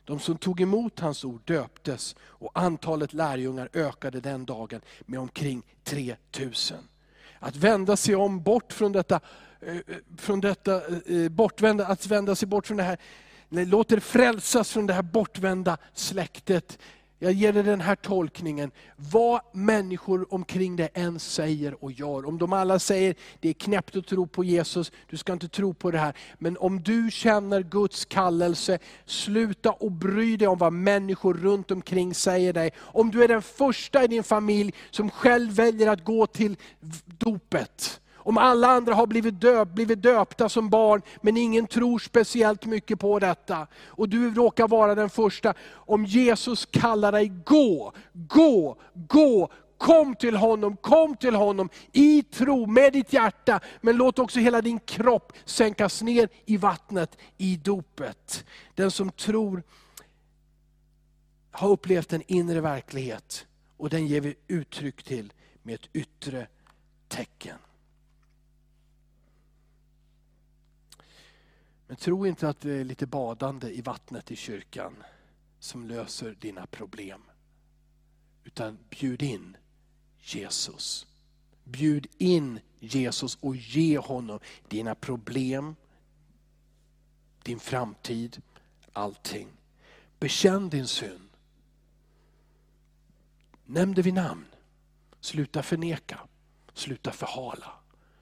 De 0.04 0.20
som 0.20 0.38
tog 0.38 0.60
emot 0.60 1.00
hans 1.00 1.24
ord 1.24 1.40
döptes 1.44 2.16
och 2.20 2.50
antalet 2.54 3.12
lärjungar 3.12 3.68
ökade 3.72 4.20
den 4.20 4.44
dagen 4.44 4.80
med 5.00 5.20
omkring 5.20 5.62
3000. 5.84 6.76
Att 7.38 7.56
vända 7.56 7.96
sig 7.96 8.14
om 8.14 8.42
bort 8.42 8.72
från 8.72 8.92
detta 8.92 9.20
eh, 9.60 9.76
eh, 9.76 9.82
från 10.16 10.40
detta 10.40 10.82
eh, 11.06 11.28
bortvända, 11.28 11.86
att 11.86 12.06
vända 12.06 12.34
sig 12.34 12.48
bort 12.48 12.66
från 12.66 12.76
det 12.76 12.82
här. 12.82 12.98
Låt 13.48 13.92
er 13.92 14.00
frälsas 14.00 14.72
från 14.72 14.86
det 14.86 14.92
här 14.92 15.02
bortvända 15.02 15.78
släktet. 15.94 16.78
Jag 17.18 17.32
ger 17.32 17.52
dig 17.52 17.62
den 17.62 17.80
här 17.80 17.94
tolkningen. 17.94 18.70
Vad 18.96 19.40
människor 19.52 20.34
omkring 20.34 20.76
dig 20.76 20.88
än 20.94 21.20
säger 21.20 21.84
och 21.84 21.92
gör. 21.92 22.26
Om 22.26 22.38
de 22.38 22.52
alla 22.52 22.78
säger, 22.78 23.14
det 23.40 23.48
är 23.48 23.52
knäppt 23.52 23.96
att 23.96 24.06
tro 24.06 24.26
på 24.26 24.44
Jesus, 24.44 24.92
du 25.10 25.16
ska 25.16 25.32
inte 25.32 25.48
tro 25.48 25.74
på 25.74 25.90
det 25.90 25.98
här. 25.98 26.16
Men 26.38 26.56
om 26.56 26.82
du 26.82 27.10
känner 27.10 27.62
Guds 27.62 28.04
kallelse, 28.04 28.78
sluta 29.04 29.70
och 29.70 29.92
bry 29.92 30.36
dig 30.36 30.48
om 30.48 30.58
vad 30.58 30.72
människor 30.72 31.34
runt 31.34 31.70
omkring 31.70 32.14
säger 32.14 32.52
dig. 32.52 32.70
Om 32.78 33.10
du 33.10 33.24
är 33.24 33.28
den 33.28 33.42
första 33.42 34.04
i 34.04 34.06
din 34.06 34.22
familj 34.22 34.74
som 34.90 35.10
själv 35.10 35.52
väljer 35.52 35.90
att 35.90 36.04
gå 36.04 36.26
till 36.26 36.56
dopet. 37.04 38.00
Om 38.26 38.38
alla 38.38 38.68
andra 38.68 38.94
har 38.94 39.06
blivit, 39.06 39.40
döpt, 39.40 39.72
blivit 39.72 40.02
döpta 40.02 40.48
som 40.48 40.68
barn, 40.68 41.02
men 41.20 41.36
ingen 41.36 41.66
tror 41.66 41.98
speciellt 41.98 42.66
mycket 42.66 43.00
på 43.00 43.18
detta. 43.18 43.66
Och 43.86 44.08
du 44.08 44.34
råkar 44.34 44.68
vara 44.68 44.94
den 44.94 45.10
första. 45.10 45.54
Om 45.72 46.04
Jesus 46.04 46.66
kallar 46.66 47.12
dig, 47.12 47.32
gå, 47.44 47.92
gå, 48.12 48.76
gå. 48.94 49.50
Kom 49.78 50.14
till 50.14 50.36
honom, 50.36 50.76
kom 50.76 51.16
till 51.16 51.34
honom 51.34 51.68
i 51.92 52.22
tro 52.22 52.66
med 52.66 52.92
ditt 52.92 53.12
hjärta. 53.12 53.60
Men 53.80 53.96
låt 53.96 54.18
också 54.18 54.40
hela 54.40 54.62
din 54.62 54.80
kropp 54.80 55.32
sänkas 55.44 56.02
ner 56.02 56.28
i 56.46 56.56
vattnet 56.56 57.18
i 57.38 57.56
dopet. 57.56 58.44
Den 58.74 58.90
som 58.90 59.10
tror 59.10 59.62
har 61.50 61.68
upplevt 61.68 62.12
en 62.12 62.22
inre 62.26 62.60
verklighet 62.60 63.46
och 63.76 63.90
den 63.90 64.06
ger 64.06 64.20
vi 64.20 64.34
uttryck 64.48 65.02
till 65.02 65.32
med 65.62 65.74
ett 65.74 65.88
yttre 65.92 66.46
tecken. 67.08 67.56
Men 71.86 71.96
tro 71.96 72.26
inte 72.26 72.48
att 72.48 72.60
det 72.60 72.72
är 72.72 72.84
lite 72.84 73.06
badande 73.06 73.70
i 73.70 73.80
vattnet 73.80 74.30
i 74.30 74.36
kyrkan 74.36 75.02
som 75.58 75.84
löser 75.84 76.36
dina 76.40 76.66
problem. 76.66 77.22
Utan 78.44 78.78
bjud 78.90 79.22
in 79.22 79.56
Jesus. 80.18 81.06
Bjud 81.64 82.06
in 82.18 82.60
Jesus 82.78 83.38
och 83.40 83.56
ge 83.56 83.98
honom 83.98 84.40
dina 84.68 84.94
problem, 84.94 85.76
din 87.42 87.60
framtid, 87.60 88.42
allting. 88.92 89.48
Bekänn 90.18 90.68
din 90.68 90.86
synd. 90.86 91.28
Nämn 93.64 93.94
det 93.94 94.02
vid 94.02 94.14
namn. 94.14 94.46
Sluta 95.20 95.62
förneka, 95.62 96.20
sluta 96.74 97.12
förhala, 97.12 97.72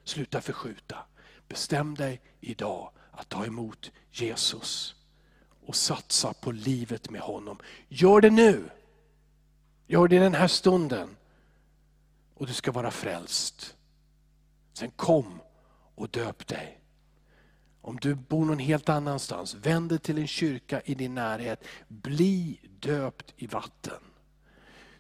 sluta 0.05 0.41
förskjuta. 0.41 0.99
Bestäm 1.49 1.95
dig 1.95 2.21
idag 2.41 2.91
att 3.17 3.29
ta 3.29 3.47
emot 3.47 3.91
Jesus 4.11 4.95
och 5.67 5.77
satsa 5.77 6.33
på 6.33 6.53
livet 6.53 7.11
med 7.11 7.21
honom. 7.21 7.59
Gör 7.89 8.21
det 8.21 8.31
nu. 8.31 8.71
Gör 9.87 10.09
det 10.09 10.17
i 10.17 10.19
den 10.19 10.35
här 10.35 10.49
stunden. 10.49 11.17
Och 12.35 12.47
du 12.47 12.53
ska 12.53 12.73
vara 12.73 12.91
frälst. 12.91 13.77
Sen 14.73 14.91
kom 14.91 15.41
och 15.95 16.09
döp 16.09 16.47
dig. 16.47 16.81
Om 17.81 17.97
du 17.97 18.15
bor 18.15 18.45
någon 18.45 18.59
helt 18.59 18.89
annanstans, 18.89 19.55
vänd 19.55 19.89
dig 19.89 19.99
till 19.99 20.19
en 20.19 20.27
kyrka 20.27 20.81
i 20.81 20.95
din 20.95 21.15
närhet. 21.15 21.65
Bli 21.89 22.61
döpt 22.81 23.35
i 23.37 23.47
vatten. 23.47 24.01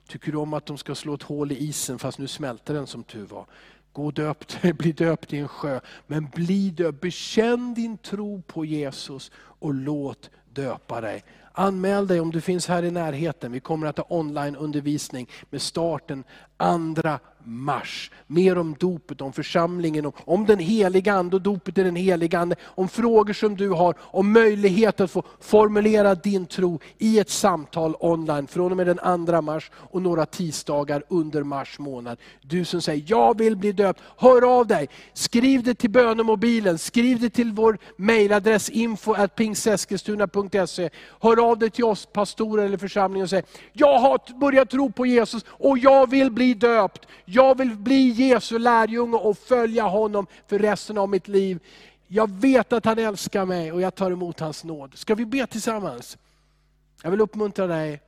Tycker 0.08 0.32
du 0.32 0.38
om 0.38 0.54
att 0.54 0.66
de 0.66 0.78
ska 0.78 0.94
slå 0.94 1.14
ett 1.14 1.22
hål 1.22 1.52
i 1.52 1.56
isen 1.56 1.98
fast 1.98 2.18
nu 2.18 2.28
smälter 2.28 2.74
den 2.74 2.86
som 2.86 3.04
tur 3.04 3.26
var. 3.26 3.46
Gå 3.94 4.06
och 4.06 4.12
döp 4.12 4.62
bli 4.78 4.92
döpt 4.92 5.32
i 5.32 5.38
en 5.38 5.48
sjö. 5.48 5.80
Men 6.06 6.28
bli 6.34 6.70
döpt, 6.70 7.00
bekänn 7.00 7.74
din 7.74 7.98
tro 7.98 8.42
på 8.42 8.64
Jesus 8.64 9.30
och 9.36 9.74
låt 9.74 10.30
döpa 10.52 11.00
dig. 11.00 11.24
Anmäl 11.56 12.06
dig 12.06 12.20
om 12.20 12.30
du 12.30 12.40
finns 12.40 12.66
här 12.66 12.82
i 12.82 12.90
närheten. 12.90 13.52
Vi 13.52 13.60
kommer 13.60 13.86
att 13.86 13.98
ha 13.98 14.06
onlineundervisning 14.08 15.28
med 15.50 15.62
starten 15.62 16.24
2 17.02 17.18
mars. 17.46 18.10
Mer 18.26 18.58
om 18.58 18.76
dopet, 18.78 19.20
om 19.20 19.32
församlingen, 19.32 20.12
om 20.24 20.46
den 20.46 20.58
heliga 20.58 21.14
Ande 21.14 21.36
och 21.36 21.42
dopet 21.42 21.78
i 21.78 21.82
den 21.82 21.96
heliga 21.96 22.38
Ande. 22.38 22.56
Om 22.62 22.88
frågor 22.88 23.32
som 23.32 23.56
du 23.56 23.68
har, 23.68 23.94
om 24.00 24.32
möjlighet 24.32 25.00
att 25.00 25.10
få 25.10 25.22
formulera 25.40 26.14
din 26.14 26.46
tro 26.46 26.80
i 26.98 27.18
ett 27.18 27.30
samtal 27.30 27.96
online 28.00 28.46
från 28.46 28.70
och 28.70 28.76
med 28.76 28.86
den 28.86 29.26
2 29.26 29.42
mars 29.42 29.70
och 29.74 30.02
några 30.02 30.26
tisdagar 30.26 31.02
under 31.08 31.42
mars 31.42 31.78
månad. 31.78 32.18
Du 32.42 32.64
som 32.64 32.82
säger, 32.82 33.04
jag 33.06 33.38
vill 33.38 33.56
bli 33.56 33.72
döpt, 33.72 34.00
hör 34.16 34.58
av 34.58 34.66
dig. 34.66 34.88
Skriv 35.12 35.62
det 35.62 35.74
till 35.74 35.90
bönemobilen, 35.90 36.78
skriv 36.78 37.20
det 37.20 37.30
till 37.30 37.52
vår 37.52 37.78
mejladress 37.96 38.68
info 38.68 39.14
Hör 41.44 41.50
av 41.50 41.58
dig 41.58 41.70
till 41.70 41.84
oss 41.84 42.06
pastorer 42.06 42.64
eller 42.64 42.78
församlingen 42.78 43.22
och 43.22 43.30
säg, 43.30 43.42
jag 43.72 43.98
har 43.98 44.38
börjat 44.38 44.70
tro 44.70 44.92
på 44.92 45.06
Jesus 45.06 45.44
och 45.48 45.78
jag 45.78 46.10
vill 46.10 46.30
bli 46.30 46.54
döpt. 46.54 47.06
Jag 47.24 47.58
vill 47.58 47.76
bli 47.76 48.08
Jesu 48.08 48.58
lärjunge 48.58 49.16
och 49.16 49.38
följa 49.38 49.82
honom 49.82 50.26
för 50.46 50.58
resten 50.58 50.98
av 50.98 51.08
mitt 51.08 51.28
liv. 51.28 51.60
Jag 52.06 52.30
vet 52.30 52.72
att 52.72 52.84
han 52.84 52.98
älskar 52.98 53.44
mig 53.44 53.72
och 53.72 53.80
jag 53.80 53.94
tar 53.94 54.10
emot 54.10 54.40
hans 54.40 54.64
nåd. 54.64 54.98
Ska 54.98 55.14
vi 55.14 55.26
be 55.26 55.46
tillsammans? 55.46 56.18
Jag 57.02 57.10
vill 57.10 57.20
uppmuntra 57.20 57.66
dig 57.66 58.00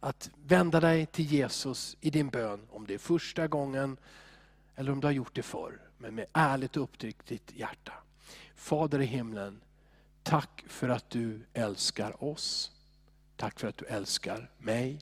att 0.00 0.30
vända 0.46 0.80
dig 0.80 1.06
till 1.06 1.24
Jesus 1.24 1.96
i 2.00 2.10
din 2.10 2.28
bön, 2.28 2.60
om 2.70 2.86
det 2.86 2.94
är 2.94 2.98
första 2.98 3.46
gången 3.46 3.96
eller 4.76 4.92
om 4.92 5.00
du 5.00 5.06
har 5.06 5.12
gjort 5.12 5.34
det 5.34 5.42
förr, 5.42 5.80
men 5.98 6.14
med 6.14 6.26
ärligt 6.32 6.76
och 6.76 6.82
uppriktigt 6.82 7.52
hjärta. 7.56 7.92
Fader 8.56 9.00
i 9.00 9.04
himlen, 9.04 9.60
tack 10.22 10.64
för 10.66 10.88
att 10.88 11.10
du 11.10 11.46
älskar 11.52 12.24
oss. 12.24 12.70
Tack 13.36 13.60
för 13.60 13.68
att 13.68 13.76
du 13.76 13.84
älskar 13.86 14.50
mig. 14.58 15.00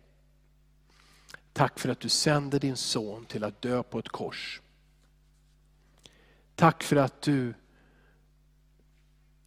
Tack 1.53 1.79
för 1.79 1.89
att 1.89 2.01
du 2.01 2.09
sände 2.09 2.59
din 2.59 2.77
son 2.77 3.25
till 3.25 3.45
att 3.45 3.63
dö 3.63 3.83
på 3.83 3.99
ett 3.99 4.09
kors. 4.09 4.61
Tack 6.55 6.83
för 6.83 6.97
att 6.97 7.23
du 7.23 7.55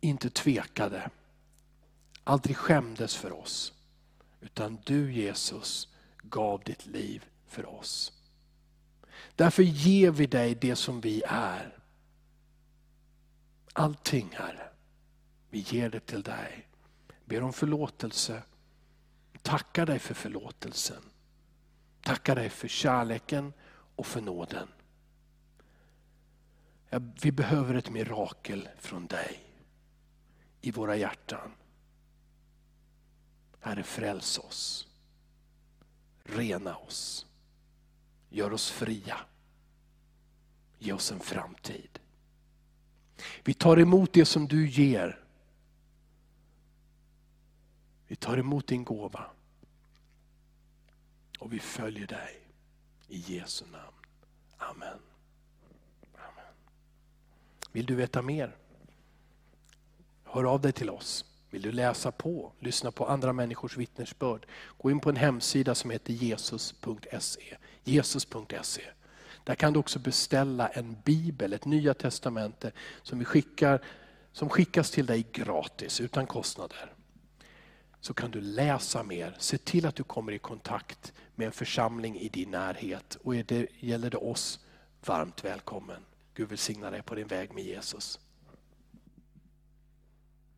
inte 0.01 0.29
tvekade, 0.29 1.09
aldrig 2.23 2.57
skämdes 2.57 3.15
för 3.15 3.31
oss. 3.31 3.73
Utan 4.41 4.79
du 4.85 5.13
Jesus 5.13 5.87
gav 6.23 6.63
ditt 6.63 6.85
liv 6.85 7.25
för 7.47 7.65
oss. 7.65 8.13
Därför 9.35 9.63
ger 9.63 10.11
vi 10.11 10.27
dig 10.27 10.55
det 10.55 10.75
som 10.75 11.01
vi 11.01 11.23
är. 11.27 11.77
Allting 13.73 14.29
Herre, 14.33 14.69
vi 15.53 15.59
ger 15.59 15.89
det 15.89 15.99
till 15.99 16.23
dig. 16.23 16.67
Ber 17.25 17.43
om 17.43 17.53
förlåtelse, 17.53 18.43
tackar 19.41 19.85
dig 19.85 19.99
för 19.99 20.13
förlåtelsen. 20.13 21.03
Tackar 22.01 22.35
dig 22.35 22.49
för 22.49 22.67
kärleken 22.67 23.53
och 23.95 24.05
för 24.05 24.21
nåden. 24.21 24.67
Vi 27.21 27.31
behöver 27.31 27.73
ett 27.73 27.89
mirakel 27.89 28.69
från 28.79 29.07
dig 29.07 29.39
i 30.61 30.71
våra 30.71 30.95
hjärtan. 30.95 31.51
Herre, 33.59 33.83
fräls 33.83 34.39
oss. 34.39 34.87
Rena 36.23 36.75
oss. 36.75 37.25
Gör 38.29 38.53
oss 38.53 38.71
fria. 38.71 39.17
Ge 40.77 40.93
oss 40.93 41.11
en 41.11 41.19
framtid. 41.19 41.99
Vi 43.43 43.53
tar 43.53 43.79
emot 43.79 44.13
det 44.13 44.25
som 44.25 44.47
du 44.47 44.69
ger. 44.69 45.22
Vi 48.07 48.15
tar 48.15 48.37
emot 48.37 48.67
din 48.67 48.83
gåva. 48.83 49.25
Och 51.39 51.53
vi 51.53 51.59
följer 51.59 52.07
dig. 52.07 52.39
I 53.07 53.17
Jesu 53.17 53.65
namn. 53.65 53.95
Amen. 54.57 54.99
Amen. 56.13 56.53
Vill 57.71 57.85
du 57.85 57.95
veta 57.95 58.21
mer? 58.21 58.55
Hör 60.23 60.43
av 60.43 60.61
dig 60.61 60.71
till 60.71 60.89
oss. 60.89 61.25
Vill 61.49 61.61
du 61.61 61.71
läsa 61.71 62.11
på, 62.11 62.51
lyssna 62.59 62.91
på 62.91 63.07
andra 63.07 63.33
människors 63.33 63.77
vittnesbörd? 63.77 64.45
Gå 64.77 64.91
in 64.91 64.99
på 64.99 65.09
en 65.09 65.15
hemsida 65.15 65.75
som 65.75 65.89
heter 65.89 66.13
jesus.se. 66.13 67.57
Jesus.se. 67.83 68.83
Där 69.43 69.55
kan 69.55 69.73
du 69.73 69.79
också 69.79 69.99
beställa 69.99 70.67
en 70.67 70.97
bibel, 71.03 71.53
ett 71.53 71.65
nya 71.65 71.93
testamente 71.93 72.71
som, 73.03 73.19
vi 73.19 73.25
skickar, 73.25 73.81
som 74.31 74.49
skickas 74.49 74.91
till 74.91 75.05
dig 75.05 75.25
gratis 75.31 76.01
utan 76.01 76.27
kostnader 76.27 76.92
så 78.03 78.13
kan 78.13 78.31
du 78.31 78.41
läsa 78.41 79.03
mer. 79.03 79.35
Se 79.39 79.57
till 79.57 79.85
att 79.85 79.95
du 79.95 80.03
kommer 80.03 80.31
i 80.31 80.39
kontakt 80.39 81.13
med 81.35 81.45
en 81.45 81.51
församling 81.51 82.19
i 82.19 82.29
din 82.29 82.51
närhet. 82.51 83.17
Och 83.23 83.35
det, 83.35 83.67
gäller 83.79 84.09
det 84.09 84.17
oss, 84.17 84.59
varmt 85.05 85.45
välkommen. 85.45 86.05
Gud 86.33 86.49
välsigna 86.49 86.91
dig 86.91 87.01
på 87.01 87.15
din 87.15 87.27
väg 87.27 87.53
med 87.53 87.63
Jesus. 87.63 88.19